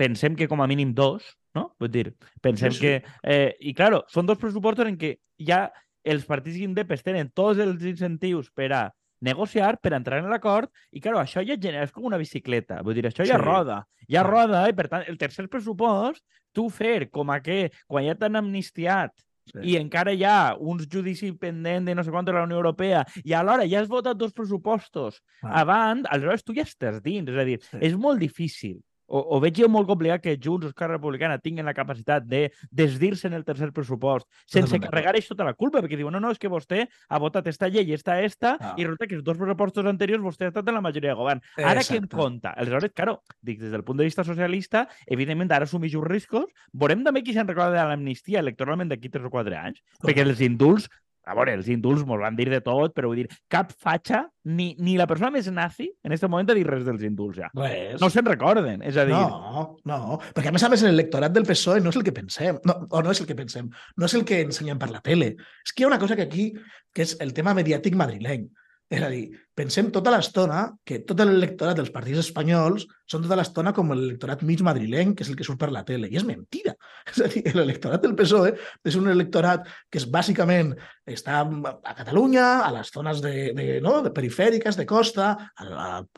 pensem 0.00 0.38
que 0.38 0.48
com 0.48 0.64
a 0.64 0.68
mínim 0.70 0.94
dos, 0.96 1.26
no? 1.54 1.68
Vull 1.80 1.92
dir, 1.92 2.06
pensem 2.40 2.72
sí, 2.72 2.78
sí. 2.78 2.86
que... 2.86 3.18
Eh, 3.20 3.52
I, 3.60 3.74
claro, 3.76 4.06
són 4.08 4.24
dos 4.24 4.40
pressupostos 4.40 4.88
en 4.88 4.96
què 4.96 5.18
ja 5.44 5.66
els 6.04 6.26
partits 6.28 6.60
indepes 6.64 7.04
tenen 7.06 7.30
tots 7.34 7.60
els 7.62 7.84
incentius 7.84 8.50
per 8.54 8.70
a 8.72 8.82
negociar 9.20 9.74
per 9.82 9.92
entrar 9.92 10.22
en 10.22 10.30
l'acord 10.32 10.70
i, 10.90 11.00
claro, 11.00 11.20
això 11.20 11.44
ja 11.44 11.58
genera, 11.60 11.84
és 11.84 11.92
com 11.92 12.06
una 12.08 12.20
bicicleta. 12.20 12.80
Vull 12.84 12.96
dir, 12.96 13.06
això 13.10 13.26
ja 13.28 13.36
sí. 13.36 13.44
roda. 13.44 13.82
Ja 14.10 14.24
roda 14.26 14.64
i, 14.68 14.76
per 14.76 14.88
tant, 14.88 15.04
el 15.08 15.18
tercer 15.20 15.46
pressupost, 15.52 16.24
tu 16.56 16.70
fer 16.72 17.10
com 17.12 17.30
a 17.30 17.40
que 17.44 17.68
quan 17.86 18.06
ja 18.08 18.16
t'han 18.18 18.40
amnistiat 18.40 19.14
Sí. 19.50 19.72
I 19.72 19.76
encara 19.80 20.12
hi 20.14 20.20
ha 20.22 20.54
uns 20.54 20.84
judici 20.86 21.32
pendent 21.34 21.88
de 21.88 21.94
no 21.96 22.04
sé 22.06 22.12
quant 22.14 22.26
de 22.26 22.34
la 22.36 22.44
Unió 22.46 22.60
Europea 22.60 23.00
i 23.24 23.32
alhora 23.34 23.64
ja 23.66 23.80
has 23.80 23.88
votat 23.90 24.18
dos 24.18 24.34
pressupostos 24.36 25.18
ah. 25.42 25.62
abans, 25.62 26.06
aleshores 26.06 26.44
tu 26.46 26.54
ja 26.54 26.62
estàs 26.62 27.00
dins. 27.02 27.26
És 27.26 27.40
a 27.40 27.46
dir, 27.48 27.56
sí. 27.64 27.80
és 27.88 27.96
molt 27.98 28.22
difícil 28.22 28.78
o, 29.10 29.20
o 29.36 29.40
veig 29.42 29.58
jo 29.60 29.68
molt 29.70 29.88
complicat 29.90 30.22
que 30.22 30.36
Junts 30.40 30.68
o 30.68 30.70
Esquerra 30.70 30.96
Republicana 30.96 31.38
tinguin 31.42 31.66
la 31.66 31.74
capacitat 31.74 32.24
de 32.30 32.46
desdir-se 32.70 33.28
en 33.28 33.36
el 33.36 33.44
tercer 33.44 33.70
pressupost 33.74 34.28
sense 34.46 34.78
carregar 34.82 35.16
això 35.18 35.34
tota 35.34 35.48
la 35.48 35.56
culpa, 35.58 35.82
perquè 35.82 35.98
diuen, 35.98 36.14
no, 36.14 36.22
no, 36.22 36.30
és 36.34 36.40
que 36.40 36.50
vostè 36.52 36.86
ha 36.86 37.20
votat 37.22 37.50
esta 37.50 37.68
llei, 37.68 37.92
esta, 37.96 38.20
esta, 38.22 38.54
ah. 38.60 38.72
i 38.78 38.86
resulta 38.86 39.08
que 39.10 39.18
els 39.18 39.26
dos 39.26 39.38
pressupostos 39.40 39.90
anteriors 39.90 40.24
vostè 40.24 40.46
ha 40.46 40.54
estat 40.54 40.70
en 40.70 40.78
la 40.78 40.84
majoria 40.84 41.12
de 41.12 41.18
govern. 41.18 41.44
Ara 41.58 41.84
què 41.86 41.98
en 42.00 42.08
compta? 42.10 42.54
Aleshores, 42.56 42.94
claro, 42.94 43.18
dic, 43.42 43.60
des 43.62 43.74
del 43.74 43.84
punt 43.84 44.00
de 44.00 44.08
vista 44.08 44.24
socialista, 44.26 44.86
evidentment 45.10 45.50
ara 45.52 45.68
assumeix 45.68 45.96
uns 45.98 46.08
riscos, 46.08 46.48
veurem 46.72 47.04
també 47.06 47.24
qui 47.26 47.34
se'n 47.36 47.48
recorda 47.50 47.80
de 47.80 47.86
l'amnistia 47.90 48.44
electoralment 48.44 48.92
d'aquí 48.92 49.10
3 49.10 49.26
o 49.26 49.32
4 49.34 49.60
anys, 49.60 49.82
perquè 50.04 50.26
els 50.26 50.42
indults 50.44 50.90
a 51.28 51.34
veure, 51.36 51.54
els 51.58 51.68
indults 51.72 52.04
mos 52.08 52.20
van 52.22 52.36
dir 52.38 52.48
de 52.50 52.60
tot, 52.64 52.94
però 52.96 53.10
vull 53.10 53.20
dir, 53.22 53.26
cap 53.52 53.72
fatxa, 53.76 54.22
ni, 54.48 54.70
ni 54.80 54.96
la 54.98 55.06
persona 55.10 55.30
més 55.34 55.50
nazi 55.52 55.90
en 56.04 56.14
aquest 56.14 56.30
moment 56.32 56.48
ha 56.48 56.56
dit 56.56 56.66
res 56.66 56.86
dels 56.86 57.04
indults 57.06 57.40
ja. 57.42 57.50
Res. 57.56 57.98
No 58.00 58.08
se'n 58.12 58.26
recorden, 58.26 58.84
és 58.86 58.96
a 58.96 59.04
dir... 59.08 59.16
No, 59.16 59.66
no, 59.88 60.20
perquè 60.34 60.50
a 60.50 60.54
més 60.56 60.64
a 60.64 60.70
més 60.72 60.84
l'electorat 60.86 61.34
del 61.34 61.46
PSOE 61.48 61.84
no 61.84 61.92
és 61.92 62.00
el 62.00 62.06
que 62.06 62.16
pensem, 62.16 62.60
no, 62.66 62.78
o 62.88 63.02
no 63.04 63.12
és 63.12 63.20
el 63.22 63.28
que 63.28 63.36
pensem, 63.38 63.68
no 63.70 64.08
és 64.08 64.16
el 64.16 64.24
que 64.28 64.40
ensenyen 64.46 64.80
per 64.80 64.90
la 64.94 65.02
tele. 65.04 65.34
És 65.66 65.74
que 65.74 65.84
hi 65.84 65.88
ha 65.88 65.92
una 65.92 66.00
cosa 66.02 66.16
que 66.18 66.26
aquí, 66.26 66.50
que 66.94 67.04
és 67.06 67.18
el 67.20 67.34
tema 67.36 67.54
mediàtic 67.58 67.98
madrileny. 67.98 68.48
És 68.90 69.02
a 69.06 69.08
dir, 69.12 69.28
pensem 69.54 69.92
tota 69.94 70.10
l'estona 70.10 70.64
que 70.82 70.96
tot 71.06 71.20
l'electorat 71.22 71.78
dels 71.78 71.92
partits 71.94 72.24
espanyols 72.24 72.88
són 73.06 73.22
tota 73.22 73.36
l'estona 73.38 73.70
com 73.76 73.92
l'electorat 73.94 74.42
mig 74.48 74.64
madrileny, 74.66 75.12
que 75.14 75.22
és 75.22 75.30
el 75.30 75.36
que 75.38 75.46
surt 75.46 75.60
per 75.60 75.68
la 75.70 75.84
tele. 75.86 76.08
I 76.10 76.18
és 76.18 76.26
mentida. 76.26 76.74
És 77.10 77.22
a 77.22 77.28
dir, 77.30 77.44
l'electorat 77.54 78.02
del 78.02 78.16
PSOE 78.18 78.50
és 78.86 78.96
un 78.98 79.06
electorat 79.12 79.68
que 79.90 80.02
és 80.02 80.08
bàsicament 80.10 80.74
està 81.06 81.40
a 81.40 81.94
Catalunya, 82.02 82.46
a 82.66 82.70
les 82.74 82.90
zones 82.94 83.22
de, 83.22 83.34
de, 83.56 83.66
no, 83.82 84.00
de 84.02 84.12
perifèriques, 84.14 84.78
de 84.78 84.86
costa, 84.90 85.32
al, 85.62 85.72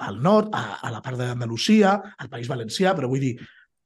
al 0.09 0.23
nord, 0.25 0.49
a, 0.57 0.81
a 0.89 0.97
la 0.97 1.05
part 1.05 1.21
d'Andalusia, 1.21 1.99
al 2.19 2.33
País 2.33 2.49
Valencià, 2.49 2.97
però 2.97 3.13
vull 3.13 3.25
dir, 3.29 3.37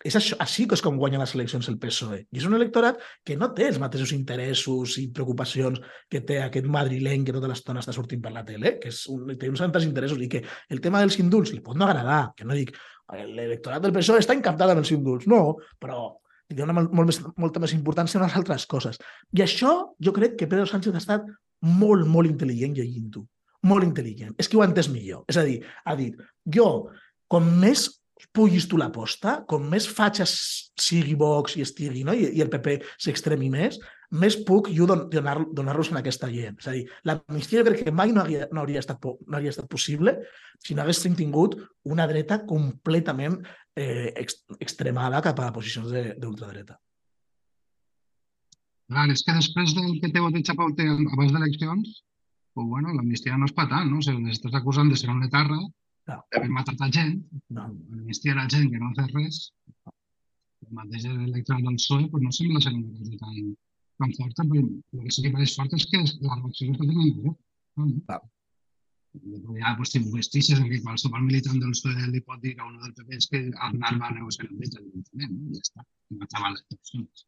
és 0.04 0.16
això, 0.18 0.36
així 0.42 0.66
que 0.68 0.76
és 0.76 0.82
com 0.84 0.98
guanya 1.00 1.20
les 1.22 1.32
eleccions 1.34 1.68
el 1.70 1.78
PSOE. 1.80 2.18
I 2.28 2.40
és 2.40 2.46
un 2.48 2.56
electorat 2.58 2.98
que 3.24 3.36
no 3.38 3.48
té 3.56 3.70
els 3.70 3.78
mateixos 3.80 4.12
interessos 4.16 4.98
i 5.00 5.06
preocupacions 5.14 5.80
que 6.12 6.20
té 6.26 6.40
aquest 6.42 6.68
madrileny 6.68 7.24
que 7.24 7.34
tota 7.36 7.48
l'estona 7.50 7.80
està 7.80 7.94
sortint 7.96 8.20
per 8.22 8.34
la 8.34 8.44
tele, 8.44 8.76
que 8.82 8.92
és 8.92 9.06
un, 9.12 9.32
té 9.40 9.48
uns 9.50 9.64
altres 9.64 9.88
interessos 9.88 10.20
i 10.22 10.28
que 10.32 10.42
el 10.70 10.82
tema 10.84 11.00
dels 11.00 11.16
indults 11.22 11.54
li 11.54 11.62
pot 11.64 11.78
no 11.78 11.88
agradar, 11.88 12.34
que 12.36 12.44
no 12.44 12.58
dic 12.58 12.74
l'electorat 13.16 13.82
del 13.82 13.94
PSOE 13.96 14.20
està 14.20 14.36
encantat 14.36 14.72
amb 14.72 14.82
els 14.82 14.92
indults, 14.92 15.28
no, 15.30 15.56
però 15.80 16.10
li 16.50 16.58
dona 16.58 16.74
molt, 16.76 16.92
més, 17.08 17.20
molta 17.40 17.62
més 17.62 17.74
importància 17.74 18.20
a 18.20 18.24
unes 18.24 18.36
altres 18.38 18.66
coses. 18.70 19.00
I 19.34 19.42
això 19.46 19.72
jo 20.02 20.14
crec 20.14 20.36
que 20.38 20.50
Pedro 20.50 20.66
Sánchez 20.68 20.94
ha 20.94 21.02
estat 21.02 21.26
molt, 21.66 22.06
molt 22.06 22.30
intel·ligent 22.30 22.76
llegint-ho. 22.76 23.24
Molt 23.66 23.86
intel·ligent. 23.86 24.36
És 24.38 24.46
que 24.46 24.58
ho 24.58 24.62
ha 24.62 24.68
entès 24.68 24.90
millor. 24.92 25.24
És 25.30 25.38
a 25.40 25.46
dir, 25.46 25.58
ha 25.84 25.96
dit, 25.98 26.18
jo, 26.54 26.66
com 27.32 27.48
més 27.62 27.88
puguis 28.32 28.64
tu 28.68 28.78
l'aposta, 28.80 29.42
com 29.48 29.66
més 29.68 29.86
fatxes 29.88 30.32
sigui 30.80 31.16
Vox 31.20 31.56
i 31.56 31.64
estigui, 31.64 32.04
no? 32.04 32.14
I, 32.16 32.30
i 32.36 32.42
el 32.44 32.50
PP 32.52 32.78
s'extremi 33.02 33.50
més, 33.52 33.78
més 34.16 34.36
puc 34.48 34.70
jo 34.72 34.86
donar-los 34.86 35.52
donar 35.56 35.76
en 35.90 36.00
aquesta 36.00 36.30
gent. 36.32 36.56
És 36.60 36.68
a 36.70 36.74
dir, 36.76 36.86
l'amnistia 37.08 37.64
crec 37.66 37.84
que 37.84 37.94
mai 37.94 38.14
no 38.14 38.22
hauria, 38.22 38.48
no 38.52 38.62
hauria, 38.62 38.80
estat, 38.80 39.04
no 39.04 39.38
hauria 39.38 39.52
estat 39.52 39.68
possible 39.68 40.16
si 40.64 40.74
no 40.74 40.82
haguéssim 40.82 41.16
tingut 41.18 41.58
una 41.84 42.06
dreta 42.08 42.40
completament 42.48 43.38
eh, 43.76 44.12
ex, 44.16 44.42
extremada 44.60 45.22
cap 45.24 45.40
a 45.42 45.52
posicions 45.52 45.92
d'ultradreta. 46.20 46.78
Clar, 48.86 49.08
és 49.10 49.24
que 49.26 49.34
després 49.34 49.74
del 49.74 49.96
que 50.00 50.12
té 50.14 50.22
votat 50.22 50.46
Chapaute 50.46 50.84
abans 50.86 51.32
d'eleccions, 51.34 51.96
pues 52.54 52.68
bueno, 52.70 52.94
l'amnistia 52.94 53.36
no 53.36 53.48
és 53.50 53.56
patant, 53.56 53.90
no? 53.90 53.98
O 53.98 54.04
sigui, 54.04 54.30
estàs 54.30 54.54
acusant 54.54 54.88
de 54.88 54.96
ser 54.96 55.10
un 55.10 55.24
etarra, 55.26 55.58
no. 56.10 56.18
Haver 56.38 56.50
matat 56.54 56.82
a 56.84 56.90
gent, 56.96 57.18
no. 57.56 57.68
amnistia 57.96 58.36
la 58.38 58.46
gent 58.52 58.70
que 58.72 58.80
no 58.82 58.90
ha 58.90 58.96
fet 59.00 59.14
res, 59.16 59.40
el 60.66 60.78
mateix 60.78 61.04
electoral 61.10 61.66
del 61.66 61.78
PSOE 61.80 62.08
pues 62.12 62.22
no 62.22 62.32
sembla 62.32 62.62
ser 62.62 62.72
una 62.74 62.94
cosa 62.98 63.18
tan, 63.24 63.52
tan 64.02 64.14
forta, 64.20 64.46
però 64.52 64.62
el 64.62 65.04
que 65.04 65.14
sí 65.16 65.26
que 65.26 65.34
pareix 65.34 65.54
fort 65.58 65.76
és 65.78 65.86
que 65.90 66.02
la 66.06 66.40
reacció 66.40 66.70
que 66.70 66.74
està 66.76 66.88
tenint 66.88 67.04
el 67.04 67.20
no? 67.26 67.36
Clar. 68.08 68.22
Ja, 69.16 69.70
pues, 69.76 69.92
tipus 69.94 70.12
vestícies 70.12 70.58
en 70.60 70.66
què 70.68 70.82
qualsevol 70.84 71.22
militant 71.24 71.60
del 71.62 71.72
PSOE 71.76 72.10
li 72.12 72.20
pot 72.26 72.42
dir 72.42 72.52
a 72.58 72.66
un 72.66 72.76
del 72.82 72.92
PP 72.96 73.20
és 73.20 73.28
que 73.32 73.40
Aznar 73.68 73.94
va 74.02 74.12
negociar 74.12 74.48
amb 74.48 74.60
ells, 74.60 74.76
evidentment, 74.80 75.38
no? 75.38 75.54
Ja 75.54 75.62
està, 75.64 75.86
i 76.12 76.18
estaven 76.26 76.56
les 76.56 76.66
persones. 76.74 77.24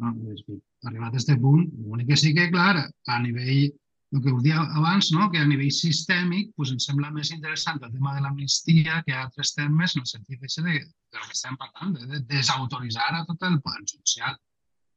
No? 0.00 0.10
És 0.34 0.42
que, 0.46 0.56
arribat 0.90 1.14
a 1.14 1.20
aquest 1.20 1.30
punt, 1.44 1.68
l'únic 1.84 2.10
que 2.10 2.18
sí 2.18 2.32
que, 2.34 2.48
clar, 2.54 2.74
a 2.82 3.20
nivell 3.22 3.70
el 4.12 4.22
que 4.22 4.32
us 4.34 4.42
dia 4.42 4.58
abans, 4.60 5.12
no? 5.14 5.28
que 5.30 5.38
a 5.38 5.46
nivell 5.46 5.70
sistèmic 5.70 6.50
pues, 6.56 6.72
ens 6.74 6.88
sembla 6.88 7.12
més 7.14 7.30
interessant 7.34 7.78
el 7.82 7.92
tema 7.92 8.16
de 8.16 8.24
l'amnistia 8.24 9.02
que 9.06 9.14
altres 9.14 9.54
temes 9.54 9.94
en 9.94 10.02
el 10.02 10.08
sentit 10.10 10.40
de, 10.40 10.50
de, 10.66 10.78
de 10.82 11.26
que 11.26 11.36
estem 11.36 11.58
parlant, 11.60 11.94
de, 11.94 12.08
de 12.16 12.22
desautoritzar 12.34 13.12
a 13.14 13.24
tot 13.28 13.46
el 13.46 13.60
poder 13.62 13.84
judicial 13.86 14.34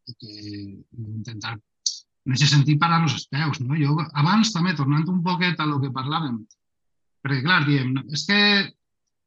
i 0.09 0.17
que 0.17 0.33
intentar 1.13 1.53
en 2.25 2.35
aquest 2.35 2.55
sentit 2.55 2.79
parar 2.79 3.03
els 3.03 3.27
peus. 3.29 3.59
No? 3.61 3.77
Jo 3.77 3.97
abans 4.19 4.53
també, 4.55 4.73
tornant 4.77 5.05
un 5.11 5.21
poquet 5.25 5.59
a 5.59 5.67
lo 5.69 5.79
que 5.83 5.93
parlàvem, 5.93 6.39
perquè 7.23 7.43
clar, 7.45 7.61
diem, 7.67 7.93
és 8.15 8.25
que 8.27 8.39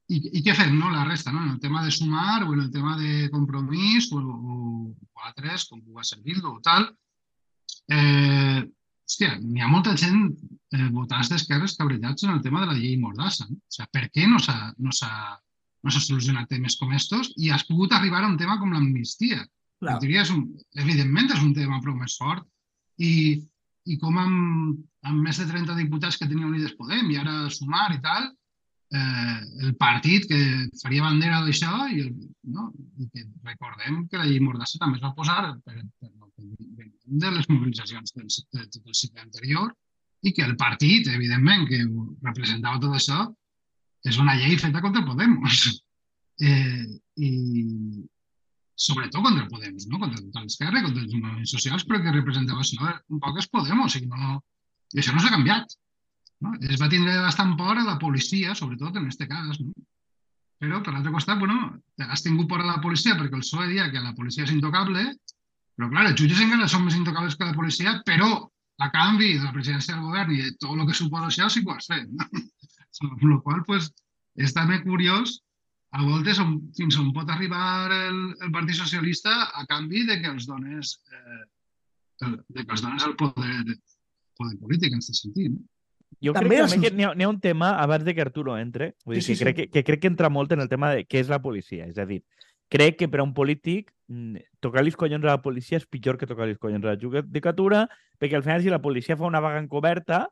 i, 0.06 0.18
i 0.38 0.42
què 0.42 0.54
fem, 0.54 0.74
no? 0.78 0.90
La 0.92 1.04
resta, 1.06 1.32
no? 1.34 1.42
En 1.44 1.54
el 1.56 1.60
tema 1.62 1.84
de 1.84 1.90
sumar 1.94 2.44
o 2.44 2.54
en 2.54 2.62
el 2.66 2.70
tema 2.70 2.96
de 2.98 3.28
compromís 3.32 4.10
o, 4.14 4.20
o, 4.22 4.56
o 4.94 5.26
altres, 5.28 5.66
com 5.70 5.82
pugui 5.82 6.06
ser 6.06 6.20
Bildu 6.22 6.52
o 6.52 6.60
tal, 6.62 6.86
eh, 7.90 8.62
hòstia, 9.06 9.36
hi 9.38 9.62
ha 9.62 9.70
molta 9.70 9.94
gent 9.96 10.22
eh, 10.74 10.88
votants 10.92 11.30
d'esquerres 11.30 11.76
cabrellats 11.78 12.26
en 12.26 12.34
el 12.34 12.42
tema 12.42 12.62
de 12.62 12.70
la 12.72 12.78
llei 12.78 12.96
Mordassa. 12.98 13.46
No? 13.48 13.56
O 13.56 13.76
sigui, 13.76 13.90
per 13.94 14.06
què 14.10 14.26
no 14.30 14.40
s'ha 14.42 14.72
no 14.78 14.94
no 15.86 15.92
solucionat 15.92 16.48
temes 16.50 16.74
com 16.80 16.92
estos 16.92 17.30
i 17.38 17.52
has 17.54 17.62
pogut 17.68 17.92
arribar 17.94 18.24
a 18.24 18.28
un 18.28 18.36
tema 18.36 18.58
com 18.58 18.72
l'amnistia? 18.72 19.44
No. 19.86 19.98
És 20.02 20.32
un, 20.34 20.42
evidentment 20.82 21.30
és 21.30 21.42
un 21.44 21.52
tema 21.54 21.78
prou 21.84 21.94
més 21.94 22.16
fort 22.18 22.42
i, 22.98 23.44
i 23.86 23.98
com 24.00 24.18
amb, 24.18 24.80
amb 25.06 25.22
més 25.22 25.38
de 25.38 25.46
30 25.46 25.76
diputats 25.78 26.18
que 26.18 26.26
tenia 26.26 26.48
Unides 26.48 26.74
Podem 26.80 27.12
i 27.12 27.20
ara 27.20 27.50
Sumar 27.52 27.92
i 27.94 28.00
tal, 28.02 28.32
eh, 28.94 29.38
el 29.66 29.74
partit 29.80 30.26
que 30.30 30.40
faria 30.82 31.06
bandera 31.06 31.42
d'això 31.44 31.86
i, 31.92 32.04
el, 32.06 32.12
no? 32.56 32.70
I 33.02 33.08
que 33.12 33.24
recordem 33.46 34.04
que 34.10 34.20
la 34.20 34.28
llei 34.28 34.42
Mordassa 34.42 34.78
també 34.82 35.00
es 35.00 35.04
va 35.04 35.14
posar 35.16 35.40
per, 35.64 35.80
per, 36.00 36.12
per, 36.36 36.90
de 37.22 37.32
les 37.32 37.48
mobilitzacions 37.48 38.14
del, 38.14 38.28
del, 38.54 38.68
del 38.76 38.98
cicle 39.00 39.24
anterior 39.24 39.72
i 40.26 40.32
que 40.34 40.44
el 40.46 40.56
partit, 40.58 41.08
evidentment, 41.12 41.66
que 41.70 41.82
representava 42.26 42.80
tot 42.82 42.96
això, 42.96 43.26
és 44.06 44.18
una 44.22 44.36
llei 44.38 44.58
feta 44.60 44.84
contra 44.84 45.06
Podemos. 45.06 45.66
Eh, 46.36 46.84
I 47.16 47.28
sobretot 48.76 49.22
contra 49.24 49.46
Podemos, 49.48 49.86
no? 49.88 49.96
contra 50.02 50.20
tota 50.20 50.42
l'esquerra, 50.44 50.82
contra 50.84 51.00
els 51.00 51.14
moviments 51.14 51.54
socials, 51.54 51.86
però 51.88 52.02
que 52.04 52.12
representava 52.12 52.60
això 52.60 52.90
un 52.92 53.22
poc 53.24 53.38
és 53.40 53.48
Podemos, 53.48 53.96
i, 53.96 54.02
no, 54.04 54.34
i 54.92 55.00
això 55.00 55.14
no 55.16 55.22
s'ha 55.24 55.32
canviat. 55.32 55.72
No? 56.44 56.52
Es 56.60 56.80
va 56.80 56.90
tindre 56.92 57.14
bastant 57.24 57.54
por 57.60 57.78
a 57.78 57.84
la 57.84 57.98
policia, 58.00 58.54
sobretot 58.58 58.96
en 58.96 59.06
aquest 59.06 59.24
cas. 59.30 59.60
No? 59.60 59.86
Però, 60.60 60.80
per 60.82 60.92
l'altre 60.94 61.12
costat, 61.12 61.38
bueno, 61.40 61.76
has 62.08 62.24
tingut 62.24 62.48
por 62.48 62.62
a 62.62 62.68
la 62.68 62.80
policia 62.84 63.16
perquè 63.16 63.36
el 63.36 63.44
PSOE 63.44 63.70
dia 63.72 63.90
que 63.92 64.00
la 64.04 64.14
policia 64.16 64.46
és 64.46 64.54
intocable 64.54 65.10
però, 65.76 65.90
clar, 65.92 66.06
els 66.08 66.20
jutges 66.20 66.40
encara 66.40 66.68
són 66.72 66.86
més 66.86 66.96
intocables 66.96 67.36
que 67.36 67.48
la 67.48 67.56
policia, 67.56 67.98
però 68.08 68.30
a 68.80 68.86
canvi 68.92 69.34
de 69.34 69.44
la 69.44 69.52
presidència 69.52 69.94
del 69.94 70.06
govern 70.08 70.32
i 70.32 70.38
de 70.44 70.52
tot 70.56 70.72
el 70.72 70.86
que 70.88 70.96
suposa 70.96 71.28
això 71.28 71.48
sí 71.52 71.62
que 71.64 71.72
ho 71.72 71.76
has 71.76 71.88
fet. 71.90 72.08
No? 72.08 72.28
Amb 73.10 73.26
la 73.28 73.40
qual 73.44 73.60
pues, 73.68 73.90
és 74.40 74.56
també 74.56 74.80
curiós 74.84 75.36
a 75.96 76.04
voltes 76.04 76.40
on, 76.40 76.56
fins 76.76 76.96
on 77.00 77.12
pot 77.16 77.28
arribar 77.32 77.92
el, 77.92 78.22
el 78.40 78.54
Partit 78.54 78.80
Socialista 78.80 79.34
a 79.52 79.66
canvi 79.68 80.06
de 80.08 80.16
que 80.22 80.32
els 80.32 80.48
dones, 80.48 80.96
eh, 81.12 81.44
de 82.24 82.64
que 82.64 82.72
els 82.72 82.84
dones 82.84 83.04
el 83.04 83.16
poder, 83.20 83.76
poder 84.40 84.56
polític 84.62 84.96
en 84.96 85.04
aquest 85.04 85.20
sentit. 85.20 85.52
No? 85.52 85.64
Jo 86.22 86.32
també 86.32 86.62
crec 86.62 86.80
que, 86.80 86.90
n'hi 86.96 87.04
ha, 87.04 87.12
ha 87.12 87.28
un 87.28 87.40
tema, 87.40 87.74
abans 87.82 88.04
de 88.06 88.14
que 88.14 88.24
Arturo 88.24 88.56
entre, 88.58 88.94
vull 89.04 89.18
dir, 89.18 89.22
sí, 89.22 89.34
sí, 89.34 89.38
que, 89.38 89.44
crec 89.44 89.56
que, 89.56 89.68
que 89.74 89.84
crec 89.84 90.02
que 90.04 90.12
entra 90.12 90.30
molt 90.32 90.52
en 90.56 90.64
el 90.64 90.70
tema 90.70 90.94
de 90.94 91.04
què 91.04 91.20
és 91.20 91.32
la 91.32 91.42
policia. 91.44 91.88
És 91.90 91.98
a 91.98 92.06
dir, 92.08 92.22
crec 92.72 92.98
que 93.02 93.08
per 93.12 93.20
a 93.20 93.26
un 93.26 93.34
polític 93.36 93.92
mm, 94.08 94.48
tocar 94.64 94.84
els 94.84 94.96
collons 94.96 95.24
a 95.24 95.34
la 95.34 95.42
policia 95.42 95.78
és 95.80 95.86
pitjor 95.86 96.18
que 96.18 96.28
tocar 96.28 96.48
els 96.48 96.58
collons 96.62 96.84
a 96.84 96.94
la 96.94 97.00
judicatura, 97.00 97.86
perquè 98.18 98.38
al 98.38 98.46
final 98.46 98.64
si 98.64 98.72
la 98.72 98.82
policia 98.82 99.18
fa 99.18 99.28
una 99.28 99.42
vaga 99.44 99.60
encoberta, 99.62 100.26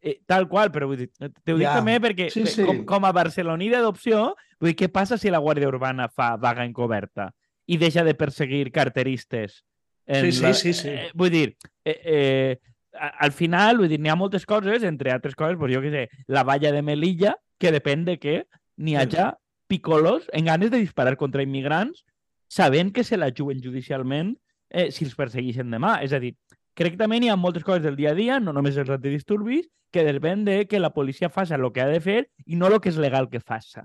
eh, 0.00 0.20
tal 0.26 0.48
qual, 0.48 0.70
però 0.72 0.88
vull 0.90 1.02
dir, 1.02 1.10
t'ho 1.18 1.56
dic 1.56 1.66
ja. 1.66 1.76
també 1.78 1.98
perquè 2.02 2.30
sí, 2.32 2.46
sí. 2.48 2.64
Com, 2.66 2.84
com 2.88 3.08
a 3.08 3.12
barceloní 3.16 3.70
d'adopció, 3.72 4.30
vull 4.60 4.72
dir, 4.72 4.78
què 4.82 4.90
passa 4.92 5.18
si 5.20 5.32
la 5.32 5.42
Guàrdia 5.42 5.70
Urbana 5.70 6.08
fa 6.12 6.34
vaga 6.40 6.66
encoberta 6.68 7.30
i 7.70 7.78
deixa 7.80 8.04
de 8.06 8.16
perseguir 8.18 8.70
carteristes? 8.74 9.62
En 10.10 10.26
sí, 10.26 10.32
sí, 10.32 10.42
la... 10.42 10.54
sí, 10.58 10.72
sí. 10.74 10.88
Eh, 10.90 11.10
vull 11.14 11.30
dir, 11.30 11.54
eh, 11.84 12.00
eh, 12.02 12.58
al 13.00 13.32
final, 13.32 13.80
vull 13.80 13.88
dir, 13.88 13.98
n'hi 14.00 14.12
ha 14.12 14.18
moltes 14.18 14.44
coses, 14.46 14.84
entre 14.84 15.12
altres 15.14 15.36
coses, 15.38 15.56
pues 15.60 15.72
jo 15.72 15.80
què 15.84 15.92
sé, 15.94 16.04
la 16.28 16.44
valla 16.44 16.72
de 16.74 16.82
Melilla, 16.84 17.34
que 17.60 17.72
depèn 17.72 18.04
de 18.04 18.16
què 18.20 18.36
n'hi 18.80 18.96
hagi 18.96 19.30
picolos 19.70 20.26
en 20.34 20.48
ganes 20.50 20.72
de 20.72 20.80
disparar 20.82 21.16
contra 21.16 21.44
immigrants 21.46 22.04
sabent 22.50 22.90
que 22.92 23.04
se 23.04 23.16
la 23.16 23.30
juguen 23.30 23.60
judicialment 23.62 24.34
eh, 24.70 24.90
si 24.90 25.06
els 25.06 25.14
persegueixen 25.14 25.70
demà. 25.70 26.00
És 26.04 26.12
a 26.12 26.18
dir, 26.22 26.34
crec 26.74 26.96
que 26.96 27.02
també 27.04 27.20
hi 27.22 27.30
ha 27.30 27.38
moltes 27.38 27.64
coses 27.64 27.84
del 27.86 27.96
dia 27.96 28.10
a 28.10 28.18
dia, 28.18 28.40
no 28.40 28.52
només 28.56 28.76
els 28.76 28.90
antidisturbis, 28.90 29.68
que 29.90 30.04
depèn 30.06 30.44
de 30.46 30.64
que 30.70 30.80
la 30.82 30.92
policia 30.94 31.30
faci 31.30 31.54
el 31.54 31.66
que 31.72 31.82
ha 31.82 31.88
de 31.90 32.00
fer 32.02 32.20
i 32.46 32.58
no 32.58 32.68
el 32.70 32.80
que 32.80 32.90
és 32.90 32.98
legal 32.98 33.30
que 33.30 33.40
faci. 33.40 33.82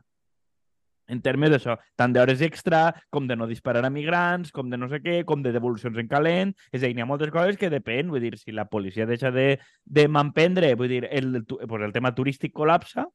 En 1.11 1.21
termes 1.25 1.51
d'això, 1.53 1.75
tant 1.99 2.13
d'hores 2.15 2.41
extra, 2.45 2.81
com 3.13 3.27
de 3.29 3.37
no 3.37 3.47
disparar 3.49 3.83
a 3.85 3.91
migrants, 3.93 4.51
com 4.55 4.69
de 4.71 4.79
no 4.79 4.89
sé 4.91 5.01
què, 5.03 5.19
com 5.25 5.43
de 5.45 5.53
devolucions 5.55 5.99
en 6.01 6.09
calent... 6.11 6.55
És 6.71 6.81
a 6.81 6.87
dir, 6.87 6.95
hi 6.97 7.03
ha 7.03 7.09
moltes 7.09 7.31
coses 7.33 7.59
que 7.61 7.69
depèn, 7.71 8.09
vull 8.11 8.23
dir, 8.23 8.33
si 8.41 8.55
la 8.55 8.67
policia 8.69 9.05
deixa 9.09 9.31
de, 9.31 9.59
de 9.85 10.07
manprendre, 10.11 10.73
vull 10.79 10.91
dir, 10.91 11.05
el, 11.11 11.35
el, 11.41 11.45
pues 11.45 11.85
el 11.85 11.93
tema 11.95 12.15
turístic 12.17 12.55
col·lapsa, 12.57 13.05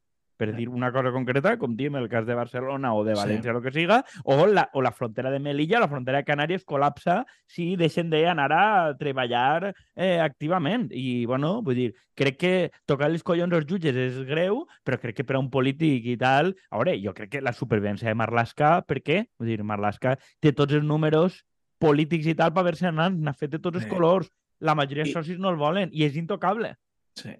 per 0.41 0.55
dir 0.57 0.65
una 0.73 0.89
cosa 0.89 1.11
concreta, 1.13 1.53
com 1.61 1.75
diem 1.77 1.99
el 1.99 2.07
cas 2.09 2.25
de 2.25 2.33
Barcelona 2.33 2.95
o 2.97 3.03
de 3.05 3.13
València, 3.13 3.51
sí. 3.51 3.53
el 3.53 3.61
que 3.61 3.73
siga, 3.75 3.99
o 4.25 4.47
la, 4.49 4.63
o 4.73 4.81
la 4.81 4.91
frontera 4.91 5.29
de 5.29 5.37
Melilla, 5.37 5.81
la 5.83 5.89
frontera 5.91 6.17
de 6.23 6.25
Canàries 6.25 6.63
col·lapsa 6.65 7.19
si 7.45 7.75
deixen 7.77 8.09
d'anar 8.09 8.47
a 8.49 8.63
treballar 8.97 9.69
eh, 9.69 10.17
activament. 10.23 10.87
I, 10.89 11.27
bueno, 11.29 11.59
vull 11.61 11.77
dir, 11.77 11.87
crec 12.17 12.39
que 12.41 12.53
tocar 12.89 13.11
els 13.11 13.21
collons 13.27 13.53
als 13.53 13.69
jutges 13.69 13.99
és 14.01 14.17
greu, 14.25 14.63
però 14.87 14.97
crec 15.03 15.19
que 15.19 15.27
per 15.27 15.37
a 15.37 15.43
un 15.43 15.51
polític 15.53 16.09
i 16.09 16.17
tal... 16.17 16.55
A 16.71 16.81
veure, 16.81 16.97
jo 17.03 17.13
crec 17.13 17.35
que 17.35 17.43
la 17.45 17.53
supervivència 17.53 18.09
de 18.09 18.17
Marlaska, 18.17 18.73
per 18.89 19.03
què? 19.05 19.21
Vull 19.37 19.53
dir, 19.53 19.59
Marlaska 19.61 20.15
té 20.41 20.55
tots 20.57 20.73
els 20.73 20.87
números 20.87 21.43
polítics 21.81 22.33
i 22.33 22.37
tal 22.41 22.49
per 22.55 22.65
haver-se 22.65 22.89
anat, 22.89 23.13
n'ha 23.13 23.37
fet 23.37 23.53
de 23.53 23.61
tots 23.61 23.77
els 23.77 23.85
sí. 23.85 23.93
colors. 23.93 24.33
La 24.61 24.73
majoria 24.77 25.05
de 25.05 25.13
socis 25.13 25.37
no 25.41 25.53
el 25.53 25.61
volen 25.61 25.93
i 25.93 26.09
és 26.09 26.17
intocable. 26.17 26.73
Sí. 27.17 27.37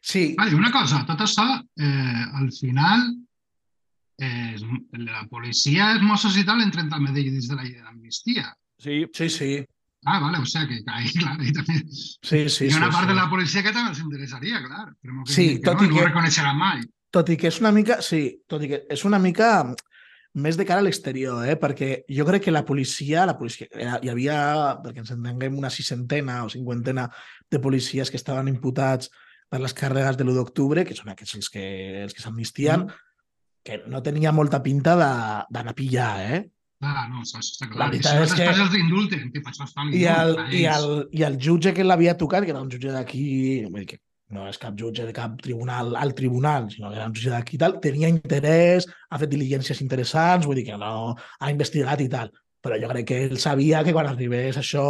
Sí. 0.00 0.34
Vale, 0.38 0.54
una 0.56 0.72
cosa, 0.72 1.04
tot 1.08 1.20
això, 1.24 1.46
eh, 1.76 2.22
al 2.40 2.50
final, 2.52 3.10
eh, 4.18 4.56
la 5.04 5.26
policia, 5.30 5.92
els 5.94 6.02
Mossos 6.02 6.38
i 6.40 6.44
tal, 6.44 6.62
entren 6.64 6.88
també 6.90 7.12
dins 7.16 7.48
de 7.48 7.58
la 7.58 7.66
llei 7.66 7.76
de 7.76 7.84
l'amnistia. 7.84 8.54
Sí. 8.80 9.04
Sí, 9.12 9.28
sí. 9.28 9.52
Ah, 10.04 10.18
vale, 10.18 10.38
o 10.38 10.46
sea 10.46 10.66
que 10.66 10.82
ahí, 10.86 11.10
clar, 11.12 11.38
ahí 11.40 11.52
també... 11.52 11.82
Sí, 11.92 12.48
sí, 12.48 12.66
Hi 12.66 12.72
ha 12.72 12.78
una 12.78 12.88
sí, 12.88 12.94
part 12.94 13.04
sí. 13.04 13.10
de 13.10 13.18
la 13.18 13.28
policia 13.28 13.62
que 13.62 13.72
també 13.74 13.90
els 13.92 14.00
interessaria, 14.00 14.62
clar. 14.64 14.86
Però 14.96 15.26
que, 15.26 15.32
sí, 15.34 15.46
que 15.58 15.66
tot 15.68 15.76
no, 15.76 15.84
i 15.84 15.90
que... 15.90 15.94
No 15.94 16.00
ho 16.00 16.08
reconeixeran 16.08 16.56
mai. 16.56 16.82
Tot 17.12 17.28
i 17.28 17.36
que 17.36 17.50
és 17.50 17.60
una 17.60 17.72
mica... 17.76 18.00
Sí, 18.04 18.22
tot 18.48 18.64
i 18.64 18.70
que 18.70 18.80
és 18.88 19.04
una 19.04 19.20
mica 19.20 19.50
més 20.40 20.56
de 20.56 20.64
cara 20.64 20.80
a 20.80 20.86
l'exterior, 20.86 21.42
eh? 21.44 21.56
perquè 21.58 22.04
jo 22.08 22.24
crec 22.28 22.46
que 22.46 22.54
la 22.54 22.64
policia, 22.64 23.26
la 23.26 23.36
policia, 23.36 23.66
hi 23.74 24.08
havia, 24.12 24.38
perquè 24.80 25.02
ens 25.02 25.10
entenguem, 25.16 25.58
una 25.58 25.72
sisentena 25.74 26.44
o 26.46 26.52
cinquantena 26.52 27.08
de 27.50 27.58
policies 27.58 28.12
que 28.12 28.20
estaven 28.20 28.48
imputats 28.48 29.10
per 29.50 29.60
les 29.62 29.74
càrregues 29.76 30.16
de 30.18 30.24
l'1 30.24 30.36
d'octubre, 30.38 30.86
que 30.86 30.96
són 30.96 31.10
aquests 31.12 31.40
els 31.40 31.50
que, 31.52 31.66
els 32.04 32.14
que 32.14 32.22
s'amnistien, 32.22 32.86
mm. 32.86 33.06
que 33.66 33.82
no 33.90 34.02
tenia 34.06 34.32
molta 34.32 34.62
pinta 34.62 34.96
d'anar 34.96 35.74
a 35.74 35.78
pillar, 35.78 36.14
eh? 36.30 36.40
Ah, 36.80 37.04
no, 37.10 37.20
això 37.20 37.42
està 37.42 37.66
clar. 37.68 37.82
La 37.82 37.88
veritat 37.90 38.22
és 38.24 38.36
que... 38.38 38.46
els 38.48 38.76
indulten, 38.78 39.26
això 39.50 39.66
I 39.92 40.06
el, 40.08 40.38
i, 40.56 40.62
el, 40.70 40.86
I 41.12 41.26
el 41.26 41.36
jutge 41.36 41.74
que 41.76 41.84
l'havia 41.84 42.16
tocat, 42.16 42.46
que 42.46 42.54
era 42.54 42.62
un 42.64 42.70
jutge 42.72 42.94
d'aquí, 42.94 43.24
que 43.90 43.98
no 44.32 44.46
és 44.48 44.58
cap 44.62 44.76
jutge 44.78 45.04
de 45.04 45.12
cap 45.12 45.34
tribunal 45.42 45.92
al 45.98 46.14
tribunal, 46.16 46.70
sinó 46.72 46.88
que 46.88 46.96
era 46.96 47.08
un 47.10 47.16
jutge 47.16 47.34
d'aquí 47.34 47.58
i 47.58 47.60
tal, 47.60 47.76
tenia 47.84 48.08
interès, 48.08 48.86
ha 49.10 49.18
fet 49.20 49.32
diligències 49.34 49.82
interessants, 49.84 50.46
vull 50.48 50.56
dir 50.56 50.70
que 50.70 50.78
no 50.80 51.12
ha 51.18 51.50
investigat 51.52 52.00
i 52.00 52.08
tal. 52.12 52.32
Però 52.64 52.78
jo 52.80 52.88
crec 52.92 53.10
que 53.10 53.20
ell 53.26 53.36
sabia 53.40 53.82
que 53.84 53.92
quan 53.96 54.08
arribés 54.08 54.56
això 54.60 54.86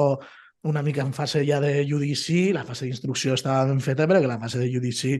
una 0.62 0.82
mica 0.82 1.02
en 1.02 1.14
fase 1.16 1.44
ja 1.46 1.60
de 1.60 1.86
judici, 1.88 2.52
la 2.52 2.66
fase 2.68 2.86
d'instrucció 2.86 3.34
estava 3.34 3.64
ben 3.70 3.80
feta, 3.80 4.06
però 4.08 4.20
que 4.20 4.28
la 4.28 4.40
fase 4.40 4.60
de 4.60 4.68
judici 4.72 5.14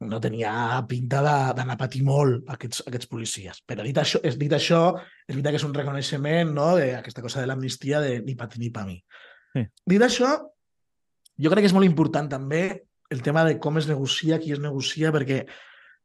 no 0.00 0.20
tenia 0.20 0.80
pinta 0.88 1.20
d'anar 1.20 1.74
a 1.76 1.80
patir 1.80 2.00
molt 2.06 2.48
aquests, 2.48 2.84
aquests 2.88 3.08
policies. 3.10 3.60
Però 3.68 3.84
dit 3.84 3.96
això, 4.00 4.22
és, 4.24 4.38
dit 4.40 4.52
això, 4.56 4.94
és 5.26 5.34
veritat 5.34 5.52
que 5.52 5.60
és 5.60 5.66
un 5.66 5.74
reconeixement 5.76 6.54
no, 6.56 6.70
d'aquesta 6.78 7.24
cosa 7.24 7.42
de 7.42 7.50
l'amnistia 7.50 8.00
de 8.00 8.20
ni 8.24 8.36
pa 8.36 8.48
ni 8.56 8.70
pa 8.72 8.86
mi. 8.88 8.96
Sí. 9.52 9.66
Dit 9.92 10.06
això, 10.06 10.30
jo 11.36 11.52
crec 11.52 11.66
que 11.66 11.72
és 11.72 11.76
molt 11.76 11.88
important 11.88 12.30
també 12.32 12.62
el 13.10 13.20
tema 13.26 13.44
de 13.44 13.58
com 13.58 13.76
es 13.76 13.88
negocia, 13.90 14.38
qui 14.40 14.54
es 14.54 14.62
negocia, 14.62 15.12
perquè 15.12 15.42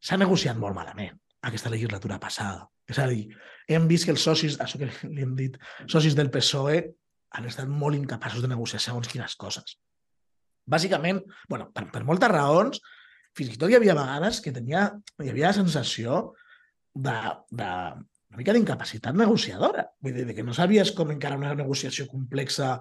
s'ha 0.04 0.20
negociat 0.20 0.58
molt 0.60 0.76
malament 0.76 1.16
aquesta 1.46 1.72
legislatura 1.72 2.20
passada. 2.20 2.66
És 2.90 3.00
a 3.00 3.08
dir, 3.08 3.30
hem 3.70 3.88
vist 3.88 4.06
que 4.06 4.14
els 4.14 4.24
socis, 4.26 4.60
això 4.62 4.82
que 4.82 4.90
li 5.08 5.24
hem 5.24 5.36
dit, 5.38 5.56
socis 5.88 6.18
del 6.18 6.32
PSOE, 6.34 6.82
han 7.36 7.48
estat 7.50 7.70
molt 7.70 7.98
incapaços 7.98 8.44
de 8.44 8.50
negociar 8.52 8.82
segons 8.84 9.10
quines 9.12 9.36
coses. 9.40 9.78
Bàsicament, 10.66 11.22
bueno, 11.52 11.70
per, 11.76 11.86
per 11.94 12.04
moltes 12.08 12.32
raons, 12.32 12.82
fins 13.38 13.54
i 13.54 13.60
tot 13.62 13.70
hi 13.70 13.78
havia 13.78 13.98
vegades 13.98 14.42
que 14.42 14.54
tenia, 14.56 14.88
hi 15.22 15.30
havia 15.30 15.52
la 15.52 15.58
sensació 15.58 16.22
de, 16.96 17.16
de 17.52 17.70
una 18.32 18.40
mica 18.40 18.56
d'incapacitat 18.56 19.16
negociadora. 19.16 19.86
Vull 20.02 20.16
dir, 20.16 20.36
que 20.36 20.46
no 20.48 20.56
sabies 20.56 20.94
com 20.96 21.12
encara 21.14 21.38
una 21.40 21.54
negociació 21.56 22.08
complexa. 22.10 22.80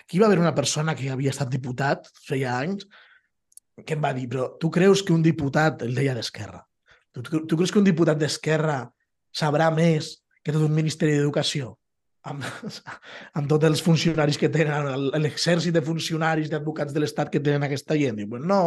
Aquí 0.00 0.22
va 0.22 0.30
haver 0.30 0.40
una 0.40 0.54
persona 0.54 0.94
que 0.96 1.10
havia 1.12 1.34
estat 1.34 1.50
diputat 1.52 2.08
feia 2.24 2.56
anys 2.62 2.86
que 3.86 3.96
em 3.96 4.02
va 4.02 4.12
dir, 4.16 4.26
però 4.28 4.50
tu 4.60 4.68
creus 4.72 5.02
que 5.02 5.14
un 5.14 5.22
diputat, 5.24 5.84
el 5.86 5.94
deia 5.96 6.14
d'Esquerra, 6.16 6.60
tu, 7.12 7.22
tu 7.22 7.56
creus 7.56 7.72
que 7.72 7.80
un 7.80 7.86
diputat 7.86 8.18
d'Esquerra 8.20 8.82
sabrà 9.32 9.70
més 9.74 10.18
que 10.44 10.52
tot 10.52 10.64
un 10.66 10.74
Ministeri 10.74 11.16
d'Educació? 11.16 11.74
Amb, 12.28 12.44
amb 13.38 13.48
tots 13.48 13.68
els 13.68 13.82
funcionaris 13.84 14.38
que 14.40 14.50
tenen, 14.52 14.88
l'exèrcit 15.22 15.76
de 15.76 15.84
funcionaris, 15.84 16.50
d'advocats 16.52 16.92
de 16.96 17.02
l'Estat 17.02 17.30
que 17.32 17.42
tenen 17.44 17.64
aquesta 17.66 17.96
gent. 18.00 18.18
Diu, 18.20 18.40
no, 18.44 18.60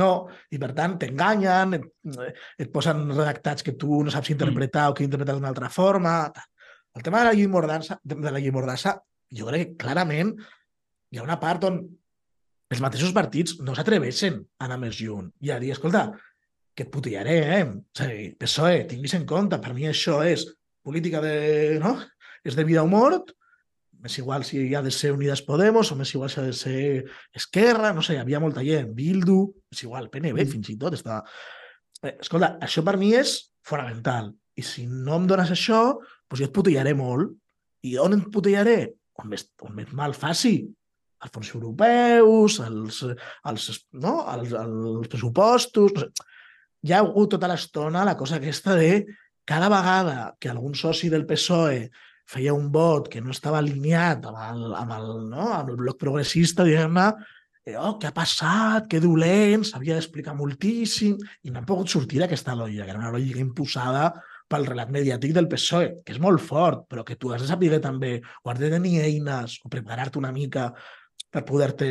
no, 0.00 0.10
i 0.52 0.60
per 0.60 0.72
tant 0.76 0.98
t'enganyen, 1.00 1.78
et, 1.78 1.86
et 2.64 2.72
posen 2.72 3.04
redactats 3.12 3.64
que 3.64 3.76
tu 3.80 4.02
no 4.04 4.12
saps 4.12 4.32
interpretar 4.34 4.86
mm. 4.86 4.92
o 4.92 4.96
que 4.98 5.06
interpretar 5.08 5.36
d'una 5.36 5.52
altra 5.52 5.70
forma. 5.72 6.16
El 6.92 7.04
tema 7.04 7.22
de 7.22 7.30
la 7.30 7.36
llei 7.36 7.48
Mordassa, 7.48 7.98
de 8.04 8.20
la 8.28 8.38
llei 8.38 8.52
Mordassa, 8.52 8.98
jo 9.32 9.48
crec 9.48 9.70
que 9.72 9.80
clarament 9.86 10.34
hi 11.12 11.20
ha 11.20 11.24
una 11.24 11.38
part 11.40 11.64
on 11.68 11.80
els 12.72 12.80
mateixos 12.80 13.12
partits 13.12 13.58
no 13.64 13.74
s'atreveixen 13.76 14.38
a 14.40 14.66
anar 14.66 14.78
més 14.80 15.00
lluny 15.00 15.28
i 15.44 15.52
a 15.52 15.58
dir, 15.60 15.72
escolta, 15.74 16.06
que 16.72 16.86
et 16.86 16.92
putillaré, 16.92 17.36
eh? 17.58 17.64
O 17.68 17.98
sigui, 17.98 18.30
PSOE, 18.40 18.84
tinguis 18.88 19.12
en 19.18 19.26
compte, 19.28 19.58
per 19.60 19.74
mi 19.76 19.88
això 19.90 20.22
és 20.24 20.46
política 20.82 21.20
de... 21.20 21.34
no? 21.82 21.98
És 22.44 22.58
de 22.58 22.64
vida 22.66 22.82
o 22.82 22.90
mort, 22.90 23.32
m'és 24.02 24.18
igual 24.18 24.44
si 24.44 24.62
ha 24.74 24.82
de 24.82 24.90
ser 24.90 25.12
Unides 25.14 25.44
Podemos 25.46 25.92
o 25.92 25.96
m'és 25.96 26.10
igual 26.14 26.30
si 26.30 26.40
ha 26.40 26.46
de 26.48 26.54
ser 26.56 27.04
Esquerra, 27.32 27.92
no 27.94 28.02
sé, 28.02 28.16
hi 28.16 28.22
havia 28.22 28.40
molta 28.42 28.64
gent, 28.66 28.90
Bildu, 28.96 29.44
és 29.70 29.84
igual, 29.86 30.10
PNB 30.10 30.42
mm. 30.42 30.52
fins 30.56 30.72
i 30.74 30.78
tot 30.80 30.98
està... 30.98 31.22
Eh, 32.02 32.16
escolta, 32.18 32.56
això 32.66 32.82
per 32.82 32.96
mi 32.98 33.12
és 33.14 33.36
fonamental. 33.66 34.32
I 34.58 34.64
si 34.66 34.88
no 34.90 35.20
em 35.20 35.28
dones 35.30 35.52
això, 35.54 35.84
doncs 36.26 36.42
jo 36.42 36.50
et 36.50 36.54
putillaré 36.56 36.96
molt. 36.98 37.30
I 37.86 37.96
on 38.02 38.18
et 38.18 38.28
putillaré? 38.34 38.78
On 39.22 39.30
més, 39.30 39.46
on 39.62 39.74
més 39.76 39.90
mal 39.94 40.16
faci 40.18 40.56
els 41.22 41.30
fons 41.30 41.50
europeus, 41.54 42.58
els, 42.66 43.02
els, 43.46 43.70
no? 44.02 44.18
els, 44.34 44.54
els 44.58 45.10
pressupostos... 45.10 45.94
No 45.94 46.06
sé. 46.06 46.28
Hi 46.82 46.90
ha 46.90 46.98
hagut 46.98 47.30
tota 47.30 47.46
l'estona 47.46 48.00
la 48.02 48.16
cosa 48.18 48.40
aquesta 48.40 48.74
de 48.74 49.04
cada 49.46 49.68
vegada 49.70 50.32
que 50.42 50.48
algun 50.50 50.72
soci 50.74 51.12
del 51.12 51.22
PSOE 51.28 51.84
feia 52.28 52.54
un 52.54 52.70
vot 52.72 53.08
que 53.12 53.20
no 53.20 53.32
estava 53.34 53.60
alineat 53.60 54.26
amb 54.28 54.40
el, 54.48 54.66
amb 54.78 54.96
el, 54.96 55.08
no? 55.30 55.46
amb 55.52 55.72
el 55.72 55.78
bloc 55.80 55.98
progressista, 56.00 56.64
diguem-ne, 56.66 57.08
oh, 57.76 57.94
què 58.00 58.08
ha 58.10 58.14
passat, 58.16 58.88
que 58.90 59.00
dolent, 59.02 59.66
s'havia 59.66 59.98
d'explicar 59.98 60.34
moltíssim, 60.38 61.18
i 61.44 61.52
no 61.52 61.60
han 61.60 61.68
pogut 61.68 61.92
sortir 61.92 62.22
d'aquesta 62.22 62.56
lògica, 62.58 62.86
que 62.86 62.94
era 62.94 63.02
una 63.02 63.12
lògica 63.14 63.42
imposada 63.42 64.08
pel 64.52 64.66
relat 64.68 64.90
mediàtic 64.92 65.32
del 65.36 65.48
PSOE, 65.48 65.92
que 66.04 66.14
és 66.14 66.20
molt 66.20 66.42
fort, 66.42 66.84
però 66.90 67.04
que 67.06 67.16
tu 67.16 67.32
has 67.32 67.44
de 67.44 67.48
saber 67.48 67.78
també, 67.80 68.18
o 68.42 68.50
has 68.50 68.58
de 68.60 68.72
tenir 68.72 68.98
eines, 69.04 69.60
o 69.64 69.70
preparar-te 69.72 70.20
una 70.20 70.32
mica 70.34 70.72
per 71.32 71.46
poder-te 71.48 71.88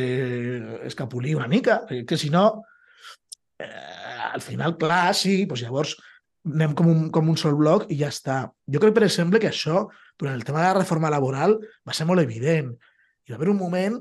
escapolir 0.86 1.34
una 1.34 1.48
mica, 1.50 1.82
eh, 1.90 2.04
que 2.06 2.16
si 2.16 2.30
no, 2.30 2.62
eh, 3.58 3.66
al 4.32 4.40
final, 4.40 4.76
clar, 4.78 5.14
sí, 5.18 5.42
doncs 5.46 5.64
llavors 5.64 5.96
anem 6.48 6.72
com 6.78 6.88
un, 6.90 7.02
com 7.14 7.28
un 7.30 7.38
sol 7.38 7.54
bloc 7.58 7.86
i 7.92 7.98
ja 8.00 8.08
està. 8.10 8.38
Jo 8.66 8.80
crec, 8.82 8.94
per 8.96 9.04
exemple, 9.06 9.40
que 9.42 9.50
això, 9.50 9.86
durant 10.18 10.34
el 10.34 10.42
tema 10.46 10.62
de 10.62 10.70
la 10.70 10.80
reforma 10.80 11.12
laboral, 11.12 11.58
va 11.86 11.94
ser 11.94 12.08
molt 12.08 12.22
evident. 12.24 12.72
Hi 13.22 13.34
va 13.34 13.38
haver 13.38 13.52
un 13.52 13.60
moment 13.60 14.00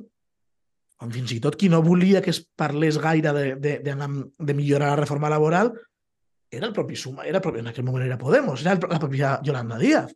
on 1.01 1.09
fins 1.13 1.31
i 1.33 1.39
tot 1.41 1.55
qui 1.57 1.69
no 1.69 1.81
volia 1.81 2.21
que 2.21 2.29
es 2.29 2.43
parlés 2.57 2.99
gaire 3.01 3.31
de, 3.33 3.45
de, 3.57 3.77
de, 3.81 3.93
de 3.93 4.53
millorar 4.53 4.91
la 4.91 4.99
reforma 4.99 5.31
laboral 5.33 5.71
era 6.51 6.67
el 6.67 6.73
propi 6.73 6.95
Suma, 6.95 7.23
era 7.23 7.39
el 7.39 7.41
propi, 7.41 7.61
en 7.63 7.71
aquell 7.71 7.85
moment 7.87 8.05
era 8.05 8.17
Podemos, 8.19 8.61
era 8.61 8.75
el, 8.75 8.81
la 8.91 8.99
pròpia 8.99 9.37
Yolanda 9.41 9.77
Díaz. 9.79 10.11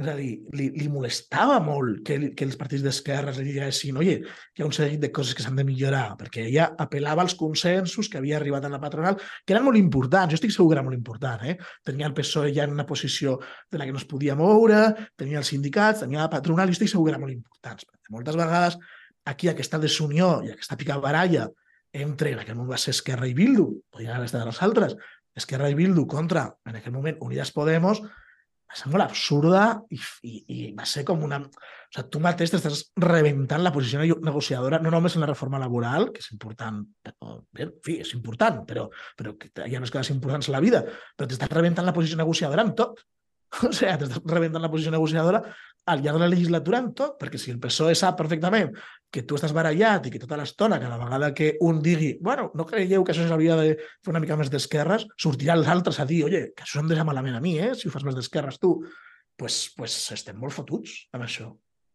És 0.00 0.08
a 0.08 0.14
dir, 0.16 0.30
li, 0.56 0.70
li 0.80 0.86
molestava 0.88 1.58
molt 1.60 1.98
que, 2.06 2.16
que 2.32 2.46
els 2.46 2.56
partits 2.56 2.80
d'esquerres 2.86 3.36
li 3.36 3.50
diguessin 3.50 3.98
oye, 4.00 4.14
hi 4.24 4.62
ha 4.62 4.64
un 4.64 4.72
seguit 4.72 5.02
de 5.02 5.10
coses 5.12 5.36
que 5.36 5.44
s'han 5.44 5.58
de 5.58 5.64
millorar, 5.68 6.14
perquè 6.16 6.46
ella 6.46 6.70
apel·lava 6.80 7.20
als 7.26 7.34
consensos 7.36 8.08
que 8.08 8.16
havia 8.16 8.38
arribat 8.38 8.64
en 8.64 8.72
la 8.72 8.80
patronal, 8.80 9.18
que 9.44 9.52
eren 9.52 9.66
molt 9.66 9.76
importants, 9.76 10.32
jo 10.32 10.38
estic 10.40 10.54
segur 10.54 10.70
que 10.70 10.78
era 10.78 10.84
molt 10.86 10.96
important. 10.96 11.44
Eh? 11.44 11.58
Tenia 11.84 12.08
el 12.08 12.16
PSOE 12.16 12.54
ja 12.56 12.64
en 12.64 12.72
una 12.78 12.86
posició 12.88 13.36
de 13.68 13.80
la 13.80 13.84
que 13.84 13.92
no 13.92 14.00
es 14.00 14.08
podia 14.08 14.38
moure, 14.38 14.80
tenia 15.20 15.42
els 15.42 15.52
sindicats, 15.52 16.00
tenia 16.06 16.22
la 16.24 16.32
patronal, 16.32 16.72
jo 16.72 16.78
estic 16.78 16.94
segur 16.94 17.04
que 17.04 17.14
eren 17.14 17.24
molt 17.26 17.36
importants. 17.36 17.84
Perquè 17.84 18.16
moltes 18.16 18.40
vegades 18.40 18.80
aquí 19.28 19.52
aquesta 19.52 19.82
desunió 19.82 20.38
i 20.46 20.54
aquesta 20.54 20.80
picabaralla 20.80 21.44
entre, 21.92 22.32
en 22.32 22.40
aquell 22.40 22.56
moment 22.56 22.72
va 22.72 22.80
ser 22.80 22.94
Esquerra 22.94 23.28
i 23.28 23.36
Bildu, 23.36 23.68
podrien 23.92 24.16
haver 24.16 24.30
estat 24.30 24.48
els 24.48 24.62
altres, 24.64 24.96
Esquerra 25.36 25.68
i 25.70 25.76
Bildu 25.76 26.06
contra, 26.08 26.48
en 26.66 26.80
aquell 26.80 26.94
moment, 26.94 27.20
Unides 27.26 27.52
Podemos, 27.52 28.00
va 28.70 28.78
ser 28.78 28.90
molt 28.92 29.04
absurda 29.04 29.64
i, 29.90 29.98
i, 30.22 30.34
i 30.54 30.58
va 30.76 30.86
ser 30.86 31.04
com 31.08 31.24
una... 31.26 31.40
O 31.42 31.94
sigui, 31.96 32.06
tu 32.14 32.20
mateix 32.22 32.52
t'estàs 32.52 32.84
reventant 33.02 33.64
la 33.64 33.72
posició 33.74 34.18
negociadora, 34.22 34.78
no 34.78 34.92
només 34.94 35.16
en 35.18 35.24
la 35.24 35.30
reforma 35.32 35.58
laboral, 35.58 36.12
que 36.14 36.22
és 36.22 36.30
important, 36.30 36.78
però, 37.02 37.32
bé, 37.50 37.66
en 37.66 37.72
fi, 37.82 37.96
és 38.04 38.12
important, 38.14 38.60
però, 38.68 38.84
però 39.18 39.34
que 39.40 39.50
hi 39.66 39.74
ha 39.74 39.82
més 39.82 39.90
coses 39.90 40.12
importants 40.14 40.50
a 40.50 40.54
la 40.54 40.62
vida, 40.62 40.84
però 41.18 41.26
t'estàs 41.26 41.50
reventant 41.50 41.88
la 41.88 41.96
posició 41.96 42.20
negociadora 42.20 42.62
en 42.68 42.76
tot. 42.78 43.02
O 43.66 43.72
sigui, 43.74 43.92
t'estàs 43.98 44.22
reventant 44.30 44.62
la 44.62 44.70
posició 44.70 44.92
negociadora 44.94 45.40
al 45.90 46.02
llarg 46.04 46.18
de 46.18 46.22
la 46.22 46.30
legislatura 46.30 46.78
en 46.78 46.90
tot, 46.94 47.16
perquè 47.18 47.38
si 47.40 47.50
el 47.50 47.58
PSOE 47.58 47.96
sap 47.98 48.18
perfectament 48.18 48.70
que 49.10 49.24
tu 49.26 49.34
estàs 49.34 49.54
barallat 49.56 50.06
i 50.06 50.12
que 50.14 50.20
tota 50.22 50.38
l'estona, 50.38 50.78
cada 50.82 50.98
vegada 51.00 51.32
que 51.34 51.54
un 51.66 51.80
digui 51.82 52.12
bueno, 52.22 52.50
no 52.54 52.66
creieu 52.68 53.02
que 53.04 53.14
això 53.14 53.26
s'hauria 53.26 53.56
de 53.58 53.72
fer 53.80 54.12
una 54.12 54.22
mica 54.22 54.36
més 54.38 54.52
d'esquerres, 54.52 55.08
sortirà 55.18 55.56
els 55.58 55.70
altres 55.72 55.98
a 55.98 56.06
dir 56.06 56.22
oye, 56.28 56.44
que 56.54 56.66
això 56.66 56.82
em 56.82 56.92
deixa 56.92 57.06
malament 57.08 57.38
a 57.38 57.42
mi, 57.42 57.56
eh? 57.58 57.72
si 57.74 57.88
ho 57.88 57.94
fas 57.94 58.06
més 58.06 58.18
d'esquerres 58.18 58.60
tu. 58.62 58.76
pues, 59.40 59.72
pues 59.76 59.94
estem 60.12 60.36
molt 60.36 60.52
fotuts 60.52 61.08
amb 61.16 61.24
això. 61.24 61.46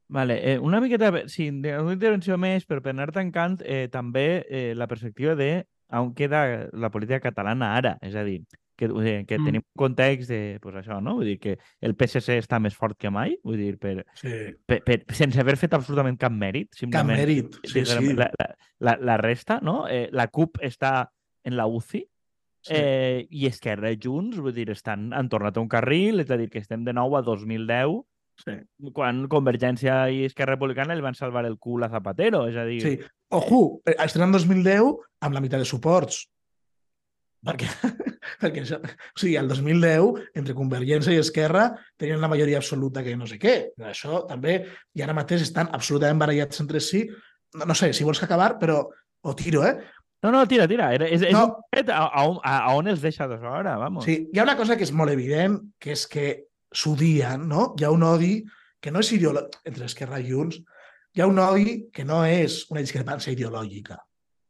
Vale, 0.08 0.40
eh, 0.52 0.60
una 0.60 0.80
miqueta, 0.82 1.12
sí, 1.30 1.50
una 1.50 1.94
intervenció 1.94 2.38
més, 2.38 2.66
però 2.66 2.82
per 2.82 2.94
anar 2.94 3.12
tancant, 3.14 3.60
eh, 3.62 3.88
també 3.94 4.46
eh, 4.50 4.74
la 4.76 4.88
perspectiva 4.88 5.36
de 5.36 5.66
on 5.94 6.14
queda 6.18 6.70
la 6.74 6.90
política 6.90 7.20
catalana 7.22 7.76
ara. 7.78 7.96
És 8.02 8.16
a 8.18 8.24
dir, 8.26 8.40
que, 8.78 8.90
dir, 8.90 9.16
que 9.26 9.40
mm. 9.40 9.48
tenim 9.50 9.64
un 9.64 9.80
context 9.80 10.32
de, 10.32 10.42
pues 10.64 10.80
això, 10.82 11.00
no? 11.04 11.18
Vull 11.20 11.34
dir 11.34 11.38
que 11.42 11.58
el 11.82 11.96
PSC 11.98 12.40
està 12.42 12.60
més 12.64 12.76
fort 12.78 12.98
que 13.00 13.12
mai, 13.14 13.38
vull 13.44 13.60
dir, 13.62 13.76
per, 13.82 13.98
sí. 14.20 14.34
per, 14.68 14.82
per, 14.86 15.00
sense 15.16 15.40
haver 15.42 15.58
fet 15.62 15.78
absolutament 15.78 16.20
cap 16.22 16.34
mèrit. 16.34 16.72
Simplement, 16.78 17.16
cap 17.16 17.24
mèrit, 17.26 17.62
sí, 17.64 17.86
sí. 17.86 18.18
La, 18.20 18.30
la, 18.84 18.98
la 19.00 19.20
resta, 19.22 19.62
no? 19.64 19.84
Eh, 19.92 20.10
la 20.16 20.28
CUP 20.34 20.62
està 20.66 20.98
en 21.46 21.58
la 21.60 21.70
UCI, 21.70 22.06
Sí. 22.66 22.74
Eh, 22.74 23.28
I 23.30 23.46
Esquerra 23.46 23.92
i 23.94 23.98
Junts, 24.02 24.40
vull 24.42 24.54
dir, 24.56 24.72
estan, 24.74 25.12
han 25.14 25.28
tornat 25.30 25.54
a 25.54 25.62
un 25.62 25.68
carril, 25.70 26.24
és 26.24 26.32
a 26.34 26.38
dir, 26.40 26.48
que 26.50 26.58
estem 26.64 26.82
de 26.82 26.96
nou 26.98 27.14
a 27.14 27.22
2010, 27.22 28.00
sí. 28.42 28.56
quan 28.96 29.26
Convergència 29.30 30.00
i 30.10 30.24
Esquerra 30.26 30.56
Republicana 30.56 30.98
li 30.98 31.06
van 31.06 31.18
salvar 31.18 31.46
el 31.46 31.60
cul 31.62 31.86
a 31.86 31.92
Zapatero, 31.94 32.46
és 32.50 32.58
a 32.58 32.66
dir... 32.66 32.80
Sí, 32.82 32.96
ojo, 33.38 33.62
eh, 33.86 33.94
estem 34.08 34.26
en 34.26 34.34
2010 34.34 34.90
amb 35.28 35.38
la 35.38 35.44
meitat 35.44 35.62
de 35.62 35.70
suports, 35.70 36.24
perquè, 37.46 37.70
perquè 38.42 38.64
això, 38.64 38.80
o 38.82 39.22
sigui, 39.22 39.36
el 39.40 39.50
2010, 39.52 40.22
entre 40.42 40.58
Convergència 40.58 41.16
i 41.16 41.22
Esquerra, 41.22 41.70
tenien 42.00 42.22
una 42.22 42.32
majoria 42.32 42.60
absoluta 42.62 43.04
que 43.06 43.16
no 43.20 43.28
sé 43.30 43.40
què. 43.42 43.56
Això 43.92 44.24
també, 44.30 44.60
i 44.96 45.06
ara 45.06 45.16
mateix 45.18 45.46
estan 45.48 45.72
absolutament 45.76 46.22
barallats 46.22 46.64
entre 46.64 46.82
si. 46.84 47.06
No, 47.56 47.68
no 47.70 47.78
sé, 47.78 47.92
si 47.96 48.08
vols 48.08 48.24
acabar, 48.24 48.56
però 48.62 48.82
ho 48.86 49.36
tiro, 49.38 49.64
eh? 49.66 49.76
No, 50.26 50.32
no, 50.32 50.42
tira, 50.50 50.66
tira. 50.68 50.90
És, 50.96 51.22
és 51.22 51.34
no. 51.36 51.46
un 51.70 51.92
a, 51.94 52.02
a, 52.08 52.26
a, 52.26 52.54
a 52.66 52.74
on 52.74 52.90
els 52.90 53.04
deixa 53.04 53.28
dos 53.30 53.44
hora, 53.46 53.76
vamos. 53.78 54.08
Sí, 54.08 54.24
hi 54.34 54.40
ha 54.40 54.46
una 54.48 54.58
cosa 54.58 54.78
que 54.78 54.86
és 54.88 54.94
molt 54.96 55.14
evident, 55.14 55.60
que 55.78 55.94
és 55.94 56.06
que 56.10 56.30
s'odien, 56.76 57.46
no? 57.50 57.74
Hi 57.78 57.86
ha 57.86 57.92
un 57.94 58.06
odi 58.08 58.40
que 58.82 58.94
no 58.94 59.04
és 59.04 59.12
ideològic, 59.14 59.60
entre 59.70 59.86
Esquerra 59.90 60.22
i 60.22 60.32
Junts, 60.32 60.58
hi 61.16 61.22
ha 61.22 61.30
un 61.30 61.40
odi 61.40 61.78
que 61.94 62.04
no 62.08 62.24
és 62.28 62.64
una 62.74 62.82
discrepància 62.84 63.34
ideològica. 63.36 64.00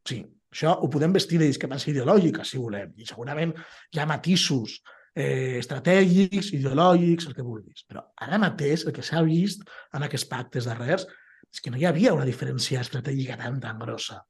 Sí, 0.08 0.22
això 0.56 0.78
ho 0.80 0.88
podem 0.92 1.14
vestir 1.16 1.42
de 1.42 1.50
discrepància 1.50 1.92
ideològica, 1.92 2.46
si 2.48 2.60
volem, 2.62 2.94
i 2.96 3.08
segurament 3.08 3.52
hi 3.92 4.00
ha 4.00 4.08
matisos 4.08 4.80
eh, 5.16 5.58
estratègics, 5.60 6.54
ideològics, 6.56 7.28
el 7.28 7.36
que 7.36 7.44
vulguis. 7.44 7.84
Però 7.90 8.06
ara 8.24 8.40
mateix 8.40 8.86
el 8.88 8.96
que 8.96 9.04
s'ha 9.04 9.24
vist 9.28 9.68
en 9.96 10.08
aquests 10.08 10.30
pactes 10.32 10.70
darrers 10.70 11.08
és 11.52 11.62
que 11.64 11.72
no 11.72 11.80
hi 11.80 11.86
havia 11.88 12.16
una 12.16 12.28
diferència 12.28 12.82
estratègica 12.84 13.38
tan, 13.40 13.60
tan 13.64 13.80
grossa. 13.84 14.22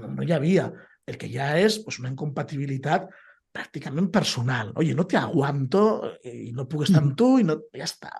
No, 0.00 0.10
no 0.10 0.24
hi 0.24 0.32
havia. 0.36 0.70
El 1.08 1.20
que 1.20 1.28
hi 1.28 1.38
ha 1.40 1.54
és 1.60 1.78
pues, 1.84 2.00
una 2.00 2.10
incompatibilitat 2.12 3.08
pràcticament 3.54 4.10
personal. 4.12 4.72
Oye, 4.80 4.96
no 4.96 5.06
te 5.06 5.20
aguanto 5.20 5.84
i 6.26 6.50
no 6.56 6.66
puc 6.68 6.88
estar 6.88 7.02
amb 7.02 7.12
mm. 7.12 7.18
tu 7.20 7.30
i 7.40 7.46
no... 7.46 7.60
ja 7.76 7.86
està. 7.86 8.12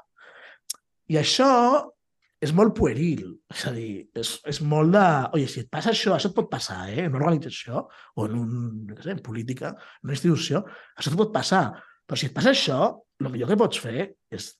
I 1.10 1.18
això 1.20 1.48
és 2.44 2.52
molt 2.56 2.74
pueril. 2.76 3.26
És 3.52 3.64
a 3.68 3.72
dir, 3.74 4.04
és, 4.20 4.34
és 4.50 4.60
molt 4.64 4.92
de... 4.94 5.04
Oye, 5.36 5.48
si 5.50 5.62
et 5.64 5.70
passa 5.72 5.92
això, 5.94 6.14
això 6.14 6.30
et 6.30 6.36
pot 6.36 6.50
passar, 6.50 6.82
eh? 6.92 7.06
En 7.06 7.14
una 7.14 7.24
organització 7.24 7.86
o 7.88 8.28
en, 8.28 8.36
un, 8.40 8.54
no 8.90 8.98
sé, 9.00 9.14
en 9.14 9.22
política, 9.24 9.72
en 10.02 10.10
una 10.10 10.16
institució, 10.16 10.64
això 10.98 11.12
et 11.12 11.18
pot 11.20 11.32
passar. 11.34 11.64
Però 12.04 12.20
si 12.20 12.28
et 12.28 12.36
passa 12.36 12.52
això, 12.52 12.80
el 13.22 13.32
millor 13.32 13.52
que 13.52 13.60
pots 13.60 13.80
fer 13.80 14.08
és 14.34 14.50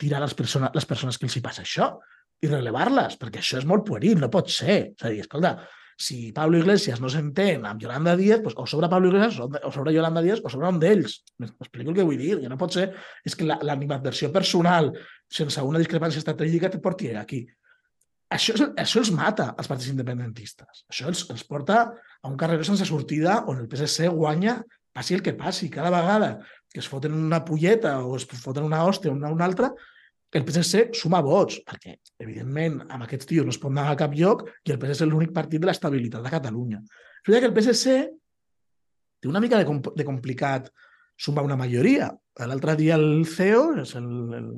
tirar 0.00 0.20
les, 0.22 0.34
persones, 0.36 0.72
les 0.76 0.88
persones 0.88 1.18
que 1.18 1.28
els 1.28 1.38
hi 1.38 1.44
passa 1.44 1.66
això. 1.66 1.96
i 2.44 2.48
relevar-les, 2.50 3.14
perquè 3.16 3.40
això 3.40 3.56
és 3.56 3.64
molt 3.64 3.86
pueril, 3.88 4.18
no 4.20 4.28
pot 4.28 4.50
ser. 4.52 4.74
És 4.92 5.04
a 5.08 5.08
dir, 5.08 5.22
escolta, 5.24 5.54
si 5.96 6.30
Pablo 6.36 6.58
Iglesias 6.60 7.00
no 7.00 7.08
s'entén 7.08 7.64
amb 7.64 7.80
Yolanda 7.80 8.14
Díaz, 8.20 8.42
doncs 8.44 8.56
o 8.60 8.66
sobre 8.68 8.88
Pablo 8.92 9.08
Iglesias 9.08 9.40
o 9.40 9.70
sobre 9.72 9.94
Yolanda 9.96 10.22
Díaz 10.22 10.42
o 10.44 10.52
sobre 10.52 10.68
un 10.68 10.80
d'ells. 10.80 11.22
M'explico 11.40 11.92
el 11.92 11.96
que 11.96 12.04
vull 12.04 12.20
dir, 12.20 12.34
que 12.42 12.50
no 12.52 12.58
pot 12.60 12.76
ser 12.76 12.90
és 13.24 13.36
que 13.36 13.48
l'animadversió 13.48 14.28
personal 14.32 14.92
sense 15.32 15.64
una 15.64 15.80
discrepància 15.80 16.20
estratègica 16.20 16.70
te 16.70 16.82
porti 16.84 17.14
aquí. 17.16 17.46
Això, 18.36 18.56
això 18.76 19.00
els 19.00 19.12
mata, 19.14 19.52
als 19.56 19.70
partits 19.70 19.92
independentistes. 19.94 20.84
Això 20.90 21.08
els, 21.08 21.24
els 21.32 21.44
porta 21.48 21.80
a 21.86 22.28
un 22.28 22.36
carrer 22.36 22.58
sense 22.66 22.84
sortida 22.84 23.44
on 23.46 23.62
el 23.62 23.68
PSC 23.70 24.10
guanya 24.12 24.58
passi 24.92 25.14
el 25.14 25.22
que 25.22 25.36
passi. 25.38 25.70
Cada 25.70 25.92
vegada 25.94 26.36
que 26.72 26.82
es 26.82 26.88
foten 26.92 27.14
una 27.14 27.44
polleta 27.44 28.00
o 28.04 28.16
es 28.18 28.26
foten 28.26 28.66
una 28.66 28.82
hòstia 28.84 29.12
o 29.12 29.16
una, 29.16 29.30
una 29.32 29.46
altra, 29.46 29.72
el 30.34 30.44
PSC 30.44 30.96
suma 30.98 31.20
vots, 31.24 31.60
perquè, 31.66 31.96
evidentment, 32.22 32.80
amb 32.90 33.06
aquests 33.06 33.28
tios 33.30 33.46
no 33.46 33.54
es 33.54 33.60
pot 33.62 33.70
anar 33.70 33.90
a 33.92 33.98
cap 33.98 34.14
lloc 34.16 34.46
i 34.66 34.74
el 34.74 34.80
PSC 34.82 35.06
és 35.06 35.12
l'únic 35.12 35.32
partit 35.36 35.62
de 35.62 35.68
l'estabilitat 35.70 36.24
de 36.24 36.32
Catalunya. 36.32 36.80
És 37.26 37.30
que 37.34 37.46
el 37.46 37.54
PSC 37.54 37.94
té 39.20 39.30
una 39.30 39.40
mica 39.40 39.58
de, 39.60 39.66
compl 39.68 39.94
de 39.96 40.06
complicat 40.06 40.68
sumar 41.16 41.44
una 41.46 41.56
majoria. 41.56 42.10
L'altre 42.50 42.74
dia 42.76 42.98
el 42.98 43.24
CEO, 43.30 43.70
és 43.80 43.94
el, 43.96 44.10
el, 44.36 44.50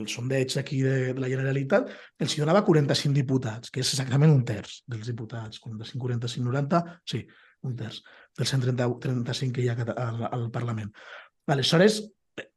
el 0.00 0.08
sondeig 0.10 0.58
aquí 0.60 0.82
de, 0.84 1.14
de 1.14 1.22
la 1.22 1.30
Generalitat, 1.30 1.88
els 2.20 2.36
donava 2.36 2.64
45 2.66 3.16
diputats, 3.16 3.72
que 3.72 3.80
és 3.80 3.94
exactament 3.94 4.34
un 4.34 4.44
terç 4.44 4.82
dels 4.90 5.08
diputats. 5.08 5.62
45, 5.64 6.02
45, 6.02 6.44
90, 6.50 6.82
sí, 7.08 7.22
un 7.64 7.78
terç 7.78 8.02
dels 8.36 8.52
135 8.52 9.54
que 9.54 9.64
hi 9.64 9.70
ha 9.70 9.78
al, 9.94 10.26
al 10.28 10.50
Parlament. 10.52 10.92
Aleshores, 11.54 12.02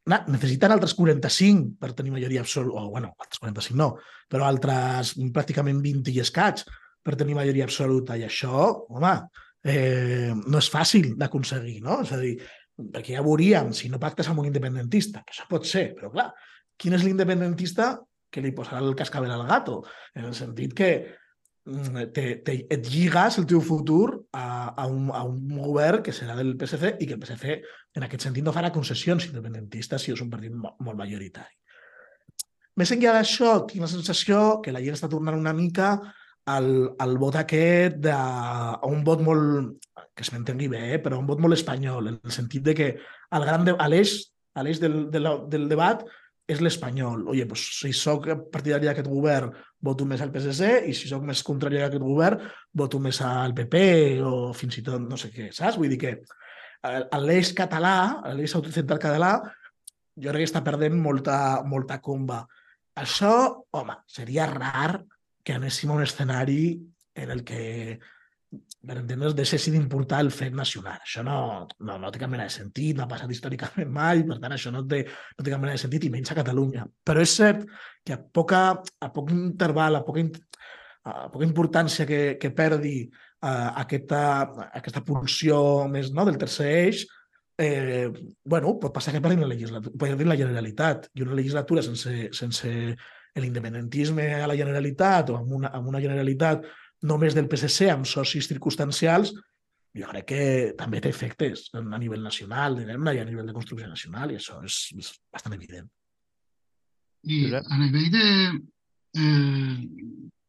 necessiten 0.08 0.74
altres 0.74 0.96
45 0.98 1.78
per 1.82 1.94
tenir 1.94 2.14
majoria 2.16 2.42
absoluta, 2.42 2.82
o 2.82 2.92
bueno, 2.94 3.14
altres 3.20 3.42
45 3.44 3.78
no, 3.78 3.90
però 4.30 4.48
altres 4.48 5.14
pràcticament 5.36 5.82
20 5.84 6.14
i 6.16 6.22
escaig 6.24 6.64
per 7.04 7.16
tenir 7.20 7.36
majoria 7.38 7.68
absoluta. 7.68 8.18
I 8.18 8.26
això, 8.28 8.68
home, 8.90 9.14
eh, 9.64 10.34
no 10.34 10.62
és 10.62 10.72
fàcil 10.74 11.14
d'aconseguir, 11.20 11.82
no? 11.86 12.02
És 12.06 12.14
a 12.16 12.22
dir, 12.22 12.36
perquè 12.78 13.18
ja 13.18 13.26
veuríem 13.26 13.74
si 13.74 13.90
no 13.90 14.02
pactes 14.02 14.30
amb 14.30 14.42
un 14.42 14.50
independentista, 14.50 15.24
que 15.26 15.36
això 15.36 15.48
pot 15.50 15.68
ser, 15.68 15.90
però 15.98 16.12
clar, 16.14 16.30
quin 16.78 16.94
és 16.98 17.06
l'independentista 17.06 17.96
que 18.32 18.44
li 18.44 18.54
posarà 18.56 18.84
el 18.84 18.96
cascabel 18.98 19.34
al 19.34 19.48
gato? 19.48 19.82
En 20.16 20.30
el 20.30 20.36
sentit 20.38 20.76
que 20.78 20.92
te, 22.14 22.26
te, 22.46 22.54
et 22.72 22.90
lligues 22.92 23.38
el 23.40 23.46
teu 23.50 23.62
futur 23.64 24.24
a, 24.32 24.74
a, 24.74 24.86
un, 24.88 25.10
a 25.12 25.24
un 25.28 25.58
govern 25.60 26.04
que 26.04 26.14
serà 26.16 26.38
del 26.38 26.56
PSC 26.60 26.96
i 27.02 27.08
que 27.08 27.18
el 27.18 27.22
PSC 27.24 27.58
en 27.98 28.06
aquest 28.08 28.28
sentit 28.28 28.46
no 28.46 28.54
farà 28.56 28.72
concessions 28.76 29.28
independentistes 29.28 30.06
si 30.06 30.14
és 30.14 30.22
un 30.24 30.30
partit 30.32 30.54
molt, 30.54 30.96
majoritari. 31.00 31.54
Més 32.78 32.94
enllà 32.94 33.18
d'això, 33.18 33.58
tinc 33.68 33.84
la 33.84 33.92
sensació 33.92 34.62
que 34.64 34.72
la 34.72 34.84
gent 34.86 34.96
està 34.96 35.10
tornant 35.12 35.40
una 35.40 35.56
mica 35.58 35.96
al, 36.48 36.70
al 37.04 37.18
vot 37.20 37.36
aquest 37.36 37.98
de, 38.06 38.14
a 38.14 38.78
un 38.88 39.04
vot 39.04 39.24
molt, 39.26 39.74
que 40.16 40.24
es 40.24 40.32
m'entengui 40.32 40.70
bé, 40.72 40.84
eh, 40.96 41.02
però 41.04 41.20
un 41.20 41.28
vot 41.28 41.42
molt 41.44 41.58
espanyol, 41.58 42.14
en 42.14 42.22
el 42.22 42.36
sentit 42.36 42.64
de 42.70 42.78
que 42.78 42.94
el 42.96 43.50
gran 43.50 43.66
de, 43.68 43.76
a 43.76 43.90
l'eix 43.92 44.80
del, 44.80 45.02
del, 45.12 45.30
del 45.52 45.68
debat 45.68 46.06
és 46.48 46.62
l'espanyol. 46.64 47.26
Oye, 47.28 47.46
pues, 47.46 47.66
si 47.82 47.92
sóc 47.94 48.30
partidari 48.52 48.88
d'aquest 48.88 49.10
govern, 49.12 49.52
voto 49.84 50.08
més 50.08 50.24
al 50.24 50.32
PSC, 50.32 50.88
i 50.88 50.96
si 50.96 51.10
sóc 51.12 51.26
més 51.28 51.44
contrari 51.44 51.82
a 51.82 51.90
aquest 51.90 52.04
govern, 52.04 52.46
voto 52.72 53.02
més 53.04 53.20
al 53.22 53.54
PP 53.58 53.82
o 54.24 54.54
fins 54.56 54.80
i 54.80 54.84
tot 54.86 55.04
no 55.04 55.20
sé 55.20 55.30
què, 55.34 55.52
saps? 55.56 55.78
Vull 55.78 55.92
dir 55.92 56.00
que 56.02 56.14
l'eix 57.20 57.52
català, 57.58 58.24
l'eix 58.38 58.56
autocentralt 58.56 59.04
català, 59.04 59.34
jo 60.18 60.32
crec 60.32 60.46
que 60.46 60.50
està 60.50 60.64
perdent 60.66 60.96
molta, 60.98 61.38
molta 61.68 62.00
comba. 62.02 62.46
Això, 62.98 63.34
home, 63.78 63.98
seria 64.10 64.48
rar 64.50 65.04
que 65.44 65.58
anéssim 65.58 65.92
a 65.92 66.00
un 66.00 66.06
escenari 66.06 66.62
en 67.18 67.34
el 67.34 67.44
que 67.44 68.00
per 68.86 68.98
entendre's, 69.02 69.36
deixessin 69.36 69.76
d'importar 69.76 70.20
el 70.24 70.30
fet 70.32 70.54
nacional. 70.56 71.00
Això 71.04 71.24
no, 71.26 71.38
no, 71.88 71.98
no 72.02 72.12
té 72.14 72.22
cap 72.22 72.32
mena 72.32 72.46
de 72.48 72.54
sentit, 72.54 72.96
no 72.96 73.06
ha 73.06 73.10
passat 73.12 73.32
històricament 73.34 73.90
mai, 74.00 74.24
per 74.28 74.38
tant, 74.44 74.54
això 74.56 74.72
no 74.74 74.84
té, 74.88 75.02
no 75.08 75.46
té 75.46 75.54
cap 75.54 75.64
mena 75.64 75.74
de 75.76 75.82
sentit, 75.82 76.06
i 76.08 76.14
menys 76.14 76.32
a 76.32 76.38
Catalunya. 76.38 76.86
Però 77.08 77.24
és 77.24 77.36
cert 77.40 77.66
que 78.06 78.16
a, 78.16 78.22
poca, 78.22 78.62
a 78.78 79.12
poc 79.14 79.34
interval, 79.36 80.00
a 80.00 80.04
poca, 80.08 80.26
a 81.08 81.28
poca 81.34 81.48
importància 81.48 82.08
que, 82.08 82.22
que 82.42 82.54
perdi 82.56 82.96
uh, 83.08 83.82
aquesta, 83.84 84.24
aquesta 84.70 85.04
pulsió 85.08 85.60
més 85.92 86.14
no, 86.14 86.28
del 86.28 86.40
tercer 86.40 86.72
eix, 86.86 87.06
eh, 87.58 88.08
bueno, 88.46 88.78
pot 88.80 88.94
passar 88.94 89.14
que 89.16 89.22
perdin 89.22 89.42
la, 89.42 89.50
legislatura, 89.50 90.16
la 90.30 90.40
Generalitat. 90.40 91.10
I 91.18 91.26
una 91.26 91.38
legislatura 91.38 91.82
sense, 91.82 92.30
sense 92.32 92.72
l'independentisme 93.38 94.32
a 94.42 94.48
la 94.50 94.58
Generalitat 94.58 95.32
o 95.32 95.42
amb 95.42 95.56
una, 95.60 95.74
amb 95.74 95.90
una 95.90 96.02
Generalitat 96.02 96.66
només 97.04 97.36
del 97.38 97.50
PSC 97.50 97.92
amb 97.92 98.08
socis 98.10 98.48
circumstancials, 98.50 99.34
jo 99.98 100.10
crec 100.12 100.26
que 100.30 100.42
també 100.78 101.02
té 101.02 101.12
efectes 101.14 101.68
a 101.74 101.82
nivell 101.98 102.24
nacional, 102.24 102.78
diguem-ne, 102.78 103.14
i 103.16 103.22
a 103.22 103.28
nivell 103.28 103.48
de 103.50 103.56
construcció 103.56 103.90
nacional, 103.90 104.32
i 104.32 104.40
això 104.40 104.60
és, 104.66 104.80
és 104.98 105.12
bastant 105.34 105.56
evident. 105.58 105.88
I 107.28 107.46
a 107.58 107.78
nivell 107.82 108.10
de... 108.14 108.28
Eh, 109.18 109.78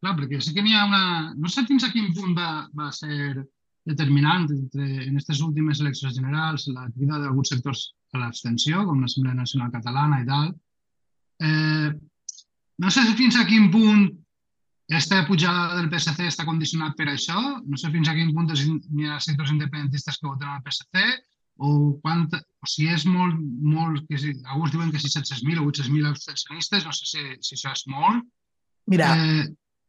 clar, 0.03 0.14
perquè 0.18 0.40
sí 0.44 0.53
que 0.55 0.64
n'hi 0.64 0.76
ha 0.76 0.86
una... 0.88 1.05
No 1.36 1.51
sé 1.53 1.64
fins 1.68 1.86
a 1.86 1.92
quin 1.94 2.12
punt 2.16 2.36
va, 2.36 2.66
va 2.76 2.90
ser 2.94 3.44
determinant 3.88 4.51
entre, 4.53 4.84
en 5.07 5.14
aquestes 5.14 5.40
últimes 5.44 5.80
eleccions 5.80 6.18
generals 6.18 6.66
la 6.74 6.88
crida 6.92 7.22
d'alguns 7.22 7.55
sectors 7.55 7.86
a 8.12 8.20
l'abstenció, 8.22 8.84
com 8.84 9.01
l'Assemblea 9.01 9.36
Nacional 9.38 9.72
Catalana 9.72 10.20
i 10.22 10.28
tal. 10.28 10.53
Eh, 11.49 11.90
no 12.84 12.92
sé 12.92 13.07
fins 13.18 13.38
a 13.38 13.46
quin 13.49 13.70
punt 13.72 14.11
aquesta 14.89 15.20
pujada 15.28 15.76
del 15.76 15.91
PSC 15.93 16.30
està 16.30 16.47
condicionat 16.49 16.95
per 16.97 17.11
això? 17.12 17.36
No 17.68 17.76
sé 17.76 17.91
fins 17.93 18.09
a 18.09 18.14
quin 18.16 18.32
punt 18.32 18.49
hi 18.57 19.09
ha 19.09 19.18
sectors 19.20 19.53
independentistes 19.53 20.16
que 20.16 20.28
voten 20.30 20.49
al 20.49 20.62
PSC 20.64 21.03
o, 21.59 21.99
quant, 22.01 22.24
o 22.32 22.70
si 22.70 22.86
és 22.89 23.05
molt, 23.05 23.36
molt 23.74 24.07
que 24.09 24.18
si, 24.20 24.32
alguns 24.47 24.72
diuen 24.72 24.93
que 24.95 25.01
si 25.03 25.11
700.000 25.12 25.61
o 25.61 25.66
800.000 25.68 26.09
abstencionistes, 26.09 26.86
no 26.86 26.95
sé 26.97 27.09
si, 27.11 27.24
si 27.45 27.59
això 27.59 27.74
és 27.74 27.84
molt. 27.93 28.24
Mira, 28.89 29.11
eh, 29.18 29.45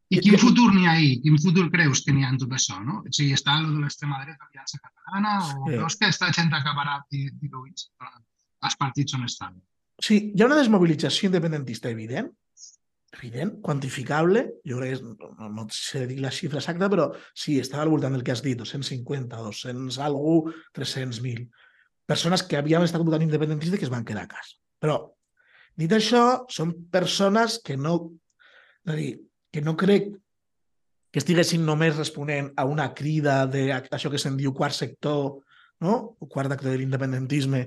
i 0.09 0.19
quin 0.25 0.35
futur 0.41 0.71
n'hi 0.73 0.87
ha 0.89 0.97
ahí? 0.97 1.13
Quin 1.23 1.37
futur 1.39 1.67
creus 1.71 2.01
que 2.03 2.11
n'hi 2.15 2.25
ha 2.25 2.33
en 2.33 2.41
tot 2.41 2.57
això? 2.57 2.79
No? 2.81 2.99
O 3.05 3.13
sigui, 3.13 3.37
està 3.37 3.59
el 3.61 3.69
de 3.69 3.83
l'extrema 3.83 4.19
dreta, 4.23 4.49
l'Aliança 4.49 4.81
Catalana, 4.81 5.35
o 5.45 5.69
sí. 5.69 5.75
veus 5.77 5.97
que 6.01 6.09
està 6.09 6.31
gent 6.35 6.51
acabarà 6.57 6.97
diluïts 7.13 7.91
els 8.65 8.79
partits 8.81 9.15
on 9.15 9.27
estan? 9.29 9.55
Sí, 10.01 10.19
hi 10.33 10.41
ha 10.41 10.49
una 10.49 10.57
desmobilització 10.57 11.29
independentista 11.29 11.91
evident, 11.93 12.33
evident, 13.17 13.55
quantificable, 13.61 14.45
jo 14.65 14.77
crec 14.79 14.99
que 14.99 15.29
no, 15.39 15.49
no 15.49 15.65
sé 15.73 16.05
dir 16.09 16.19
la 16.21 16.31
xifra 16.33 16.61
exacta, 16.61 16.89
però 16.91 17.09
sí, 17.33 17.57
estava 17.59 17.83
al 17.85 17.93
voltant 17.93 18.13
del 18.15 18.23
que 18.23 18.33
has 18.35 18.43
dit, 18.45 18.57
250, 18.59 19.39
200, 19.45 19.99
algú, 20.05 20.35
300.000. 20.77 21.47
Persones 22.09 22.43
que 22.43 22.57
havien 22.57 22.85
estat 22.85 23.03
votant 23.05 23.25
independentistes 23.25 23.77
i 23.77 23.81
que 23.81 23.89
es 23.89 23.93
van 23.93 24.05
quedar 24.05 24.27
a 24.27 24.31
casa. 24.31 24.57
Però, 24.81 24.99
dit 25.79 25.91
això, 25.95 26.23
són 26.53 26.75
persones 26.93 27.59
que 27.65 27.77
no, 27.77 27.97
és 28.85 28.93
a 28.93 28.97
dir, 28.97 29.11
que 29.51 29.65
no 29.65 29.75
crec 29.77 30.11
que 31.09 31.21
estiguessin 31.21 31.65
només 31.65 31.97
responent 31.97 32.51
a 32.57 32.65
una 32.69 32.91
crida 32.93 33.41
d'això 33.49 34.11
que 34.13 34.21
se'n 34.21 34.37
diu 34.37 34.53
quart 34.53 34.77
sector, 34.77 35.39
no? 35.81 35.95
o 36.19 36.27
quart 36.29 36.51
acte 36.53 36.69
de 36.69 36.77
l'independentisme, 36.77 37.65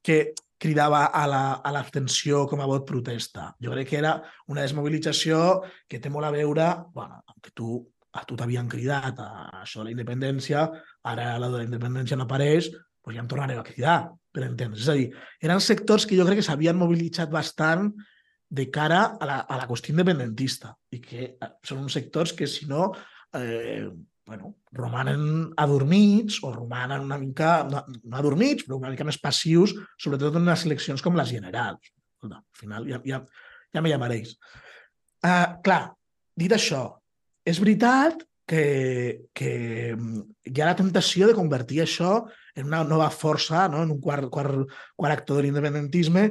que 0.00 0.32
cridava 0.58 1.04
a 1.14 1.24
l'abstenció 1.72 2.42
la, 2.42 2.48
com 2.50 2.62
a 2.62 2.66
vot 2.66 2.86
protesta. 2.86 3.52
Jo 3.62 3.72
crec 3.74 3.92
que 3.92 4.00
era 4.00 4.16
una 4.50 4.64
desmobilització 4.66 5.62
que 5.88 6.00
té 6.02 6.10
molt 6.10 6.28
a 6.28 6.34
veure, 6.34 6.68
bueno, 6.94 7.22
que 7.42 7.54
tu, 7.54 7.78
a 8.12 8.24
tu 8.26 8.36
t'havien 8.36 8.68
cridat 8.68 9.22
a 9.22 9.30
això 9.62 9.80
de 9.80 9.88
la 9.88 9.94
independència, 9.94 10.66
ara 11.06 11.32
la 11.38 11.50
de 11.52 11.62
la 11.62 11.68
independència 11.68 12.18
no 12.18 12.26
apareix, 12.26 12.72
doncs 12.72 13.16
ja 13.16 13.22
em 13.22 13.30
tornarem 13.30 13.60
a 13.60 13.66
cridar, 13.66 13.98
per 14.34 14.44
entendre. 14.46 14.80
És 14.80 14.90
a 14.90 14.96
dir, 14.98 15.08
eren 15.42 15.62
sectors 15.64 16.06
que 16.06 16.18
jo 16.18 16.26
crec 16.26 16.42
que 16.42 16.46
s'havien 16.46 16.78
mobilitzat 16.78 17.30
bastant 17.32 17.92
de 18.48 18.66
cara 18.72 19.04
a 19.20 19.28
la, 19.28 19.38
a 19.44 19.58
la 19.60 19.66
qüestió 19.68 19.92
independentista 19.92 20.72
i 20.94 21.00
que 21.04 21.24
eh, 21.30 21.50
són 21.64 21.84
uns 21.84 21.96
sectors 21.98 22.32
que, 22.36 22.48
si 22.48 22.68
no, 22.68 22.90
eh, 23.36 23.88
bueno, 24.28 24.52
romanen 24.76 25.22
adormits 25.56 26.38
o 26.44 26.52
romanen 26.52 27.00
una 27.08 27.16
mica, 27.18 27.64
no, 27.64 27.82
no 28.04 28.16
adormits, 28.20 28.66
però 28.66 28.76
una 28.76 28.92
mica 28.92 29.06
més 29.08 29.18
passius, 29.22 29.72
sobretot 29.96 30.36
en 30.36 30.44
unes 30.44 30.64
eleccions 30.68 31.02
com 31.02 31.16
les 31.16 31.32
generals. 31.32 31.92
No, 32.22 32.42
al 32.42 32.60
final 32.60 32.86
ja, 32.90 33.00
ja, 33.08 33.22
ja 33.72 33.82
me 33.82 33.90
llamareis. 33.90 34.34
Uh, 35.24 35.56
clar, 35.64 35.80
dit 36.38 36.52
això, 36.52 36.82
és 37.48 37.58
veritat 37.62 38.20
que, 38.48 38.66
que 39.32 39.50
hi 39.96 40.60
ha 40.60 40.68
la 40.68 40.76
tentació 40.76 41.30
de 41.30 41.36
convertir 41.36 41.82
això 41.86 42.12
en 42.54 42.68
una 42.68 42.84
nova 42.84 43.08
força, 43.08 43.64
no? 43.72 43.82
en 43.86 43.96
un 43.96 44.04
quart, 44.04 44.28
quart, 44.32 44.68
quart 44.96 45.16
actor 45.16 45.40
de 45.40 45.46
l'independentisme, 45.48 46.28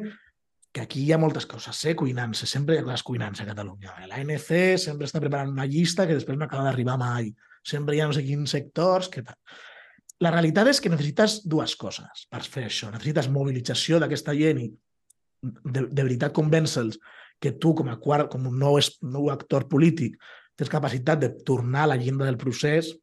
que 0.70 0.86
aquí 0.86 1.02
hi 1.02 1.12
ha 1.16 1.18
moltes 1.18 1.50
coses, 1.50 1.82
eh? 1.90 1.96
cuinant-se, 1.98 2.46
sempre 2.46 2.76
hi 2.76 2.84
ha 2.84 2.86
coses 2.86 3.06
cuinant-se 3.10 3.42
a 3.42 3.50
Catalunya. 3.50 3.98
L'ANC 4.06 4.54
sempre 4.86 5.10
està 5.10 5.22
preparant 5.24 5.50
una 5.50 5.66
llista 5.66 6.06
que 6.06 6.18
després 6.18 6.38
no 6.38 6.46
acaba 6.46 6.68
d'arribar 6.68 7.00
mai 7.02 7.32
sempre 7.68 7.96
hi 7.96 8.02
ha 8.02 8.08
no 8.10 8.16
sé 8.16 8.24
quins 8.26 8.54
sectors, 8.56 9.12
tal. 9.14 9.36
La 10.24 10.32
realitat 10.34 10.72
és 10.72 10.80
que 10.82 10.90
necessites 10.90 11.42
dues 11.46 11.76
coses 11.78 12.26
per 12.32 12.42
fer 12.42 12.66
això. 12.66 12.90
Necessites 12.90 13.30
mobilització 13.30 14.00
d'aquesta 14.02 14.34
gent 14.38 14.64
i 14.64 14.68
de, 15.44 15.84
de 15.86 16.04
veritat 16.04 16.34
convèncer-los 16.34 16.98
que 17.40 17.54
tu, 17.62 17.76
com 17.78 17.92
a, 17.92 18.00
quart, 18.02 18.32
com 18.32 18.48
un 18.50 18.56
nou, 18.58 18.80
nou 19.06 19.30
actor 19.30 19.68
polític, 19.70 20.16
tens 20.58 20.72
capacitat 20.74 21.22
de 21.22 21.30
tornar 21.46 21.86
a 21.86 21.92
l'agenda 21.92 22.26
del 22.26 22.40
procés 22.42 22.96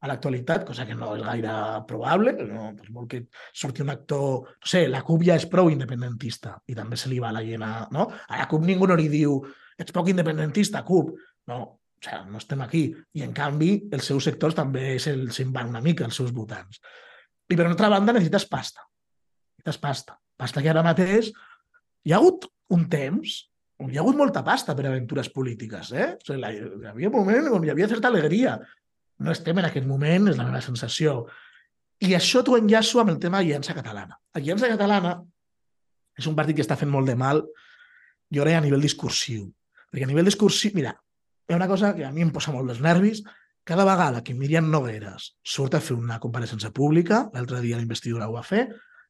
a 0.00 0.08
l'actualitat, 0.08 0.64
cosa 0.68 0.86
que 0.88 0.96
no 0.96 1.14
és 1.16 1.22
gaire 1.24 1.54
probable, 1.88 2.32
no, 2.48 2.70
per 2.76 2.86
molt 2.92 3.08
que 3.12 3.22
surti 3.52 3.84
un 3.84 3.92
actor... 3.92 4.46
No 4.52 4.70
sé, 4.72 4.86
la 4.88 5.02
CUP 5.04 5.24
ja 5.28 5.36
és 5.36 5.48
prou 5.48 5.68
independentista 5.72 6.54
i 6.68 6.76
també 6.76 6.96
se 7.00 7.10
li 7.12 7.20
va 7.20 7.32
la 7.36 7.42
llena, 7.44 7.86
no? 7.92 8.08
A 8.28 8.40
la 8.40 8.48
CUP 8.48 8.64
ningú 8.68 8.88
no 8.88 8.96
li 9.00 9.10
diu 9.12 9.38
ets 9.80 9.92
poc 9.96 10.08
independentista, 10.12 10.84
CUP. 10.84 11.12
No, 11.52 11.60
o 12.00 12.08
sigui, 12.08 12.32
no 12.32 12.40
estem 12.40 12.64
aquí. 12.64 12.82
I, 13.14 13.24
en 13.26 13.34
canvi, 13.36 13.74
els 13.92 14.08
seus 14.08 14.24
sectors 14.24 14.56
també 14.56 14.96
se'n 15.02 15.28
se 15.34 15.44
van 15.52 15.70
una 15.74 15.84
mica, 15.84 16.08
els 16.08 16.16
seus 16.16 16.32
votants. 16.32 16.80
I, 17.50 17.56
per 17.56 17.66
altra 17.66 17.92
banda, 17.92 18.16
necessites 18.16 18.48
pasta. 18.48 18.86
Necessites 19.60 19.82
pasta. 19.82 20.16
Pasta 20.40 20.64
que 20.64 20.72
ara 20.72 20.84
mateix 20.86 21.30
hi 22.04 22.12
ha 22.12 22.18
hagut 22.18 22.48
un 22.72 22.88
temps 22.88 23.46
hi 23.80 23.96
ha 23.96 24.02
hagut 24.02 24.16
molta 24.16 24.42
pasta 24.44 24.74
per 24.76 24.84
aventures 24.84 25.30
polítiques. 25.32 25.92
Eh? 25.96 26.10
O 26.12 26.26
sigui, 26.26 26.40
hi 26.44 26.88
havia 26.90 27.08
un 27.08 27.14
moment 27.16 27.46
on 27.56 27.64
hi 27.64 27.70
havia 27.72 27.88
certa 27.88 28.10
alegria 28.12 28.58
no 29.20 29.32
estem 29.32 29.58
en 29.60 29.68
aquest 29.68 29.86
moment, 29.86 30.30
és 30.30 30.38
la 30.38 30.46
meva 30.48 30.62
sensació. 30.64 31.26
I 32.00 32.14
això 32.16 32.40
t'ho 32.44 32.56
enllaço 32.56 33.02
amb 33.02 33.12
el 33.12 33.18
tema 33.20 33.40
Aliança 33.42 33.76
Catalana. 33.76 34.16
Aliança 34.36 34.70
Catalana 34.72 35.18
és 36.16 36.28
un 36.28 36.36
partit 36.38 36.56
que 36.56 36.64
està 36.64 36.76
fent 36.80 36.90
molt 36.92 37.08
de 37.08 37.16
mal, 37.20 37.42
jo 38.32 38.46
crec, 38.46 38.56
a 38.56 38.64
nivell 38.64 38.84
discursiu. 38.84 39.46
Perquè 39.92 40.06
a 40.06 40.10
nivell 40.10 40.28
discursiu, 40.28 40.72
mira, 40.76 40.94
hi 41.50 41.52
ha 41.52 41.56
una 41.56 41.66
cosa 41.66 41.96
que 41.96 42.04
a 42.06 42.12
mi 42.14 42.22
em 42.22 42.28
posa 42.30 42.52
molt 42.54 42.68
dels 42.70 42.78
nervis, 42.78 43.24
cada 43.66 43.82
vegada 43.82 44.20
que 44.22 44.36
Miriam 44.38 44.68
Nogueres 44.70 45.32
surt 45.42 45.74
a 45.74 45.80
fer 45.82 45.96
una 45.98 46.20
compareixença 46.22 46.70
pública, 46.70 47.24
l'altre 47.34 47.58
dia 47.64 47.78
l'investidura 47.80 48.28
ho 48.30 48.36
va 48.36 48.44
fer, 48.46 48.68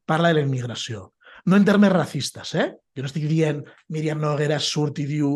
parla 0.09 0.31
de 0.31 0.39
la 0.39 0.45
immigració. 0.47 1.11
No 1.45 1.59
en 1.61 1.67
termes 1.69 1.93
racistes, 1.93 2.55
eh? 2.57 2.65
Jo 2.97 3.05
no 3.05 3.11
estic 3.11 3.27
dient 3.29 3.61
Miriam 3.93 4.23
Nogueres 4.25 4.71
surt 4.73 5.03
i 5.05 5.07
diu 5.11 5.35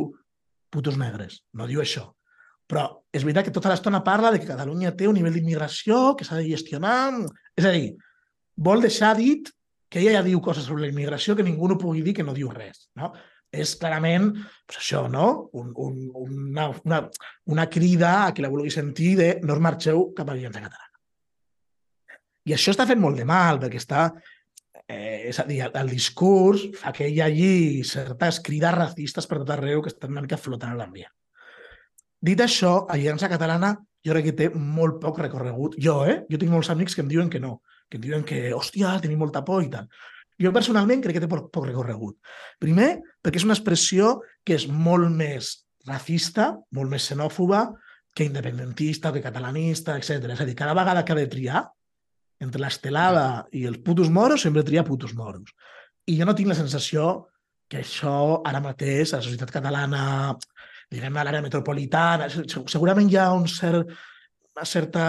putos 0.73 0.97
negres. 0.97 1.43
No 1.53 1.69
diu 1.69 1.85
això. 1.85 2.07
Però 2.73 2.87
és 3.13 3.29
veritat 3.29 3.51
que 3.51 3.53
tota 3.59 3.69
l'estona 3.69 4.01
parla 4.01 4.33
de 4.33 4.41
que 4.41 4.49
Catalunya 4.49 4.97
té 4.97 5.05
un 5.05 5.21
nivell 5.21 5.37
d'immigració 5.37 6.15
que 6.17 6.25
s'ha 6.25 6.41
de 6.41 6.49
gestionar. 6.49 7.13
És 7.53 7.69
a 7.69 7.75
dir, 7.77 7.93
vol 8.57 8.81
deixar 8.81 9.13
dit 9.21 9.53
que 9.93 10.01
ella 10.01 10.17
ja 10.17 10.25
diu 10.25 10.41
coses 10.41 10.65
sobre 10.65 10.87
la 10.87 10.93
immigració 10.95 11.37
que 11.37 11.45
ningú 11.45 11.69
no 11.69 11.77
pugui 11.77 12.01
dir 12.01 12.17
que 12.17 12.25
no 12.25 12.33
diu 12.33 12.49
res. 12.49 12.89
No? 12.97 13.13
És 13.61 13.75
clarament 13.81 14.31
pues 14.35 14.81
això, 14.81 15.05
no? 15.11 15.51
Un, 15.61 15.73
un, 15.77 15.99
una, 16.25 16.69
una, 16.85 17.01
una 17.55 17.67
crida 17.71 18.15
a 18.25 18.33
qui 18.35 18.45
la 18.45 18.53
vulgui 18.53 18.73
sentir 18.75 19.15
de 19.21 19.29
no 19.43 19.57
us 19.57 19.63
marxeu 19.63 20.09
cap 20.17 20.29
a 20.29 20.35
l'Aliança 20.35 20.63
Catalana. 20.65 20.91
I 22.45 22.55
això 22.57 22.75
està 22.75 22.87
fent 22.89 23.01
molt 23.01 23.17
de 23.17 23.25
mal, 23.29 23.61
perquè 23.61 23.81
està 23.81 24.09
eh, 24.89 25.31
és 25.31 25.41
a 25.41 25.47
dir, 25.49 25.63
el, 25.65 25.73
el 25.81 25.93
discurs 25.95 26.67
fa 26.81 26.93
que 26.93 27.09
hi 27.09 27.21
hagi 27.25 27.85
certes 27.89 28.41
crides 28.45 28.77
racistes 28.77 29.29
per 29.29 29.41
tot 29.41 29.55
arreu 29.55 29.83
que 29.83 29.93
estan 29.93 30.13
una 30.13 30.25
mica 30.25 30.41
flotant 30.41 30.75
a 30.75 30.81
l'ambient. 30.81 31.13
Dit 32.25 32.41
això, 32.41 32.85
Aliança 32.93 33.29
Catalana 33.29 33.75
jo 34.05 34.13
crec 34.13 34.29
que 34.29 34.37
té 34.37 34.51
molt 34.55 35.01
poc 35.01 35.21
recorregut. 35.21 35.79
Jo, 35.81 36.03
eh? 36.09 36.23
Jo 36.31 36.41
tinc 36.41 36.53
molts 36.53 36.71
amics 36.73 36.97
que 36.97 37.05
em 37.05 37.09
diuen 37.09 37.31
que 37.33 37.41
no, 37.41 37.59
que 37.89 37.99
em 38.01 38.05
diuen 38.05 38.25
que, 38.29 38.47
hòstia, 38.57 38.99
tenim 39.01 39.21
molta 39.21 39.45
por 39.45 39.65
i 39.65 39.71
tal. 39.73 39.89
Jo 40.43 40.51
personalment 40.55 41.03
crec 41.05 41.19
que 41.19 41.23
té 41.23 41.31
poc, 41.31 41.51
poc 41.55 41.69
recorregut. 41.69 42.17
Primer, 42.63 42.91
perquè 43.23 43.41
és 43.41 43.47
una 43.47 43.55
expressió 43.57 44.17
que 44.45 44.57
és 44.59 44.67
molt 44.69 45.11
més 45.15 45.55
racista, 45.87 46.53
molt 46.75 46.91
més 46.91 47.07
xenòfoba, 47.11 47.69
que 48.15 48.27
independentista, 48.27 49.13
que 49.13 49.23
catalanista, 49.23 49.97
etc. 49.99 50.31
És 50.35 50.43
a 50.43 50.49
dir, 50.49 50.57
cada 50.59 50.75
vegada 50.75 51.05
que 51.05 51.15
ha 51.15 51.19
de 51.19 51.31
triar 51.31 51.65
entre 52.43 52.63
l'estelada 52.63 53.45
i 53.55 53.65
els 53.69 53.81
putos 53.85 54.11
moros, 54.11 54.43
sempre 54.43 54.65
tria 54.67 54.87
putos 54.87 55.15
moros. 55.15 55.55
I 56.07 56.19
jo 56.19 56.27
no 56.27 56.35
tinc 56.35 56.51
la 56.51 56.59
sensació 56.59 57.27
que 57.71 57.81
això 57.83 58.43
ara 58.47 58.63
mateix 58.63 59.13
a 59.13 59.21
la 59.21 59.27
societat 59.27 59.53
catalana 59.55 60.35
diguem 60.93 61.17
a 61.17 61.25
l'àrea 61.25 61.43
metropolitana, 61.43 62.29
segurament 62.31 63.09
hi 63.11 63.17
ha 63.19 63.31
un 63.35 63.47
cert, 63.51 63.91
una 64.55 64.65
certa 64.65 65.05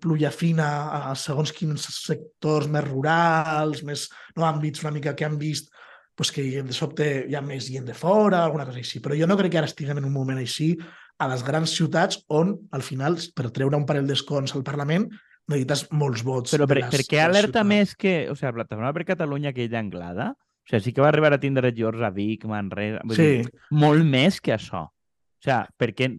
pluja 0.00 0.30
fina 0.34 0.68
a 1.10 1.14
segons 1.18 1.52
quins 1.54 1.84
sectors 1.94 2.66
més 2.70 2.86
rurals, 2.88 3.84
més 3.86 4.08
no, 4.36 4.46
àmbits 4.48 4.82
una 4.82 4.94
mica 4.94 5.14
que 5.14 5.26
han 5.26 5.38
vist 5.38 5.70
pues, 6.18 6.32
que 6.34 6.42
de 6.66 6.74
sobte 6.74 7.04
hi 7.30 7.36
ha 7.38 7.42
més 7.46 7.68
gent 7.70 7.86
de 7.86 7.94
fora, 7.94 8.42
alguna 8.42 8.66
cosa 8.66 8.82
així. 8.82 8.98
Però 8.98 9.14
jo 9.14 9.28
no 9.30 9.36
crec 9.38 9.54
que 9.54 9.60
ara 9.60 9.70
estiguem 9.70 10.00
en 10.00 10.08
un 10.08 10.14
moment 10.16 10.40
així 10.40 10.72
a 11.18 11.28
les 11.30 11.44
grans 11.46 11.70
ciutats 11.78 12.18
on, 12.34 12.56
al 12.74 12.82
final, 12.82 13.16
per 13.38 13.52
treure 13.54 13.78
un 13.78 13.86
parell 13.86 14.10
d'escons 14.10 14.56
al 14.58 14.66
Parlament, 14.66 15.06
necessites 15.48 15.86
molts 15.94 16.24
vots. 16.26 16.56
Però 16.56 16.66
per, 16.66 16.80
les, 16.82 16.90
per 16.92 17.06
què 17.06 17.22
alerta 17.22 17.62
més 17.66 17.94
que... 17.98 18.20
O 18.32 18.36
sigui, 18.38 18.52
Plataforma 18.58 18.92
per 18.96 19.06
Catalunya 19.14 19.54
aquella 19.54 19.78
anglada, 19.78 20.32
o 20.34 20.70
sigui, 20.72 20.84
sí 20.88 20.94
que 20.96 21.04
va 21.04 21.12
arribar 21.12 21.32
a 21.34 21.40
tindre 21.42 21.70
George 21.74 22.02
a 22.04 22.10
Vic, 22.14 22.46
Manresa... 22.50 23.02
Sí. 23.14 23.28
Dir, 23.46 23.58
molt 23.78 24.02
més 24.06 24.42
que 24.42 24.56
això. 24.58 24.88
O 24.90 25.46
sigui, 25.46 25.62
per 25.78 25.92
què... 25.94 26.10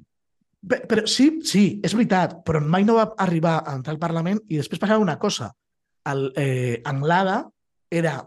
Però, 0.60 1.05
sí, 1.07 1.30
sí, 1.47 1.64
és 1.86 1.93
veritat, 1.95 2.41
però 2.43 2.60
mai 2.60 2.84
no 2.84 2.97
va 2.97 3.14
arribar 3.24 3.62
a 3.62 3.78
entrar 3.78 3.95
al 3.95 4.01
Parlament 4.01 4.41
i 4.51 4.60
després 4.60 4.82
passava 4.82 5.03
una 5.03 5.16
cosa. 5.20 5.53
El, 6.10 6.26
eh, 6.36 6.82
Anglada 6.89 7.45
era, 7.89 8.18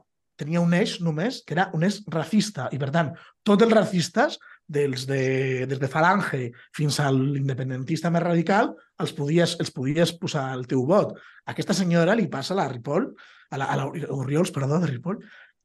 tenia 0.40 0.62
un 0.62 0.72
eix 0.74 0.96
només, 1.04 1.42
que 1.44 1.52
era 1.56 1.68
un 1.76 1.84
eix 1.84 2.00
racista, 2.08 2.70
i 2.72 2.80
per 2.80 2.88
tant, 2.94 3.12
tots 3.44 3.66
els 3.66 3.76
racistes, 3.76 4.38
dels 4.72 5.04
de, 5.06 5.66
des 5.68 5.80
de 5.80 5.88
Falange 5.90 6.46
fins 6.72 6.98
a 7.02 7.10
l'independentista 7.12 8.10
més 8.14 8.24
radical, 8.24 8.72
els 9.02 9.12
podies, 9.16 9.56
els 9.60 9.72
podies 9.74 10.14
posar 10.16 10.46
al 10.52 10.64
teu 10.70 10.86
vot. 10.88 11.12
Aquesta 11.52 11.76
senyora 11.76 12.16
li 12.16 12.28
passa 12.32 12.54
a 12.54 12.62
la 12.62 12.68
Ripoll, 12.70 13.10
a 13.52 13.60
la, 13.60 13.68
a 13.68 13.76
la 13.76 13.88
Oriols, 14.16 14.52
perdó, 14.54 14.80
de 14.80 14.88
Ripoll, 14.88 15.20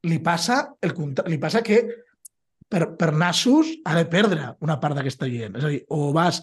li 0.09 0.19
passa, 0.23 0.63
el, 0.83 0.93
li 1.31 1.39
passa 1.41 1.63
que 1.63 1.79
per, 2.69 2.83
per 2.99 3.13
nassos 3.15 3.71
ha 3.85 3.95
de 3.97 4.05
perdre 4.11 4.53
una 4.63 4.77
part 4.81 4.97
d'aquesta 4.97 5.29
gent. 5.31 5.57
És 5.59 5.67
a 5.67 5.73
dir, 5.73 5.81
o 5.93 6.11
vas 6.15 6.41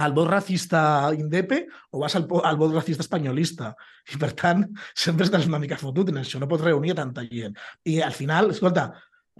al 0.00 0.14
vot 0.16 0.30
racista 0.30 1.10
indepe 1.12 1.66
o 1.92 2.00
vas 2.00 2.14
al, 2.16 2.24
al 2.48 2.56
vot 2.60 2.72
racista 2.72 3.04
espanyolista. 3.04 3.74
I, 4.08 4.16
per 4.20 4.32
tant, 4.38 4.64
sempre 5.04 5.28
estàs 5.28 5.48
una 5.50 5.60
mica 5.60 5.78
fotut 5.80 6.12
en 6.12 6.22
això, 6.22 6.40
no 6.40 6.48
pots 6.50 6.64
reunir 6.64 6.96
tanta 6.98 7.26
gent. 7.28 7.58
I 7.84 8.00
al 8.04 8.16
final, 8.16 8.50
escolta, 8.54 8.88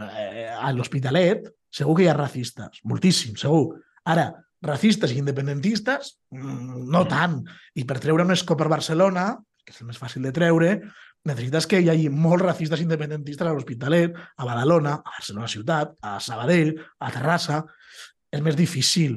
eh, 0.05 0.51
a 0.53 0.73
l'Hospitalet 0.77 1.49
segur 1.71 1.97
que 1.97 2.05
hi 2.05 2.11
ha 2.11 2.17
racistes, 2.19 2.83
moltíssim, 2.91 3.37
segur. 3.41 3.79
Ara, 4.11 4.31
racistes 4.67 5.13
i 5.15 5.21
independentistes, 5.23 6.17
mm, 6.35 6.89
no 6.93 7.05
tant. 7.09 7.41
I 7.79 7.87
per 7.89 8.01
treure 8.03 8.27
un 8.27 8.35
escó 8.35 8.57
per 8.59 8.69
Barcelona, 8.69 9.33
que 9.65 9.73
és 9.73 9.81
el 9.81 9.89
més 9.89 10.01
fàcil 10.01 10.27
de 10.27 10.33
treure, 10.35 10.75
necessites 11.29 11.67
que 11.69 11.81
hi 11.83 11.91
hagi 11.93 12.09
molts 12.13 12.45
racistes 12.45 12.81
independentistes 12.81 13.47
a 13.47 13.53
l'Hospitalet, 13.53 14.17
a 14.17 14.47
Badalona, 14.49 14.95
a 15.01 15.17
Barcelona 15.19 15.51
ciutat, 15.53 15.97
a 16.01 16.19
Sabadell, 16.21 16.77
a 16.99 17.13
Terrassa... 17.15 17.65
És 18.31 18.39
més 18.47 18.55
difícil. 18.55 19.17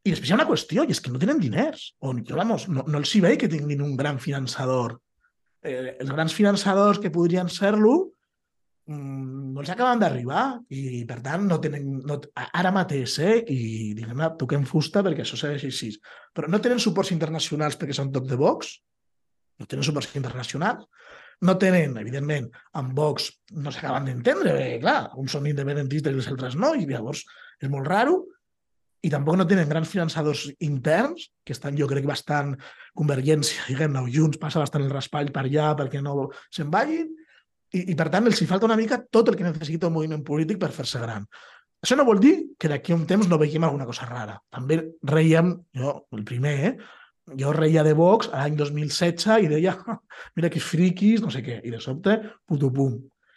I 0.00 0.14
després 0.14 0.30
hi 0.30 0.32
ha 0.32 0.36
una 0.38 0.46
qüestió, 0.48 0.86
i 0.88 0.94
és 0.94 1.00
que 1.04 1.10
no 1.12 1.18
tenen 1.20 1.36
diners. 1.42 1.90
O, 2.00 2.14
vamos, 2.38 2.62
no, 2.72 2.86
no 2.88 3.02
els 3.02 3.10
hi 3.12 3.20
veig 3.20 3.42
que 3.42 3.50
tinguin 3.52 3.82
un 3.84 3.90
gran 3.98 4.16
finançador. 4.16 4.94
Eh, 5.60 5.92
els 6.00 6.08
grans 6.08 6.32
finançadors 6.32 7.02
que 7.02 7.10
podrien 7.12 7.50
ser-lo 7.52 7.92
mmm, 8.88 9.52
no 9.52 9.60
els 9.60 9.72
acaben 9.74 10.00
d'arribar 10.00 10.46
i, 10.72 11.02
per 11.08 11.18
tant, 11.26 11.44
no 11.50 11.58
tenen... 11.60 11.98
No, 12.08 12.16
ara 12.46 12.72
mateix, 12.72 13.18
eh? 13.20 13.36
I, 13.44 13.58
diguem-ne, 13.98 14.30
toquem 14.40 14.64
fusta 14.68 15.04
perquè 15.04 15.26
això 15.26 15.36
segueix 15.36 15.66
així. 15.68 15.92
Però 16.32 16.48
no 16.48 16.62
tenen 16.64 16.80
suports 16.82 17.12
internacionals 17.12 17.76
perquè 17.76 17.96
són 17.96 18.14
toc 18.14 18.24
de 18.30 18.40
Vox, 18.40 18.72
no 19.60 19.68
tenen 19.68 19.84
suports 19.84 20.16
internacionals, 20.16 20.88
no 21.44 21.56
tenen, 21.60 21.96
evidentment, 22.00 22.48
amb 22.78 22.94
Vox 22.96 23.28
no 23.52 23.72
s'acaben 23.72 24.08
d'entendre, 24.08 24.54
perquè, 24.54 24.78
clar, 24.80 25.00
uns 25.20 25.34
són 25.36 25.48
independentistes 25.50 26.14
i 26.14 26.22
els 26.22 26.30
altres 26.32 26.56
no, 26.56 26.72
i 26.74 26.86
llavors 26.88 27.26
és 27.60 27.68
molt 27.72 27.88
raro, 27.88 28.22
i 29.04 29.10
tampoc 29.12 29.36
no 29.38 29.46
tenen 29.46 29.68
grans 29.68 29.90
finançadors 29.92 30.46
interns, 30.64 31.28
que 31.44 31.54
estan, 31.54 31.76
jo 31.78 31.86
crec, 31.90 32.06
bastant 32.08 32.54
convergència, 32.96 33.66
diguem-ne, 33.68 34.06
Junts 34.12 34.40
passa 34.42 34.62
bastant 34.62 34.86
el 34.86 34.94
raspall 34.94 35.30
per 35.34 35.44
allà 35.44 35.74
perquè 35.78 36.00
no 36.02 36.30
se'n 36.48 36.72
vagin, 36.72 37.12
i, 37.76 37.92
i 37.92 37.94
per 37.98 38.08
tant 38.14 38.26
els 38.26 38.40
hi 38.40 38.48
falta 38.48 38.66
una 38.66 38.78
mica 38.78 38.98
tot 39.12 39.28
el 39.28 39.36
que 39.36 39.46
necessita 39.46 39.90
un 39.90 39.96
moviment 39.98 40.24
polític 40.24 40.58
per 40.62 40.72
fer-se 40.74 41.02
gran. 41.02 41.26
Això 41.84 41.98
no 41.98 42.06
vol 42.08 42.18
dir 42.22 42.34
que 42.58 42.70
d'aquí 42.72 42.94
a 42.94 42.96
un 42.96 43.04
temps 43.06 43.28
no 43.28 43.38
veiem 43.38 43.66
alguna 43.66 43.86
cosa 43.86 44.08
rara. 44.08 44.38
També 44.50 44.80
reiem, 45.06 45.52
jo, 45.76 45.98
el 46.16 46.24
primer, 46.26 46.54
eh, 46.70 46.76
jo 47.34 47.52
reia 47.52 47.82
de 47.82 47.94
Vox 47.98 48.30
l'any 48.30 48.54
2016 48.58 49.44
i 49.44 49.50
deia, 49.50 49.74
mira 50.36 50.50
que 50.52 50.62
friquis, 50.62 51.22
no 51.24 51.32
sé 51.34 51.42
què, 51.42 51.58
i 51.66 51.72
de 51.74 51.80
sobte, 51.82 52.18
puto 52.46 52.70
pum. 52.72 52.96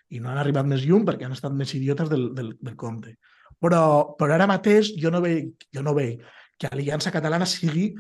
I 0.10 0.22
no 0.22 0.32
han 0.32 0.40
arribat 0.42 0.68
més 0.70 0.86
llum 0.86 1.06
perquè 1.06 1.26
han 1.26 1.36
estat 1.36 1.54
més 1.54 1.74
idiotes 1.78 2.10
del, 2.10 2.30
del, 2.38 2.54
del 2.62 2.78
compte. 2.78 3.16
Però, 3.60 3.82
però 4.18 4.38
ara 4.38 4.48
mateix 4.50 4.94
jo 4.98 5.12
no 5.14 5.22
veig, 5.22 5.52
jo 5.74 5.84
no 5.86 5.96
veig 5.98 6.22
que 6.60 6.70
Aliança 6.70 7.12
Catalana 7.12 7.48
sigui 7.50 7.92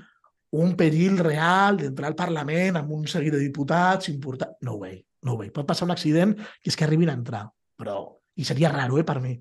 un 0.59 0.73
perill 0.77 1.19
real 1.21 1.77
d'entrar 1.77 2.09
al 2.09 2.17
Parlament 2.17 2.79
amb 2.79 2.93
un 2.95 3.05
seguit 3.07 3.35
de 3.35 3.41
diputats 3.41 4.09
important. 4.09 4.55
No 4.65 4.75
ho 4.75 4.81
veig, 4.81 5.03
no 5.25 5.35
ho 5.35 5.41
veig. 5.41 5.51
Pot 5.55 5.67
passar 5.69 5.85
un 5.87 5.93
accident 5.93 6.33
i 6.37 6.71
és 6.71 6.77
que 6.77 6.87
arribin 6.87 7.11
a 7.11 7.19
entrar, 7.19 7.47
però... 7.77 8.01
I 8.39 8.45
seria 8.47 8.69
raro, 8.71 8.95
eh, 8.95 9.03
per 9.03 9.17
mi 9.19 9.33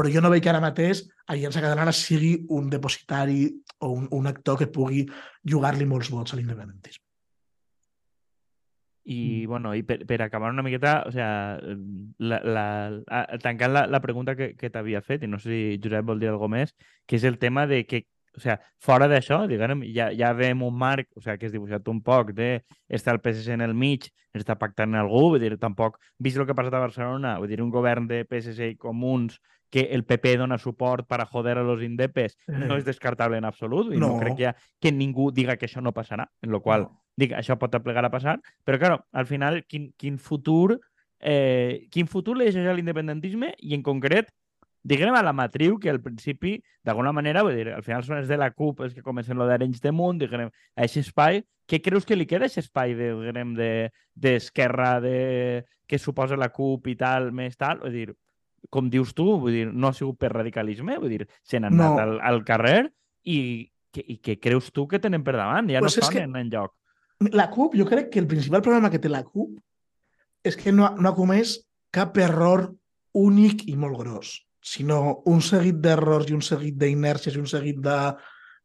però 0.00 0.08
jo 0.08 0.22
no 0.24 0.30
veig 0.32 0.40
que 0.40 0.48
ara 0.48 0.62
mateix 0.64 1.02
Aliança 1.28 1.60
Catalana 1.60 1.92
sigui 1.92 2.32
un 2.56 2.70
depositari 2.72 3.42
o 3.84 3.92
un, 3.92 4.08
un 4.16 4.26
actor 4.30 4.56
que 4.56 4.70
pugui 4.72 5.04
jugar-li 5.44 5.84
molts 5.88 6.08
vots 6.08 6.32
a 6.32 6.38
l'independentisme. 6.38 7.04
I, 9.10 9.44
bueno, 9.48 9.74
i 9.74 9.82
per, 9.82 9.98
per 10.06 10.20
acabar 10.22 10.52
una 10.52 10.62
miqueta, 10.62 11.02
o 11.08 11.12
sea, 11.12 11.58
la, 12.18 12.38
la, 12.44 12.64
a, 13.08 13.20
tancant 13.42 13.74
la, 13.74 13.84
la 13.90 14.00
pregunta 14.00 14.36
que, 14.38 14.54
que 14.56 14.70
t'havia 14.70 15.02
fet, 15.02 15.24
i 15.24 15.28
no 15.28 15.40
sé 15.40 15.50
si 15.50 15.60
Josep 15.82 16.08
vol 16.08 16.20
dir 16.22 16.30
alguna 16.30 16.60
més, 16.60 16.72
que 17.08 17.18
és 17.18 17.26
el 17.28 17.36
tema 17.42 17.66
de 17.66 17.82
que 17.88 18.04
o 18.36 18.40
sea, 18.40 18.60
fora 18.78 19.08
d'això, 19.10 19.42
diguem, 19.50 19.82
ja, 19.90 20.10
ja 20.16 20.30
veiem 20.38 20.62
un 20.62 20.76
marc 20.78 21.08
o 21.18 21.22
sea, 21.24 21.34
que 21.36 21.48
és 21.48 21.52
dibuixat 21.52 21.88
un 21.90 21.98
poc 22.06 22.30
de 22.36 22.60
estar 22.88 23.16
el 23.16 23.20
PSC 23.20 23.56
en 23.56 23.64
el 23.66 23.74
mig, 23.74 24.06
està 24.36 24.54
pactant 24.56 24.94
algú, 24.94 25.24
vull 25.32 25.42
dir, 25.42 25.56
tampoc, 25.58 25.98
vist 26.22 26.38
el 26.38 26.46
que 26.46 26.54
ha 26.54 26.60
passat 26.60 26.76
a 26.78 26.84
Barcelona, 26.84 27.34
vull 27.42 27.50
dir, 27.50 27.60
un 27.64 27.72
govern 27.74 28.06
de 28.10 28.22
PSC 28.28 28.76
i 28.76 28.78
comuns 28.78 29.40
que 29.70 29.88
el 29.94 30.04
PP 30.04 30.36
dona 30.40 30.58
suport 30.58 31.06
per 31.08 31.20
a 31.22 31.26
joder 31.26 31.56
a 31.58 31.64
los 31.64 31.82
indepes 31.86 32.36
eh. 32.48 32.58
no 32.58 32.76
és 32.76 32.84
descartable 32.84 33.38
en 33.38 33.46
absolut, 33.48 33.92
i 33.94 34.00
no, 34.02 34.14
no 34.14 34.20
crec 34.20 34.36
que, 34.36 34.50
ha, 34.50 34.54
que 34.82 34.92
ningú 34.92 35.30
diga 35.32 35.56
que 35.56 35.68
això 35.70 35.82
no 35.82 35.94
passarà, 35.96 36.26
en 36.42 36.50
lo 36.50 36.60
qual, 36.60 36.88
no. 36.88 37.02
dic, 37.16 37.34
això 37.38 37.56
pot 37.58 37.78
plegar 37.84 38.04
a 38.04 38.12
passar, 38.12 38.40
però, 38.66 38.80
claro, 38.82 39.02
al 39.12 39.30
final, 39.30 39.62
quin, 39.70 39.92
quin 39.96 40.18
futur 40.18 40.80
eh, 41.20 41.86
quin 41.90 42.08
futur 42.08 42.36
li 42.36 42.48
deixa 42.48 42.74
l'independentisme 42.74 43.52
i, 43.58 43.74
en 43.76 43.84
concret, 43.86 44.32
diguem 44.82 45.14
a 45.14 45.22
la 45.22 45.34
matriu 45.36 45.76
que 45.78 45.90
al 45.92 46.00
principi, 46.00 46.56
d'alguna 46.84 47.12
manera, 47.12 47.44
vull 47.44 47.56
dir, 47.56 47.68
al 47.74 47.84
final 47.84 48.04
són 48.06 48.18
els 48.18 48.30
de 48.30 48.38
la 48.40 48.50
CUP 48.56 48.80
els 48.86 48.94
que 48.96 49.04
comencen 49.04 49.38
lo 49.38 49.46
d'Arenys 49.46 49.82
de 49.84 49.92
Munt, 49.92 50.22
diguem, 50.22 50.48
a 50.48 50.80
aquest 50.80 51.04
espai, 51.04 51.42
què 51.68 51.82
creus 51.84 52.08
que 52.08 52.16
li 52.16 52.26
queda 52.26 52.48
a 52.48 52.50
aquest 52.50 52.64
espai 52.64 52.96
de, 52.98 53.12
diguem, 53.20 53.52
d'esquerra 54.16 54.94
de, 55.04 55.12
de, 55.12 55.78
que 55.86 56.00
suposa 56.00 56.38
la 56.40 56.50
CUP 56.54 56.88
i 56.90 56.96
tal, 56.96 57.30
més 57.36 57.60
tal? 57.60 57.84
Vull 57.84 57.98
dir, 57.98 58.08
com 58.68 58.90
dius 58.92 59.14
tu, 59.16 59.26
vull 59.40 59.56
dir, 59.56 59.68
no 59.72 59.88
ha 59.88 59.96
sigut 59.96 60.18
per 60.20 60.32
radicalisme, 60.34 60.98
vull 61.00 61.14
dir, 61.14 61.28
se 61.46 61.60
n'han 61.60 61.76
no. 61.76 61.92
anat 61.94 62.02
al, 62.04 62.18
al 62.32 62.42
carrer 62.46 62.80
i, 63.24 63.38
que, 63.94 64.04
i 64.04 64.18
què 64.22 64.36
creus 64.42 64.70
tu 64.74 64.86
que 64.90 65.00
tenen 65.02 65.24
per 65.26 65.38
davant? 65.38 65.70
Ja 65.72 65.80
pues 65.80 65.96
no 65.96 66.04
estan 66.04 66.34
que... 66.34 66.42
en 66.44 66.52
lloc. 66.52 66.76
La 67.36 67.50
CUP, 67.52 67.74
jo 67.76 67.84
crec 67.88 68.08
que 68.12 68.20
el 68.20 68.28
principal 68.28 68.62
problema 68.64 68.88
que 68.92 69.00
té 69.00 69.10
la 69.12 69.24
CUP 69.24 69.58
és 70.44 70.56
que 70.56 70.72
no, 70.72 70.88
no 70.96 71.10
ha 71.10 71.16
comès 71.16 71.58
cap 71.92 72.16
error 72.20 72.70
únic 73.18 73.66
i 73.68 73.74
molt 73.76 73.98
gros 74.00 74.38
sinó 74.60 75.22
un 75.28 75.40
seguit 75.44 75.80
d'errors 75.80 76.28
i 76.30 76.36
un 76.36 76.44
seguit 76.44 76.76
d'inèrcies 76.80 77.36
i 77.36 77.40
un 77.40 77.48
seguit 77.48 77.80
de, 77.84 77.96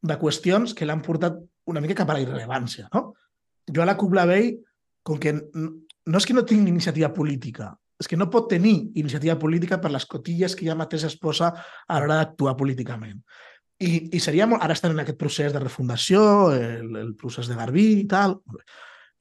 de 0.04 0.18
qüestions 0.20 0.76
que 0.76 0.88
l'han 0.88 1.02
portat 1.04 1.38
una 1.72 1.82
mica 1.82 1.98
cap 2.02 2.12
a 2.12 2.18
la 2.18 2.24
irrelevància. 2.24 2.90
No? 2.94 3.14
Jo 3.72 3.82
a 3.82 3.88
la 3.88 3.96
CUP 3.98 4.14
la 4.16 4.28
veig 4.30 4.60
com 5.06 5.20
que 5.22 5.34
no 5.36 6.20
és 6.20 6.28
que 6.28 6.36
no 6.36 6.46
tingui 6.46 6.74
iniciativa 6.74 7.12
política, 7.14 7.72
és 8.00 8.10
que 8.12 8.18
no 8.20 8.30
pot 8.32 8.50
tenir 8.52 8.76
iniciativa 9.00 9.38
política 9.40 9.80
per 9.82 9.92
les 9.94 10.06
cotilles 10.10 10.56
que 10.56 10.68
ja 10.68 10.76
mateix 10.76 11.06
es 11.08 11.18
posa 11.20 11.52
a 11.56 12.00
l'hora 12.00 12.20
d'actuar 12.20 12.56
políticament. 12.60 13.22
I, 13.80 14.16
I 14.16 14.20
seria 14.24 14.48
molt... 14.48 14.64
Ara 14.64 14.76
estan 14.76 14.96
en 14.96 15.04
aquest 15.04 15.20
procés 15.20 15.54
de 15.54 15.62
refundació, 15.64 16.22
el, 16.56 16.96
el 17.00 17.14
procés 17.20 17.50
de 17.52 17.58
Garbí 17.60 17.88
i 18.02 18.06
tal, 18.12 18.38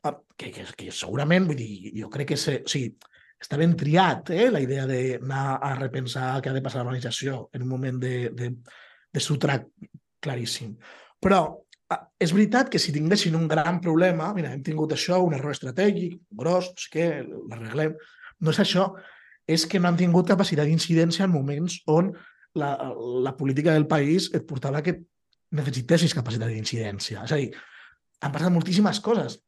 ah, 0.07 0.15
que, 0.37 0.51
que, 0.55 0.67
que 0.79 0.95
segurament, 0.95 1.47
vull 1.51 1.59
dir, 1.59 1.93
jo 1.99 2.11
crec 2.11 2.33
que 2.33 2.39
se, 2.39 2.61
o 2.63 2.71
sigui, 2.71 2.93
està 3.45 3.59
ben 3.61 3.75
triat, 3.79 4.31
eh? 4.35 4.49
la 4.53 4.63
idea 4.63 4.87
d'anar 4.89 5.59
a 5.59 5.75
repensar 5.79 6.39
què 6.41 6.51
ha 6.51 6.57
de 6.57 6.63
passar 6.65 6.83
l'organització 6.83 7.49
en 7.55 7.67
un 7.67 7.71
moment 7.71 7.99
de, 8.01 8.15
de, 8.35 8.51
de 9.15 9.23
sotrac 9.23 9.67
claríssim. 10.25 10.75
Però 11.23 11.41
ah, 11.93 12.03
és 12.19 12.35
veritat 12.35 12.71
que 12.73 12.81
si 12.83 12.95
tinguessin 12.95 13.37
un 13.39 13.47
gran 13.51 13.81
problema, 13.85 14.33
mira, 14.37 14.55
hem 14.55 14.63
tingut 14.67 14.95
això, 14.95 15.21
un 15.23 15.35
error 15.37 15.55
estratègic, 15.55 16.19
gros, 16.31 16.71
no 16.73 16.85
sé 16.87 16.95
què, 16.95 17.09
l'arreglem, 17.25 17.99
no 18.45 18.53
és 18.53 18.61
això, 18.63 18.93
és 19.49 19.67
que 19.69 19.81
no 19.81 19.91
han 19.91 19.99
tingut 20.01 20.29
capacitat 20.29 20.69
d'incidència 20.69 21.27
en 21.27 21.33
moments 21.33 21.81
on 21.91 22.13
la, 22.55 22.71
la 23.25 23.35
política 23.37 23.75
del 23.75 23.89
país 23.91 24.31
et 24.37 24.47
portava 24.49 24.83
que 24.85 25.01
necessitessis 25.55 26.15
capacitat 26.17 26.51
d'incidència. 26.51 27.25
És 27.27 27.35
a 27.35 27.41
dir, 27.41 27.51
han 28.25 28.33
passat 28.33 28.53
moltíssimes 28.55 29.01
coses. 29.05 29.39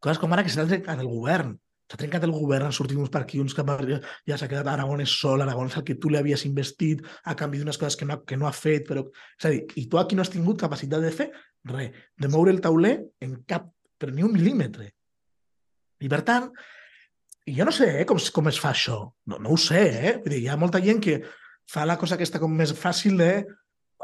Coses 0.00 0.20
com 0.20 0.32
ara 0.32 0.44
que 0.44 0.52
s'ha 0.52 0.66
trencat 0.68 1.02
el 1.02 1.10
govern, 1.10 1.56
s'ha 1.90 1.98
trencat 2.00 2.24
el 2.24 2.32
govern, 2.32 2.68
han 2.68 2.76
sortit 2.76 2.98
uns 3.00 3.10
per 3.12 3.24
aquí, 3.24 3.40
uns 3.42 3.56
cap 3.56 3.72
ja 3.82 4.38
s'ha 4.38 4.48
quedat 4.48 4.70
Aragones 4.70 5.12
sol, 5.20 5.42
Aragones 5.42 5.76
el 5.76 5.84
que 5.84 5.98
tu 6.00 6.08
li 6.08 6.20
havies 6.20 6.46
investit 6.46 7.02
a 7.24 7.34
canvi 7.36 7.60
d'unes 7.60 7.78
coses 7.80 7.98
que 7.98 8.06
no, 8.08 8.20
que 8.24 8.38
no 8.38 8.46
ha 8.48 8.54
fet, 8.54 8.86
però... 8.88 9.04
És 9.36 9.48
a 9.48 9.52
dir, 9.52 9.64
i 9.76 9.88
tu 9.90 9.98
aquí 9.98 10.16
no 10.16 10.22
has 10.22 10.32
tingut 10.32 10.60
capacitat 10.62 11.02
de 11.02 11.12
fer 11.12 11.30
res, 11.68 11.90
de 12.16 12.28
moure 12.32 12.54
el 12.54 12.62
tauler 12.64 12.94
en 13.20 13.40
cap, 13.48 13.68
però 13.98 14.14
ni 14.14 14.24
un 14.24 14.32
mil·límetre. 14.32 14.86
I 16.00 16.08
per 16.08 16.22
tant, 16.24 16.48
i 17.48 17.54
jo 17.56 17.64
no 17.64 17.72
sé 17.72 17.88
eh, 18.00 18.06
com, 18.08 18.20
com 18.34 18.50
es 18.50 18.58
fa 18.60 18.74
això, 18.74 18.98
no, 19.30 19.38
no 19.40 19.54
ho 19.54 19.58
sé, 19.60 19.84
eh? 20.10 20.16
Vull 20.20 20.34
dir, 20.34 20.42
hi 20.44 20.50
ha 20.52 20.58
molta 20.60 20.82
gent 20.84 21.00
que 21.04 21.20
fa 21.70 21.86
la 21.88 21.96
cosa 22.00 22.16
aquesta 22.18 22.40
com 22.42 22.52
més 22.56 22.74
fàcil 22.76 23.16
de 23.20 23.30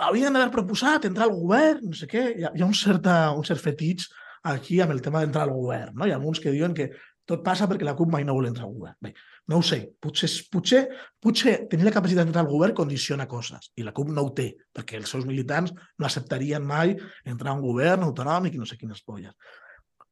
haurien 0.06 0.32
d'haver 0.32 0.52
proposat 0.54 1.08
entrar 1.08 1.26
al 1.26 1.34
govern, 1.34 1.82
no 1.90 1.96
sé 1.96 2.08
què. 2.10 2.22
Hi 2.36 2.46
ha, 2.46 2.52
hi 2.54 2.62
ha 2.62 2.68
un, 2.68 2.76
certa, 2.76 3.18
un 3.36 3.44
cert 3.48 3.62
fetig 3.62 4.06
aquí 4.46 4.80
amb 4.80 4.94
el 4.94 5.02
tema 5.02 5.22
d'entrar 5.22 5.46
al 5.46 5.54
govern. 5.54 5.94
No? 5.96 6.06
Hi 6.06 6.12
ha 6.14 6.18
alguns 6.20 6.40
que 6.42 6.52
diuen 6.54 6.74
que 6.76 6.90
tot 7.26 7.42
passa 7.42 7.66
perquè 7.66 7.86
la 7.86 7.96
CUP 7.98 8.12
mai 8.12 8.24
no 8.24 8.36
vol 8.36 8.46
entrar 8.46 8.68
al 8.68 8.74
govern. 8.76 8.96
Bé, 9.02 9.12
no 9.50 9.58
ho 9.58 9.64
sé. 9.66 9.80
Potser, 10.02 10.28
potser, 10.52 10.82
potser 11.22 11.56
tenir 11.70 11.88
la 11.88 11.94
capacitat 11.94 12.28
d'entrar 12.28 12.44
al 12.44 12.52
govern 12.52 12.76
condiciona 12.76 13.26
coses 13.30 13.72
i 13.74 13.86
la 13.86 13.94
CUP 13.96 14.12
no 14.14 14.28
ho 14.28 14.30
té, 14.36 14.52
perquè 14.74 15.00
els 15.00 15.10
seus 15.10 15.26
militants 15.26 15.74
no 15.74 16.06
acceptarien 16.06 16.64
mai 16.64 16.94
entrar 17.24 17.52
a 17.52 17.58
un 17.58 17.64
govern 17.64 18.06
autonòmic 18.06 18.54
i 18.54 18.62
no 18.62 18.68
sé 18.68 18.78
quines 18.78 19.02
polles. 19.02 19.34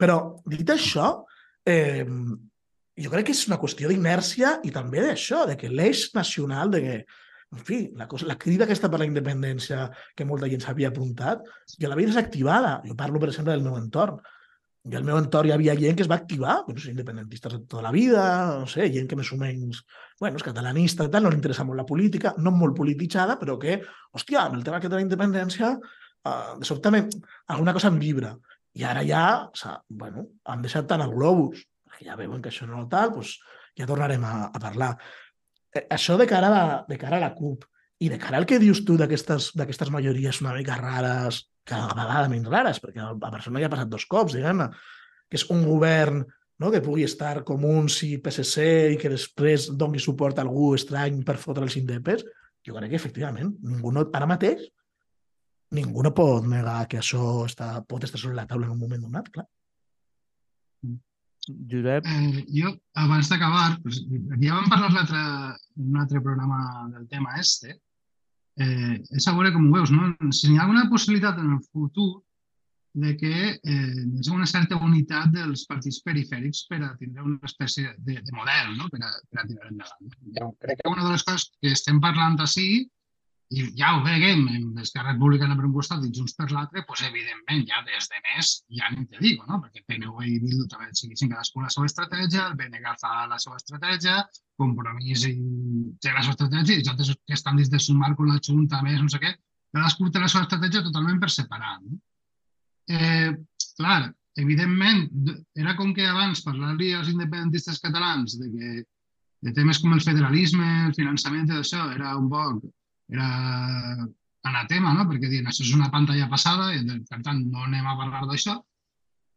Però, 0.01 0.19
dit 0.51 0.75
això, 0.75 1.13
eh, 1.71 2.03
jo 3.01 3.11
crec 3.11 3.29
que 3.29 3.35
és 3.35 3.45
una 3.49 3.59
qüestió 3.61 3.91
d'inèrcia 3.91 4.59
i 4.65 4.73
també 4.75 5.03
d'això, 5.03 5.45
de 5.51 5.57
que 5.59 5.71
l'eix 5.73 6.09
nacional, 6.15 6.71
de 6.71 6.83
que, 6.85 6.97
en 7.55 7.65
fi, 7.67 7.81
la, 7.99 8.07
cosa, 8.11 8.27
la 8.31 8.39
crida 8.39 8.67
aquesta 8.69 8.91
per 8.91 9.01
la 9.03 9.09
independència 9.09 9.89
que 10.17 10.27
molta 10.27 10.51
gent 10.51 10.63
s'havia 10.63 10.93
apuntat, 10.93 11.43
jo 11.79 11.91
la 11.91 11.99
veia 11.99 12.11
desactivada. 12.11 12.79
Jo 12.87 12.97
parlo, 12.99 13.23
per 13.23 13.31
exemple, 13.31 13.55
del 13.55 13.67
meu 13.67 13.77
entorn 13.81 14.23
i 14.85 14.97
al 14.99 15.05
meu 15.07 15.17
entorn 15.17 15.49
hi 15.49 15.53
havia 15.55 15.75
gent 15.79 15.97
que 15.97 16.05
es 16.05 16.09
va 16.11 16.19
activar, 16.21 16.59
bueno, 16.67 16.83
independentistes 16.91 17.55
de 17.55 17.61
tota 17.65 17.83
la 17.87 17.93
vida, 17.93 18.25
no 18.61 18.67
sé, 18.69 18.91
gent 18.93 19.07
que 19.09 19.17
més 19.17 19.31
o 19.33 19.39
menys, 19.41 19.81
bueno, 20.21 20.37
és 20.37 20.45
catalanista 20.45 21.07
i 21.07 21.13
tal, 21.13 21.25
no 21.25 21.31
li 21.33 21.39
interessa 21.41 21.65
molt 21.65 21.81
la 21.81 21.87
política, 21.89 22.35
no 22.37 22.53
molt 22.53 22.77
polititzada, 22.77 23.39
però 23.41 23.57
que, 23.61 23.79
hòstia, 24.13 24.43
amb 24.43 24.59
el 24.59 24.67
tema 24.67 24.83
que 24.83 24.91
de 24.93 24.99
la 24.99 25.07
independència, 25.07 25.71
uh, 25.81 26.35
de 26.61 26.69
sobte 26.69 26.93
alguna 26.93 27.73
cosa 27.73 27.89
em 27.89 27.97
vibra. 28.03 28.35
I 28.77 28.85
ara 28.91 29.07
ja, 29.09 29.25
o 29.47 29.57
sea, 29.57 29.79
bueno, 29.89 30.27
han 30.45 30.61
deixat 30.61 30.91
tant 30.91 31.01
el 31.01 31.17
globus, 31.17 31.65
perquè 32.05 32.13
ja 32.13 32.17
veuen 32.17 32.43
que 32.43 32.51
això 32.51 32.67
no 32.67 32.87
tal, 32.89 33.13
doncs 33.15 33.39
ja 33.77 33.87
tornarem 33.87 34.23
a, 34.25 34.51
a 34.53 34.61
parlar. 34.61 34.97
Eh, 35.75 35.87
això 35.91 36.17
de 36.19 36.27
cara, 36.27 36.49
a, 36.49 36.85
de 36.89 36.99
cara 36.99 37.17
a 37.17 37.21
la 37.21 37.35
CUP 37.35 37.65
i 38.01 38.09
de 38.09 38.19
cara 38.19 38.39
al 38.39 38.47
que 38.47 38.59
dius 38.59 38.85
tu 38.85 38.97
d'aquestes 38.97 39.91
majories 39.91 40.41
una 40.43 40.55
mica 40.55 40.77
rares, 40.77 41.49
cada 41.65 41.95
vegada 41.95 42.29
menys 42.29 42.51
rares, 42.51 42.81
perquè 42.81 43.01
a 43.01 43.15
Barcelona 43.15 43.61
ja 43.61 43.67
ha 43.67 43.75
passat 43.75 43.89
dos 43.89 44.07
cops, 44.07 44.35
diguem-ne, 44.35 44.69
que 45.31 45.39
és 45.39 45.49
un 45.51 45.65
govern 45.65 46.25
no? 46.59 46.71
que 46.71 46.83
pugui 46.83 47.05
estar 47.05 47.43
com 47.45 47.65
un 47.65 47.89
sí 47.89 48.19
PSC 48.19 48.95
i 48.95 49.01
que 49.01 49.13
després 49.13 49.71
doni 49.73 49.99
suport 49.99 50.39
a 50.39 50.45
algú 50.45 50.75
estrany 50.77 51.23
per 51.25 51.39
fotre 51.41 51.65
els 51.65 51.79
indepes, 51.81 52.27
jo 52.65 52.77
crec 52.77 52.93
que 52.93 53.01
efectivament 53.01 53.55
ningú 53.65 53.93
no, 53.93 54.07
ara 54.13 54.29
mateix 54.29 54.69
ningú 55.75 56.05
no 56.05 56.13
pot 56.15 56.45
negar 56.47 56.85
que 56.87 57.01
això 57.01 57.45
està, 57.49 57.81
pot 57.89 58.05
estar 58.05 58.21
sobre 58.21 58.37
la 58.37 58.47
taula 58.47 58.69
en 58.69 58.77
un 58.77 58.79
moment 58.85 59.03
donat, 59.03 59.31
clar. 59.33 59.49
Josep? 61.71 62.07
Eh, 62.07 62.45
jo, 62.57 62.75
abans 63.01 63.31
d'acabar, 63.31 63.79
pues, 63.83 64.03
ja 64.41 64.59
vam 64.59 64.69
parlar 64.73 64.93
en 65.05 65.89
un 65.91 66.01
altre 66.01 66.21
programa 66.21 66.89
del 66.93 67.09
tema 67.09 67.37
este, 67.41 67.79
eh, 68.57 69.01
és 69.11 69.27
a 69.27 69.35
veure 69.35 69.53
com 69.55 69.67
ho 69.69 69.75
veus, 69.75 69.91
no? 69.91 70.13
Si 70.31 70.53
hi 70.53 70.59
ha 70.59 70.65
alguna 70.65 70.89
possibilitat 70.91 71.41
en 71.43 71.57
el 71.57 71.63
futur 71.73 72.23
de 72.95 73.17
que 73.19 73.35
eh, 73.51 73.61
hi 73.61 74.19
hagi 74.21 74.31
una 74.31 74.47
certa 74.47 74.79
unitat 74.79 75.33
dels 75.35 75.65
partits 75.67 75.99
perifèrics 76.07 76.63
per 76.71 76.79
a 76.87 76.93
tindre 76.99 77.25
una 77.27 77.51
espècie 77.51 77.91
de, 78.07 78.21
de 78.23 78.35
model 78.37 78.77
no? 78.79 78.87
per, 78.93 79.01
a, 79.03 79.11
per 79.31 79.41
a 79.43 79.47
tirar 79.49 79.71
endavant. 79.73 80.13
Jo 80.39 80.51
crec 80.63 80.79
que 80.79 80.93
una 80.93 81.03
de 81.03 81.17
les 81.17 81.25
coses 81.27 81.49
que 81.59 81.73
estem 81.75 81.99
parlant 82.05 82.39
així 82.45 82.69
i 83.53 83.65
ja 83.77 83.91
ho 83.95 84.01
veiem 84.05 84.47
en 84.49 84.79
Esquerra 84.81 85.13
Republicana 85.13 85.57
per 85.57 85.67
un 85.69 85.75
costat 85.75 86.05
i 86.07 86.11
Junts 86.15 86.35
per 86.39 86.47
l'altre, 86.51 86.83
doncs 86.87 87.03
evidentment 87.09 87.65
ja 87.69 87.83
des 87.87 88.09
de 88.11 88.21
més 88.25 88.53
ja 88.79 88.89
ni 88.95 89.05
te 89.11 89.21
digo, 89.21 89.45
no? 89.49 89.61
perquè 89.63 89.83
PNV 89.85 90.25
i 90.31 90.39
Bildu 90.43 90.67
també 90.71 90.89
segueixen 90.97 91.33
cadascú 91.33 91.61
la 91.63 91.73
seva 91.75 91.89
estratègia, 91.91 92.49
el 92.49 92.57
BNG 92.59 92.97
fa 93.03 93.27
la 93.31 93.39
seva 93.43 93.61
estratègia, 93.61 94.23
Compromís 94.57 95.27
i 95.29 95.35
té 96.01 96.13
la 96.15 96.23
seva 96.23 96.37
estratègia 96.37 96.77
i 96.77 96.83
els 96.83 96.91
altres 96.93 97.13
que 97.15 97.37
estan 97.37 97.61
dins 97.61 97.71
de 97.73 97.81
sumar 97.83 98.13
amb 98.13 98.25
la 98.31 98.41
Junta 98.49 98.81
més, 98.87 99.01
no 99.03 99.13
sé 99.13 99.21
què, 99.23 99.35
cadascú 99.75 100.11
té 100.11 100.23
la 100.23 100.31
seva 100.31 100.47
estratègia 100.47 100.85
totalment 100.87 101.21
per 101.21 101.31
separat. 101.35 101.83
No? 101.85 101.99
Eh, 102.95 103.33
clar, 103.79 104.13
evidentment, 104.41 105.09
era 105.59 105.75
com 105.77 105.93
que 105.97 106.07
abans 106.07 106.43
parlar-li 106.47 106.93
als 106.95 107.11
independentistes 107.13 107.83
catalans 107.83 108.39
de 108.41 108.51
que 108.55 108.73
de 109.45 109.53
temes 109.53 109.79
com 109.83 109.93
el 109.93 110.01
federalisme, 110.01 110.69
el 110.87 110.95
finançament 110.97 111.51
i 111.51 111.59
això 111.61 111.91
era 111.93 112.15
un 112.17 112.31
poc 112.33 112.63
era 113.13 113.29
anatema, 114.45 114.93
no? 114.97 115.07
perquè 115.09 115.31
diuen 115.31 115.49
això 115.49 115.65
és 115.65 115.75
una 115.77 115.91
pantalla 115.93 116.29
passada 116.31 116.71
i 116.75 116.83
per 117.09 117.21
tant 117.25 117.41
no 117.49 117.65
anem 117.65 117.87
a 117.87 117.97
parlar 118.01 118.25
d'això. 118.29 118.59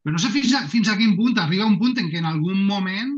Però 0.03 0.15
no 0.15 0.22
sé 0.22 0.32
fins 0.32 0.53
a, 0.55 0.65
fins 0.72 0.89
a 0.91 0.97
quin 0.99 1.15
punt 1.18 1.39
arriba 1.41 1.68
un 1.68 1.80
punt 1.80 1.97
en 1.99 2.11
què 2.11 2.22
en 2.22 2.30
algun 2.30 2.63
moment 2.68 3.15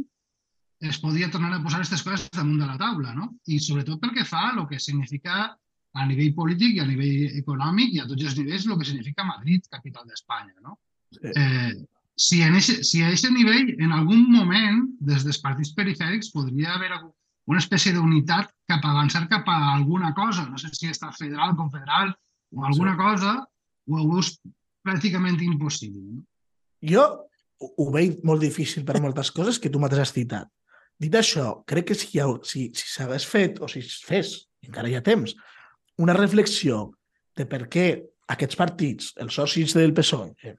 es 0.90 0.98
podia 1.04 1.30
tornar 1.30 1.52
a 1.54 1.62
posar 1.62 1.82
aquestes 1.82 2.04
coses 2.06 2.30
damunt 2.34 2.62
de 2.62 2.68
la 2.68 2.78
taula, 2.80 3.14
no? 3.14 3.34
I 3.52 3.60
sobretot 3.60 4.00
pel 4.00 4.14
que 4.16 4.26
fa 4.26 4.54
el 4.54 4.64
que 4.70 4.80
significa 4.80 5.50
a 5.50 6.06
nivell 6.08 6.34
polític 6.38 6.78
i 6.78 6.84
a 6.84 6.88
nivell 6.88 7.40
econòmic 7.42 7.96
i 7.96 8.02
a 8.02 8.08
tots 8.08 8.28
els 8.30 8.38
nivells 8.38 8.68
el 8.68 8.78
que 8.80 8.88
significa 8.88 9.28
Madrid, 9.28 9.66
capital 9.72 10.06
d'Espanya, 10.08 10.56
no? 10.64 10.78
Sí. 11.12 11.34
Eh, 11.34 11.74
si, 12.20 12.42
en 12.44 12.56
ese, 12.56 12.84
si 12.84 13.02
a 13.02 13.10
ese 13.16 13.32
nivell, 13.32 13.76
en 13.80 13.94
algun 13.96 14.26
moment, 14.32 14.82
des 15.00 15.24
dels 15.26 15.40
partits 15.44 15.72
perifèrics, 15.76 16.32
podria 16.36 16.76
haver 16.76 16.92
una 17.50 17.62
espècie 17.64 17.94
d'unitat 17.96 18.52
cap 18.70 18.84
a 18.86 18.92
avançar 18.94 19.24
cap 19.32 19.48
a 19.50 19.58
alguna 19.74 20.14
cosa. 20.18 20.46
No 20.50 20.60
sé 20.62 20.70
si 20.74 20.92
està 20.92 21.10
federal, 21.16 21.56
confederal 21.58 22.14
o 22.54 22.66
alguna 22.66 22.94
sí. 22.94 23.00
cosa, 23.02 23.34
o 23.90 23.98
ho 23.98 24.06
veus 24.14 24.36
pràcticament 24.86 25.42
impossible. 25.46 26.04
No? 26.04 26.24
Jo 26.94 27.08
ho 27.60 27.90
veig 27.92 28.22
molt 28.24 28.46
difícil 28.46 28.86
per 28.88 29.02
moltes 29.04 29.34
coses 29.36 29.60
que 29.60 29.72
tu 29.74 29.82
mateix 29.82 30.06
has 30.06 30.14
citat. 30.16 30.48
Dit 31.00 31.16
això, 31.16 31.64
crec 31.68 31.90
que 31.90 31.98
si 31.98 32.08
si, 32.12 32.70
si 32.76 32.88
s'hagués 32.94 33.26
fet, 33.26 33.60
o 33.60 33.68
si 33.68 33.80
es 33.80 34.00
fes, 34.06 34.36
encara 34.64 34.90
hi 34.90 34.96
ha 34.96 35.04
temps, 35.04 35.36
una 35.98 36.14
reflexió 36.14 36.92
de 37.36 37.46
per 37.46 37.68
què 37.72 37.86
aquests 38.30 38.56
partits, 38.60 39.14
els 39.18 39.34
socis 39.34 39.74
del 39.74 39.94
PSOE, 39.94 40.36
eh, 40.44 40.56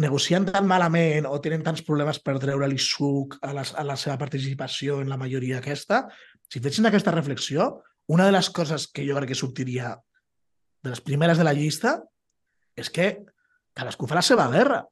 negocien 0.00 0.46
tan 0.48 0.66
malament 0.66 1.26
o 1.28 1.36
tenen 1.42 1.62
tants 1.62 1.82
problemes 1.86 2.18
per 2.22 2.38
treure-li 2.42 2.78
suc 2.82 3.36
a, 3.42 3.52
les, 3.54 3.74
a 3.78 3.84
la 3.86 3.96
seva 4.00 4.16
participació 4.18 5.00
en 5.02 5.12
la 5.12 5.18
majoria 5.20 5.60
aquesta, 5.60 6.04
si 6.50 6.62
fessin 6.62 6.88
aquesta 6.88 7.14
reflexió, 7.14 7.68
una 8.10 8.26
de 8.26 8.34
les 8.34 8.50
coses 8.50 8.88
que 8.90 9.06
jo 9.06 9.16
crec 9.16 9.32
que 9.32 9.38
sortiria 9.38 9.94
de 10.84 10.90
les 10.92 11.00
primeres 11.00 11.38
de 11.38 11.46
la 11.46 11.54
llista 11.56 11.96
és 12.76 12.90
que 12.92 13.06
cadascú 13.74 14.08
fa 14.10 14.18
la 14.18 14.26
seva 14.26 14.48
guerra. 14.52 14.82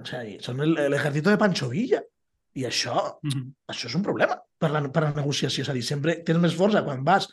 O 0.00 0.06
sigui, 0.08 0.38
són 0.40 0.62
l'exèrcit 0.62 1.26
de 1.26 1.36
Pancho 1.40 1.68
Villa. 1.68 2.00
I 2.58 2.64
això, 2.66 3.18
mm 3.22 3.30
-hmm. 3.30 3.52
això 3.70 3.86
és 3.86 3.94
un 3.94 4.02
problema 4.02 4.40
per 4.58 4.70
la, 4.70 4.80
per 4.90 5.02
la 5.02 5.12
negociació. 5.12 5.62
És 5.62 5.68
a 5.68 5.72
dir, 5.72 5.82
sempre 5.82 6.22
tens 6.24 6.40
més 6.40 6.54
força 6.54 6.82
quan 6.82 7.04
vas 7.04 7.28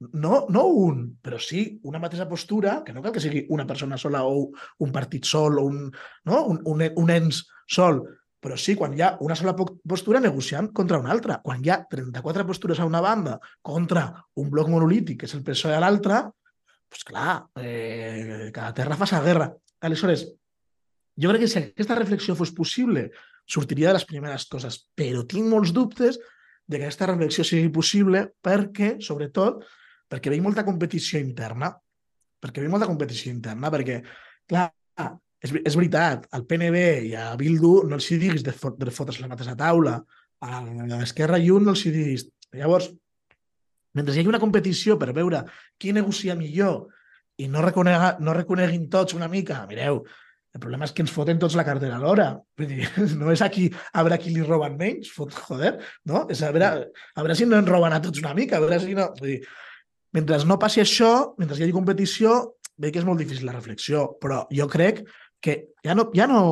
no, 0.00 0.46
no 0.48 0.64
un, 0.66 1.02
però 1.22 1.38
sí 1.42 1.80
una 1.88 1.98
mateixa 1.98 2.28
postura, 2.28 2.82
que 2.86 2.94
no 2.94 3.02
cal 3.02 3.14
que 3.14 3.22
sigui 3.22 3.46
una 3.54 3.66
persona 3.66 3.98
sola 3.98 4.22
o 4.26 4.48
un 4.84 4.94
partit 4.94 5.26
sol 5.26 5.58
o 5.58 5.66
un, 5.66 5.88
no? 6.30 6.44
un, 6.52 6.60
un, 6.70 6.84
un 7.02 7.10
ens 7.10 7.42
sol, 7.66 8.04
però 8.38 8.54
sí 8.56 8.76
quan 8.78 8.94
hi 8.94 9.02
ha 9.02 9.16
una 9.26 9.34
sola 9.34 9.56
postura 9.58 10.20
negociant 10.22 10.70
contra 10.72 11.00
una 11.02 11.10
altra. 11.10 11.40
Quan 11.42 11.64
hi 11.64 11.72
ha 11.74 11.80
34 11.90 12.46
postures 12.46 12.78
a 12.78 12.86
una 12.86 13.02
banda 13.02 13.38
contra 13.62 14.06
un 14.38 14.50
bloc 14.50 14.70
monolític, 14.70 15.20
que 15.22 15.26
és 15.26 15.34
el 15.34 15.42
PSOE 15.46 15.74
a 15.74 15.82
l'altra, 15.82 16.22
doncs 16.88 17.04
clar, 17.08 17.32
eh, 17.58 18.50
cada 18.54 18.70
terra 18.76 18.96
fa 18.96 19.08
sa 19.10 19.24
guerra. 19.24 19.50
Aleshores, 19.82 20.28
jo 21.18 21.32
crec 21.32 21.42
que 21.42 21.50
si 21.50 21.58
aquesta 21.58 21.98
reflexió 21.98 22.38
fos 22.38 22.54
possible, 22.54 23.08
sortiria 23.48 23.90
de 23.90 23.98
les 23.98 24.06
primeres 24.06 24.46
coses, 24.46 24.78
però 24.94 25.24
tinc 25.26 25.50
molts 25.50 25.74
dubtes 25.74 26.20
de 26.68 26.78
que 26.78 26.86
aquesta 26.86 27.08
reflexió 27.10 27.44
sigui 27.44 27.72
possible 27.74 28.28
perquè, 28.44 28.94
sobretot, 29.02 29.64
perquè 30.08 30.32
veig 30.32 30.42
molta 30.44 30.64
competició 30.66 31.20
interna. 31.20 31.72
Perquè 32.38 32.62
veig 32.62 32.70
molta 32.72 32.86
competició 32.86 33.32
interna, 33.32 33.70
perquè, 33.74 33.98
clar, 34.48 34.68
és, 35.42 35.52
és 35.54 35.76
veritat, 35.78 36.26
al 36.34 36.44
PNB 36.50 36.84
i 37.10 37.12
a 37.18 37.32
Bildu 37.38 37.82
no 37.88 37.98
els 37.98 38.08
hi 38.10 38.18
diguis 38.20 38.44
de, 38.46 38.54
fot, 38.54 38.78
de 38.78 38.94
fotre's 38.94 39.20
la 39.22 39.30
mateixa 39.30 39.56
taula, 39.58 39.98
a 40.42 40.62
l'Esquerra 40.62 41.38
i 41.42 41.50
un 41.54 41.66
no 41.66 41.74
els 41.74 41.84
hi 41.86 41.92
diguis. 41.94 42.24
Llavors, 42.58 42.88
mentre 43.98 44.14
hi 44.14 44.22
hagi 44.22 44.30
una 44.30 44.42
competició 44.42 44.96
per 44.98 45.12
veure 45.14 45.44
qui 45.78 45.92
negocia 45.94 46.38
millor 46.38 46.88
i 47.38 47.46
no, 47.50 47.62
reconega, 47.62 48.16
no 48.22 48.34
reconeguin 48.34 48.88
tots 48.90 49.14
una 49.14 49.28
mica, 49.30 49.60
mireu, 49.70 50.02
el 50.54 50.62
problema 50.62 50.88
és 50.88 50.94
que 50.96 51.04
ens 51.04 51.12
foten 51.14 51.38
tots 51.38 51.54
la 51.58 51.64
cartera 51.66 51.98
alhora. 51.98 52.32
Vull 52.58 52.70
dir, 52.70 52.88
no 53.20 53.30
és 53.30 53.42
aquí 53.44 53.68
a 53.92 54.02
veure 54.02 54.18
qui 54.22 54.34
li 54.34 54.42
roben 54.42 54.78
menys, 54.80 55.12
fot, 55.14 55.34
joder, 55.46 55.76
no? 56.08 56.24
És 56.32 56.42
a 56.42 56.50
veure, 56.54 56.72
a 57.14 57.24
veure 57.24 57.38
si 57.38 57.46
no 57.46 57.60
ens 57.60 57.70
roben 57.70 57.94
a 57.94 58.02
tots 58.02 58.22
una 58.24 58.34
mica, 58.34 58.58
a 58.58 58.64
veure 58.64 58.80
si 58.82 58.96
no... 58.98 59.10
Vull 59.20 59.36
dir, 59.36 59.40
mentre 60.16 60.38
no 60.48 60.58
passi 60.60 60.82
això, 60.82 61.34
mentre 61.38 61.58
hi 61.58 61.66
hagi 61.66 61.76
competició, 61.76 62.36
veig 62.78 62.94
que 62.94 63.02
és 63.02 63.06
molt 63.06 63.20
difícil 63.20 63.48
la 63.48 63.56
reflexió, 63.56 64.06
però 64.22 64.44
jo 64.54 64.68
crec 64.70 65.02
que 65.42 65.58
ja 65.84 65.94
no, 65.94 66.08
ja 66.14 66.26
no 66.30 66.42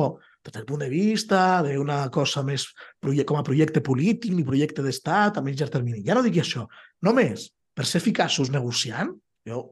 des 0.47 0.53
del 0.55 0.65
punt 0.67 0.79
de 0.79 0.89
vista 0.89 1.61
d'una 1.65 2.07
cosa 2.13 2.43
més 2.43 2.69
com 3.03 3.39
a 3.39 3.43
projecte 3.43 3.83
polític 3.83 4.31
ni 4.31 4.45
projecte 4.47 4.83
d'estat 4.83 5.37
a 5.37 5.43
llarg 5.43 5.71
termini. 5.73 6.05
Ja 6.07 6.15
no 6.15 6.23
dic 6.23 6.39
això. 6.39 6.67
Només 7.03 7.49
per 7.75 7.85
ser 7.85 7.99
eficaços 7.99 8.49
negociant, 8.49 9.11
jo 9.45 9.63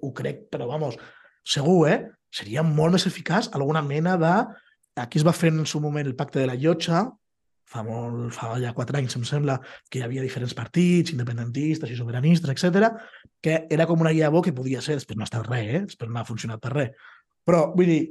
ho 0.00 0.12
crec, 0.16 0.46
però 0.50 0.66
vamos, 0.66 0.96
segur, 1.44 1.88
eh? 1.92 1.98
seria 2.32 2.64
molt 2.64 2.96
més 2.96 3.06
eficaç 3.06 3.50
alguna 3.52 3.82
mena 3.82 4.16
de... 4.18 4.34
Aquí 4.96 5.18
es 5.18 5.26
va 5.26 5.34
fer 5.34 5.50
en 5.50 5.66
su 5.66 5.80
moment 5.82 6.06
el 6.06 6.14
pacte 6.14 6.38
de 6.38 6.46
la 6.46 6.54
llotja, 6.54 7.04
fa, 7.70 7.82
molt, 7.86 8.32
fa 8.36 8.54
ja 8.62 8.72
quatre 8.76 9.00
anys, 9.00 9.16
em 9.18 9.24
sembla, 9.28 9.58
que 9.90 10.00
hi 10.00 10.04
havia 10.06 10.24
diferents 10.24 10.54
partits, 10.56 11.14
independentistes 11.14 11.90
i 11.90 11.98
soberanistes, 11.98 12.50
etc, 12.52 12.90
que 13.42 13.64
era 13.70 13.86
com 13.90 14.04
una 14.04 14.12
llavor 14.14 14.44
que 14.44 14.54
podia 14.56 14.82
ser, 14.84 14.98
després 15.00 15.18
no 15.18 15.26
ha 15.26 15.30
estat 15.30 15.48
res, 15.48 15.70
eh? 15.70 15.82
després 15.88 16.10
no 16.10 16.20
ha 16.20 16.28
funcionat 16.28 16.62
per 16.62 16.74
res. 16.74 17.08
Però, 17.44 17.66
vull 17.76 17.90
dir, 17.90 18.02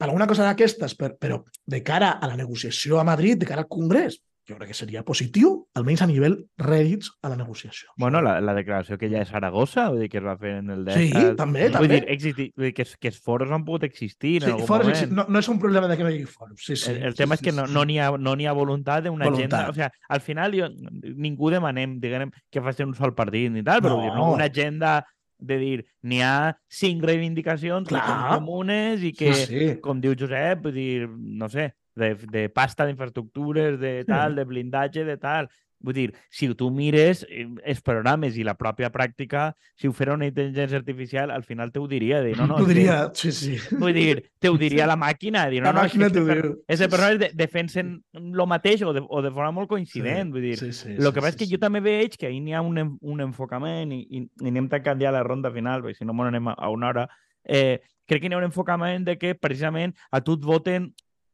alguna 0.00 0.26
cosa 0.26 0.46
d'aquestes, 0.46 0.96
però 0.96 1.42
de 1.66 1.82
cara 1.84 2.14
a 2.16 2.28
la 2.30 2.36
negociació 2.38 3.00
a 3.00 3.04
Madrid, 3.04 3.40
de 3.40 3.48
cara 3.48 3.66
al 3.66 3.72
Congrés, 3.72 4.20
jo 4.50 4.58
crec 4.58 4.72
que 4.72 4.76
seria 4.76 5.04
positiu, 5.06 5.52
almenys 5.78 6.02
a 6.04 6.08
nivell 6.10 6.36
rèdits 6.60 7.12
a 7.22 7.30
la 7.32 7.38
negociació. 7.38 7.92
Bueno, 7.96 8.20
la, 8.24 8.36
la 8.44 8.54
declaració 8.56 8.98
que 9.00 9.08
ja 9.12 9.22
és 9.22 9.30
Saragossa, 9.30 9.86
vull 9.92 10.02
dir, 10.04 10.10
que 10.12 10.18
es 10.20 10.26
va 10.26 10.36
fer 10.40 10.56
en 10.60 10.72
el 10.74 10.84
DESA. 10.88 11.00
Sí, 11.00 11.36
també, 11.38 11.68
vull 11.68 11.76
també. 11.78 11.92
Dir, 11.94 12.00
existi, 12.16 12.48
vull 12.56 12.68
dir, 12.68 12.74
que, 12.76 12.86
que 13.00 13.12
els 13.12 13.20
foros 13.22 13.54
han 13.54 13.64
pogut 13.68 13.86
existir 13.88 14.36
en 14.40 14.48
sí, 14.48 14.52
algun 14.56 14.66
foros, 14.68 14.90
moment. 14.90 15.14
No, 15.20 15.26
no 15.30 15.44
és 15.44 15.50
un 15.52 15.62
problema 15.62 15.88
de 15.90 15.96
que 15.96 16.06
no 16.06 16.10
hi 16.10 16.18
hagi 16.20 16.28
foros. 16.30 16.58
Sí, 16.66 16.76
sí, 16.76 16.90
el, 16.92 17.02
el 17.10 17.14
sí, 17.14 17.22
tema 17.22 17.38
sí, 17.38 17.44
és 17.44 17.48
que 17.48 17.56
no, 17.56 17.68
sí. 17.68 17.76
no 17.76 17.86
n'hi 17.86 18.00
ha, 18.02 18.10
no 18.18 18.34
ha 18.34 18.56
voluntat 18.56 19.06
d'una 19.06 19.30
agenda. 19.30 19.62
O 19.70 19.76
sigui, 19.76 19.88
al 20.08 20.20
final 20.26 20.58
jo, 20.58 20.68
ningú 21.14 21.54
demanem, 21.54 21.98
diguem, 22.02 22.34
que 22.50 22.62
facin 22.64 22.90
un 22.90 22.98
sol 22.98 23.14
partit 23.14 23.50
ni 23.54 23.62
tal, 23.62 23.80
però 23.80 23.96
No. 23.96 24.02
dir, 24.04 24.12
no, 24.14 24.32
una 24.34 24.50
agenda 24.50 25.00
de 25.40 25.56
dir, 25.56 25.84
n'hi 26.04 26.20
ha 26.20 26.56
cinc 26.68 27.04
reivindicacions 27.08 27.88
que 27.88 27.96
Clar. 27.96 28.06
són 28.06 28.42
comunes 28.42 29.04
i 29.06 29.12
que, 29.16 29.32
Sí, 29.34 29.46
sí. 29.48 29.68
com 29.80 30.00
diu 30.00 30.14
Josep, 30.18 30.66
vull 30.66 30.74
dir, 30.76 31.08
no 31.08 31.48
sé, 31.48 31.70
de, 32.00 32.14
de 32.32 32.48
pasta 32.50 32.86
d'infraestructures, 32.88 33.78
de 33.80 33.98
tal, 34.08 34.34
de 34.34 34.44
blindatge, 34.48 35.04
de 35.04 35.16
tal. 35.20 35.50
Vull 35.80 35.94
dir, 35.96 36.10
si 36.28 36.44
tu 36.60 36.66
mires 36.68 37.22
eh, 37.24 37.46
els 37.64 37.78
programes 37.80 38.34
i 38.36 38.42
la 38.44 38.52
pròpia 38.52 38.90
pràctica, 38.92 39.46
si 39.80 39.88
ho 39.88 39.94
fera 39.96 40.12
una 40.12 40.26
intel·ligència 40.28 40.76
artificial, 40.76 41.30
al 41.32 41.40
final 41.48 41.70
te 41.72 41.80
ho 41.80 41.86
diria. 41.88 42.18
De, 42.20 42.34
no, 42.36 42.44
no, 42.50 42.58
T'ho 42.58 42.66
és 42.66 42.68
que- 42.68 42.74
diria, 42.74 42.96
sí, 43.16 43.32
sí. 43.32 43.54
Vull 43.80 43.94
dir, 43.96 44.18
te 44.38 44.50
ho 44.52 44.58
diria 44.60 44.84
la 44.86 44.98
màquina. 45.00 45.46
Dir, 45.48 45.62
no, 45.64 45.70
La 45.70 45.78
no, 45.78 45.86
és 45.88 45.94
que 45.94 46.02
màquina 46.02 46.10
t'ho 46.12 46.26
diu. 46.28 46.50
Sí, 46.68 46.84
persones 46.84 47.18
de, 47.22 47.30
defensen 47.32 47.94
el 48.12 48.44
mateix 48.52 48.82
o 48.84 48.92
de, 48.92 49.00
o 49.08 49.22
de 49.24 49.32
forma 49.32 49.54
molt 49.56 49.72
coincident. 49.72 50.34
Vull 50.36 50.44
dir, 50.50 50.58
sí, 50.60 50.68
sí, 50.76 50.92
el 50.98 51.00
sí, 51.00 51.12
que 51.16 51.24
passa 51.24 51.30
sí, 51.32 51.36
és 51.38 51.40
que 51.40 51.48
sí. 51.48 51.54
jo 51.54 51.62
també 51.64 51.80
veig 51.80 52.18
que 52.20 52.28
ahir 52.28 52.42
n'hi 52.44 52.52
ha 52.52 52.60
un, 52.60 52.76
un 53.00 53.24
enfocament 53.24 53.96
i, 53.96 54.02
i, 54.04 54.26
i 54.44 54.52
anem 54.52 54.68
tancant 54.68 55.00
ja 55.00 55.14
la 55.16 55.24
ronda 55.24 55.48
final, 55.54 55.80
perquè 55.86 56.02
si 56.02 56.04
no, 56.04 56.12
m'on 56.12 56.28
anem 56.28 56.52
a, 56.52 56.58
a 56.60 56.68
una 56.76 56.92
hora. 56.92 57.08
Eh, 57.48 57.80
crec 58.04 58.20
que 58.20 58.28
n'hi 58.28 58.36
ha 58.36 58.42
un 58.44 58.50
enfocament 58.52 59.08
de 59.08 59.16
que 59.16 59.32
precisament 59.34 59.96
a 60.12 60.20
tu 60.20 60.36
et 60.36 60.44
voten 60.44 60.92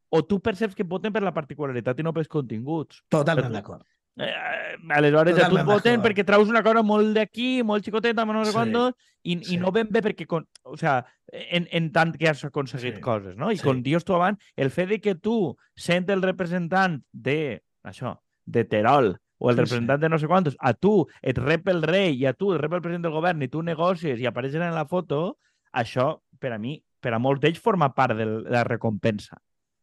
o 0.09 0.22
tu 0.24 0.40
perceps 0.40 0.74
que 0.74 0.84
voten 0.84 1.12
per 1.12 1.22
la 1.22 1.34
particularitat 1.34 1.98
i 2.00 2.04
no 2.07 2.12
pels 2.14 2.28
continguts. 2.30 3.02
Totalment 3.11 3.52
d'acord. 3.52 3.84
Eh, 4.16 4.32
aleshores, 4.96 5.34
a 5.34 5.36
tu 5.36 5.42
et 5.42 5.50
Totalment 5.50 5.66
voten 5.68 6.00
perquè 6.00 6.24
traus 6.24 6.48
una 6.48 6.62
cosa 6.64 6.80
molt 6.86 7.12
d'aquí, 7.18 7.62
molt 7.62 7.84
xicoteta, 7.84 8.24
no 8.24 8.44
sé 8.46 8.50
Sí, 8.52 8.57
quantos, 8.57 8.94
i, 9.22 9.34
sí. 9.44 9.54
i 9.54 9.59
no 9.61 9.72
ben 9.72 9.90
bé 9.92 10.00
perquè, 10.00 10.24
con, 10.26 10.46
o 10.64 10.76
sea, 10.76 11.04
en, 11.32 11.66
en 11.70 11.90
tant 11.92 12.14
que 12.16 12.28
has 12.30 12.42
aconseguit 12.46 12.96
Sí, 12.96 13.00
coses, 13.04 13.36
no? 13.36 13.50
I 13.52 13.59
sí. 13.59 13.64
com 13.66 13.82
dius 13.82 14.04
tu 14.09 14.14
abans, 14.16 14.40
el 14.57 14.70
fet 14.70 14.88
de 14.88 15.00
que 15.00 15.14
tu 15.16 15.57
sent 15.76 16.09
el 16.09 16.22
representant 16.22 17.02
de, 17.12 17.61
això, 17.84 18.14
de 18.46 18.64
Terol, 18.64 19.18
o 19.36 19.50
el 19.50 19.57
Sí, 19.57 19.59
sí. 19.59 19.64
representant 19.66 20.00
de 20.00 20.09
no 20.09 20.18
sé 20.18 20.26
quantos, 20.26 20.57
a 20.61 20.72
tu 20.72 21.07
et 21.20 21.36
rep 21.36 21.68
el 21.68 21.82
rei 21.82 22.14
i 22.16 22.24
a 22.24 22.32
tu 22.32 22.54
et 22.54 22.61
rep 22.62 22.72
el 22.72 22.80
president 22.80 23.04
del 23.04 23.12
govern 23.12 23.42
i 23.42 23.48
tu 23.52 23.61
negocies 23.62 24.18
i 24.22 24.24
apareixes 24.24 24.62
en 24.62 24.72
la 24.72 24.86
foto, 24.88 25.36
això, 25.74 26.22
per 26.40 26.54
a 26.54 26.59
mi, 26.59 26.78
per 27.04 27.12
a 27.12 27.18
molts 27.20 27.42
d'ells, 27.42 27.61
forma 27.61 27.92
part 27.92 28.16
de 28.16 28.24
la 28.48 28.64
recompensa. 28.64 29.36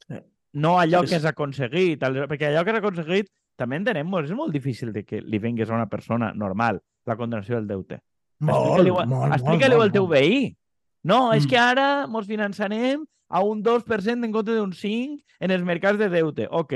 Sí. 0.07 0.15
No 0.53 0.77
allò 0.79 1.01
Sí, 1.03 1.09
que 1.09 1.15
has 1.15 1.25
aconseguit, 1.25 2.03
al- 2.03 2.27
perquè 2.27 2.49
allò 2.51 2.63
que 2.63 2.71
has 2.71 2.77
aconseguit 2.77 3.27
també 3.57 3.77
entenem, 3.77 4.07
és 4.23 4.31
molt 4.31 4.51
difícil 4.53 4.91
de 4.93 5.03
que 5.03 5.21
li 5.21 5.39
vengués 5.39 5.69
a 5.69 5.75
una 5.75 5.87
persona 5.89 6.33
normal 6.33 6.81
la 7.05 7.15
condenació 7.15 7.55
del 7.55 7.67
deute. 7.67 7.99
Molt, 8.39 8.57
Explica-li-ho 8.57 8.93
molt, 8.95 9.07
molt, 9.07 9.33
explica-li 9.33 9.75
molt, 9.75 9.83
al 9.83 9.91
teu 9.91 10.03
molt. 10.07 10.13
veí. 10.19 10.55
No, 11.03 11.33
és 11.33 11.45
Mm. 11.45 11.49
que 11.49 11.57
ara 11.57 12.07
mos 12.07 12.27
finançarem 12.27 13.05
a 13.29 13.41
un 13.41 13.61
2% 13.63 14.23
en 14.25 14.31
compte 14.31 14.51
d'un 14.55 14.71
5% 14.73 15.23
en 15.39 15.51
els 15.51 15.63
mercats 15.63 15.97
de 15.99 16.09
deute. 16.09 16.47
Ok. 16.51 16.73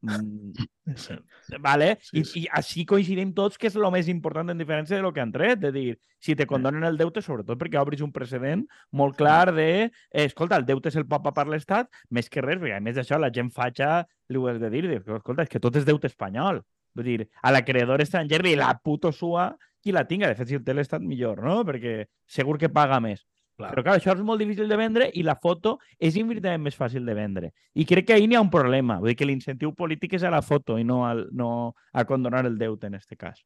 Mm, 0.00 0.52
Sí. 0.94 1.14
vale? 1.60 1.98
Sí, 2.00 2.18
I, 2.20 2.24
sí. 2.24 2.40
I 2.40 2.46
així 2.60 2.84
coincidim 2.86 3.32
tots 3.34 3.58
que 3.58 3.66
és 3.68 3.76
el 3.76 3.84
més 3.92 4.08
important 4.08 4.48
en 4.50 4.58
diferència 4.60 4.96
de 4.96 5.02
lo 5.02 5.12
que 5.12 5.20
han 5.20 5.32
tret, 5.32 5.58
de 5.60 5.72
dir, 5.72 5.98
si 6.18 6.36
te 6.38 6.46
condonen 6.46 6.84
el 6.86 6.96
deute, 6.96 7.22
sobretot 7.22 7.58
perquè 7.60 7.80
obris 7.80 8.00
un 8.04 8.12
precedent 8.12 8.64
molt 8.92 9.16
clar 9.18 9.52
de, 9.54 9.68
eh, 9.90 10.24
escolta, 10.24 10.56
el 10.56 10.66
deute 10.66 10.88
és 10.88 10.96
el 10.96 11.06
papa 11.06 11.32
per 11.34 11.46
l'Estat, 11.48 11.90
més 12.10 12.30
que 12.30 12.42
res, 12.44 12.60
perquè 12.62 12.78
a 12.78 12.80
més 12.80 12.96
d'això 12.96 13.18
la 13.18 13.32
gent 13.34 13.50
fatxa 13.50 14.06
li 14.28 14.38
ho 14.38 14.46
has 14.48 14.60
de 14.60 14.70
dir, 14.70 14.86
dir, 14.88 15.02
escolta, 15.02 15.42
és 15.42 15.48
que 15.48 15.60
tot 15.60 15.76
és 15.76 15.86
deute 15.88 16.06
espanyol. 16.06 16.62
Vull 16.94 17.04
dir, 17.04 17.28
a 17.42 17.52
l'acreedor 17.52 18.00
estranger 18.00 18.42
li 18.42 18.56
la 18.56 18.72
puto 18.82 19.12
sua 19.12 19.50
qui 19.82 19.92
la 19.92 20.06
tinga. 20.08 20.28
De 20.28 20.34
fet, 20.34 20.48
si 20.48 20.56
el 20.58 20.64
té 20.64 20.74
l'Estat, 20.74 21.02
millor, 21.02 21.42
no? 21.44 21.60
Perquè 21.64 22.06
segur 22.26 22.58
que 22.58 22.70
paga 22.72 22.98
més. 23.00 23.24
Clar. 23.58 23.72
Però, 23.74 23.82
clar, 23.82 23.96
això 23.98 24.12
és 24.14 24.20
molt 24.22 24.38
difícil 24.38 24.68
de 24.70 24.76
vendre 24.78 25.08
i 25.18 25.24
la 25.26 25.34
foto 25.42 25.80
és 25.98 26.14
infinitament 26.20 26.62
més 26.62 26.76
fàcil 26.78 27.02
de 27.08 27.14
vendre. 27.18 27.48
I 27.74 27.86
crec 27.90 28.06
que 28.06 28.14
ahir 28.14 28.28
n'hi 28.30 28.36
ha 28.38 28.42
un 28.44 28.52
problema. 28.52 29.00
Vull 29.02 29.10
dir 29.10 29.16
que 29.18 29.26
l'incentiu 29.26 29.72
polític 29.74 30.14
és 30.14 30.22
a 30.22 30.30
la 30.30 30.44
foto 30.46 30.76
i 30.78 30.84
no, 30.86 31.00
al, 31.08 31.24
no 31.34 31.48
a 31.90 32.04
condonar 32.06 32.44
el 32.46 32.54
deute, 32.60 32.86
en 32.86 32.94
aquest 32.94 33.18
cas. 33.18 33.42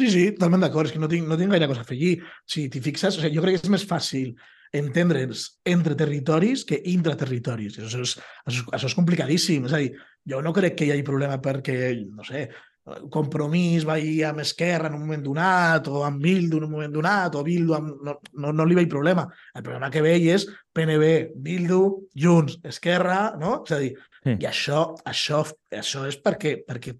Sí, 0.00 0.08
sí, 0.08 0.24
totalment 0.32 0.64
d'acord. 0.64 0.88
És 0.88 0.96
que 0.96 1.02
no 1.02 1.12
tinc, 1.12 1.28
no 1.28 1.36
tinc 1.36 1.52
gaire 1.52 1.68
cosa 1.68 1.84
a 1.84 1.86
afegir. 1.86 2.14
Si 2.48 2.70
t'hi 2.72 2.80
fixes, 2.80 3.20
o 3.20 3.20
sigui, 3.20 3.36
jo 3.36 3.44
crec 3.44 3.58
que 3.58 3.66
és 3.68 3.74
més 3.76 3.84
fàcil 3.84 4.32
entendre'ns 4.80 5.44
entre 5.68 5.98
territoris 6.00 6.64
que 6.64 6.80
intraterritoris. 6.94 7.76
Això 7.76 8.00
és, 8.00 8.16
això, 8.48 8.64
és, 8.64 8.74
això 8.78 8.88
és 8.88 8.96
complicadíssim. 8.96 9.68
És 9.68 9.76
a 9.76 9.82
dir, 9.84 9.92
jo 10.32 10.40
no 10.40 10.56
crec 10.56 10.78
que 10.78 10.88
hi 10.88 10.96
hagi 10.96 11.04
problema 11.04 11.36
perquè, 11.44 11.76
no 12.08 12.24
sé, 12.24 12.46
Compromís 12.82 13.84
va 13.86 13.94
ir 14.02 14.24
amb 14.26 14.42
Esquerra 14.42 14.88
en 14.90 14.96
un 14.96 15.04
moment 15.04 15.20
donat, 15.22 15.86
o 15.86 16.00
amb 16.02 16.22
Bildu 16.22 16.58
en 16.58 16.64
un 16.66 16.72
moment 16.72 16.94
donat, 16.94 17.36
o 17.38 17.42
Bildu 17.46 17.76
amb... 17.76 17.92
No, 18.02 18.16
no, 18.42 18.50
no 18.58 18.64
li 18.66 18.74
veig 18.74 18.88
problema. 18.90 19.28
El 19.54 19.62
problema 19.62 19.90
que 19.94 20.02
veig 20.02 20.26
és 20.32 20.48
PNB, 20.74 21.12
Bildu, 21.44 21.82
Junts, 22.18 22.58
Esquerra, 22.66 23.20
no? 23.38 23.60
És 23.62 23.76
a 23.76 23.78
dir, 23.84 23.92
sí. 24.24 24.34
i 24.34 24.48
això, 24.50 24.80
això, 25.12 25.44
això 25.78 26.02
és 26.10 26.18
perquè, 26.24 26.56
perquè, 26.66 26.96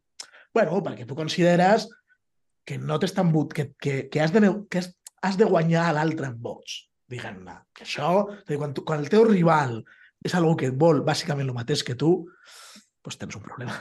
bueno, 0.55 0.79
perquè 0.87 1.09
tu 1.09 1.19
consideres 1.19 1.89
que 2.65 2.79
no 2.79 3.01
t'és 3.03 3.17
tan 3.17 3.35
but, 3.35 3.51
que, 3.51 3.73
que, 3.75 3.97
que, 4.07 4.23
has 4.23 4.31
de, 4.31 4.45
que 4.71 4.85
has, 4.85 4.93
has 5.27 5.41
de 5.41 5.51
guanyar 5.51 5.89
a 5.89 5.97
l'altre 5.99 6.31
en 6.31 6.39
vots, 6.47 6.79
diguem-ne. 7.11 7.59
Que 7.75 7.89
això, 7.89 8.13
dir, 8.47 8.61
quan, 8.63 8.71
tu, 8.71 8.87
quan 8.87 9.03
el 9.03 9.11
teu 9.11 9.27
rival 9.27 9.81
és 10.23 10.39
algú 10.39 10.55
que 10.63 10.71
vol 10.71 11.03
bàsicament 11.03 11.51
el 11.51 11.59
mateix 11.59 11.83
que 11.83 11.99
tu, 11.99 12.15
doncs 13.03 13.19
tens 13.19 13.35
un 13.35 13.43
problema 13.43 13.75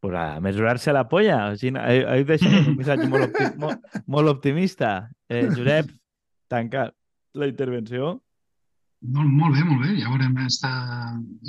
pues 0.00 0.14
a 0.14 0.40
mesurar-se 0.40 0.92
la 0.92 1.08
polla. 1.08 1.38
Així, 1.52 1.72
he, 1.74 1.98
he 2.02 2.24
deixat 2.28 2.54
un 2.60 2.76
missatge 2.80 3.08
molt, 3.10 3.28
opti 3.30 3.50
molt, 3.58 4.00
molt 4.06 4.32
optimista. 4.36 4.92
Eh, 5.28 5.46
Josep, 5.50 5.90
tanca 6.50 6.88
la 7.38 7.48
intervenció. 7.50 8.16
Molt, 9.14 9.30
molt 9.30 9.54
bé, 9.54 9.64
molt 9.64 9.84
bé. 9.86 9.94
Ja 10.00 10.10
veurem 10.10 10.38
esta, 10.46 10.70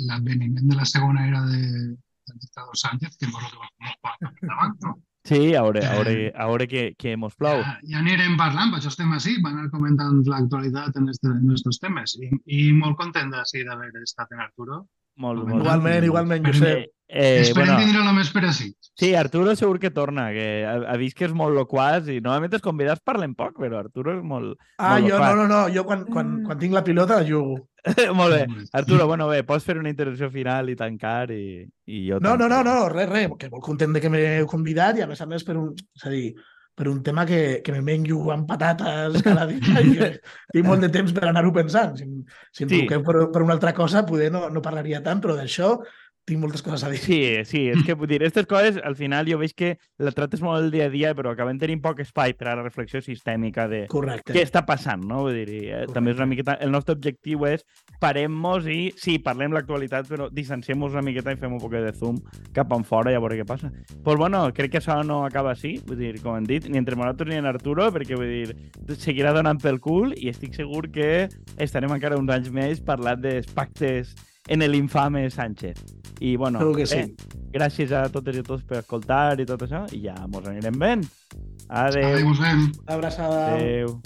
l'adveniment 0.08 0.66
de 0.70 0.78
la 0.78 0.86
segona 0.86 1.26
era 1.26 1.44
de, 1.48 1.62
del 2.30 2.42
dictador 2.42 2.78
Sánchez, 2.78 3.16
que 3.18 3.26
és 3.26 3.38
el 3.38 3.46
que 3.46 3.62
va 3.62 4.18
fer 4.18 4.50
davant, 4.50 4.76
no? 4.86 4.98
Sí, 5.28 5.54
a 5.54 5.60
veure, 5.62 5.82
a 5.84 5.96
veure, 5.98 6.12
eh, 6.26 6.28
a 6.32 6.46
veure 6.48 6.66
què, 6.66 6.84
què 6.98 7.12
mos 7.20 7.34
plau. 7.36 7.58
Ja, 7.60 7.74
ja 7.90 7.98
anirem 8.00 8.38
parlant, 8.40 8.70
per 8.72 8.78
això 8.80 8.88
estem 8.88 9.10
així, 9.12 9.34
van 9.44 9.58
anar 9.58 9.72
comentant 9.74 10.22
l'actualitat 10.24 10.96
en, 10.96 11.10
este, 11.12 11.28
en 11.34 11.50
estos 11.52 11.78
temes. 11.82 12.16
I, 12.16 12.30
i 12.56 12.60
molt 12.72 12.96
content 12.98 13.28
d'ací 13.34 13.66
d'haver 13.66 13.90
estat 14.00 14.32
en 14.32 14.40
Arturo. 14.46 14.80
Molt, 15.20 15.44
molt 15.44 15.60
igualment, 15.60 16.06
igualment, 16.08 16.48
Josep. 16.48 16.88
Eh, 17.12 17.40
Esperem 17.42 17.72
bueno, 17.72 17.80
tindre-lo 17.82 18.12
més 18.14 18.28
per 18.30 18.44
així. 18.46 18.68
Sí, 19.00 19.14
Arturo 19.18 19.54
segur 19.58 19.80
que 19.82 19.90
torna, 19.90 20.28
que 20.30 20.62
ha, 20.68 20.76
ha 20.92 20.96
vist 21.00 21.16
que 21.18 21.26
és 21.26 21.32
molt 21.34 21.56
loquàs 21.56 22.06
i 22.12 22.20
normalment 22.20 22.54
els 22.54 22.62
convidats 22.62 23.02
parlen 23.02 23.32
poc, 23.34 23.56
però 23.58 23.80
Arturo 23.80 24.14
és 24.14 24.20
molt, 24.22 24.54
ah, 24.78 24.92
molt 24.92 25.08
jo 25.08 25.16
loquàs. 25.16 25.34
no, 25.34 25.40
no, 25.40 25.46
no, 25.50 25.60
jo 25.74 25.84
quan, 25.88 26.04
quan, 26.06 26.28
mm. 26.36 26.44
quan 26.46 26.60
tinc 26.60 26.76
la 26.76 26.84
pilota 26.86 27.18
la 27.18 27.26
jugo. 27.26 27.56
molt 28.20 28.36
bé. 28.36 28.66
Arturo, 28.76 29.08
bueno, 29.10 29.26
bé, 29.32 29.40
pots 29.48 29.66
fer 29.66 29.78
una 29.80 29.90
intervenció 29.90 30.30
final 30.30 30.70
i 30.70 30.76
tancar 30.78 31.32
i, 31.34 31.64
i 31.90 32.04
jo... 32.06 32.20
No, 32.22 32.36
no, 32.38 32.46
no, 32.52 32.62
no, 32.66 32.76
res, 32.92 33.10
res, 33.10 33.34
que 33.40 33.50
molt 33.50 33.64
content 33.66 33.96
de 33.96 34.04
que 34.04 34.12
m'heu 34.12 34.46
convidat 34.50 35.00
i 35.00 35.06
a 35.06 35.10
més 35.10 35.24
a 35.24 35.28
més 35.30 35.46
per 35.48 35.58
un... 35.58 35.72
És 35.98 36.06
a 36.06 36.12
dir, 36.14 36.28
per 36.80 36.86
un 36.88 37.02
tema 37.04 37.26
que, 37.26 37.60
que 37.64 37.72
me 37.74 37.82
menjo 37.84 38.30
amb 38.32 38.46
patates 38.48 39.20
cada 39.26 39.46
dia 39.50 39.82
i 39.82 39.96
que 39.96 40.06
tinc 40.54 40.64
molt 40.68 40.86
de 40.86 40.88
temps 40.92 41.10
per 41.16 41.26
anar-ho 41.28 41.50
pensant. 41.56 41.98
Si, 41.98 42.06
si 42.54 42.68
em 42.68 42.70
sí. 42.70 42.84
per, 42.88 43.16
per 43.32 43.42
una 43.42 43.56
altra 43.58 43.74
cosa, 43.76 44.06
poder 44.08 44.30
no, 44.32 44.46
no 44.52 44.62
parlaria 44.64 45.02
tant, 45.04 45.20
però 45.20 45.36
d'això 45.36 45.74
tinc 46.28 46.40
moltes 46.42 46.62
coses 46.62 46.84
a 46.84 46.90
dir. 46.92 47.00
Sí, 47.02 47.20
sí, 47.48 47.62
és 47.72 47.82
que 47.86 47.96
vull 47.98 48.08
dir, 48.10 48.20
aquestes 48.20 48.46
coses 48.50 48.78
al 48.84 48.96
final 48.98 49.28
jo 49.28 49.38
veig 49.40 49.54
que 49.56 49.70
la 49.98 50.12
trates 50.14 50.42
molt 50.44 50.62
el 50.62 50.70
dia 50.74 50.86
a 50.88 50.92
dia, 50.92 51.12
però 51.18 51.32
acabem 51.34 51.58
tenint 51.60 51.82
poc 51.82 52.02
espai 52.04 52.34
per 52.38 52.50
a 52.50 52.56
la 52.58 52.64
reflexió 52.64 53.02
sistèmica 53.04 53.66
de 53.70 53.84
Correcte. 53.90 54.34
què 54.36 54.44
està 54.46 54.62
passant, 54.66 55.02
no? 55.06 55.24
Vull 55.26 55.40
dir, 55.40 55.62
eh, 55.70 55.82
també 55.94 56.14
és 56.14 56.20
una 56.20 56.28
miqueta... 56.30 56.56
El 56.60 56.72
nostre 56.74 56.94
objectiu 56.98 57.44
és 57.48 57.64
parem-nos 58.00 58.68
i, 58.70 58.78
sí, 59.00 59.18
parlem 59.24 59.54
l'actualitat, 59.56 60.08
però 60.10 60.28
distanciem-nos 60.32 60.96
una 60.96 61.04
miqueta 61.06 61.34
i 61.34 61.40
fem 61.40 61.56
un 61.56 61.62
poc 61.62 61.74
de 61.76 61.92
zoom 61.96 62.20
cap 62.56 62.72
en 62.76 62.86
fora 62.86 63.12
i 63.12 63.18
a 63.18 63.22
veure 63.22 63.40
què 63.40 63.48
passa. 63.48 63.72
Pues 64.04 64.20
bueno, 64.20 64.44
crec 64.56 64.74
que 64.74 64.82
això 64.82 65.00
no 65.06 65.22
acaba 65.26 65.54
així, 65.56 65.76
vull 65.86 65.98
dir, 66.00 66.14
com 66.22 66.38
hem 66.38 66.48
dit, 66.48 66.68
ni 66.70 66.80
entre 66.80 66.98
nosaltres 66.98 67.30
ni 67.30 67.40
en 67.40 67.50
Arturo, 67.50 67.90
perquè 67.94 68.18
vull 68.18 68.30
dir, 68.30 68.96
seguirà 69.00 69.34
donant 69.36 69.60
pel 69.60 69.80
cul 69.82 70.14
i 70.16 70.30
estic 70.30 70.54
segur 70.58 70.86
que 70.92 71.28
estarem 71.58 71.92
encara 71.96 72.18
uns 72.20 72.30
anys 72.32 72.50
més 72.54 72.82
parlant 72.84 73.20
dels 73.20 73.48
pactes 73.56 74.14
en 74.50 74.66
l'infame 74.66 75.30
Sánchez. 75.30 75.78
I, 76.20 76.36
bueno, 76.36 76.72
que 76.74 76.84
sí. 76.84 76.98
eh, 76.98 77.14
gràcies 77.54 77.92
a 77.96 78.02
totes 78.12 78.36
i 78.36 78.42
a 78.42 78.44
tots 78.44 78.66
per 78.68 78.82
escoltar 78.82 79.38
i 79.40 79.46
tot 79.48 79.62
això, 79.64 79.86
i 79.96 80.02
ja 80.04 80.16
mos 80.28 80.44
anirem 80.50 80.76
ben. 80.78 81.06
Adéu. 81.68 82.18
Adéu, 82.18 82.66
Abraçada. 82.86 83.54
Adéu. 83.54 84.00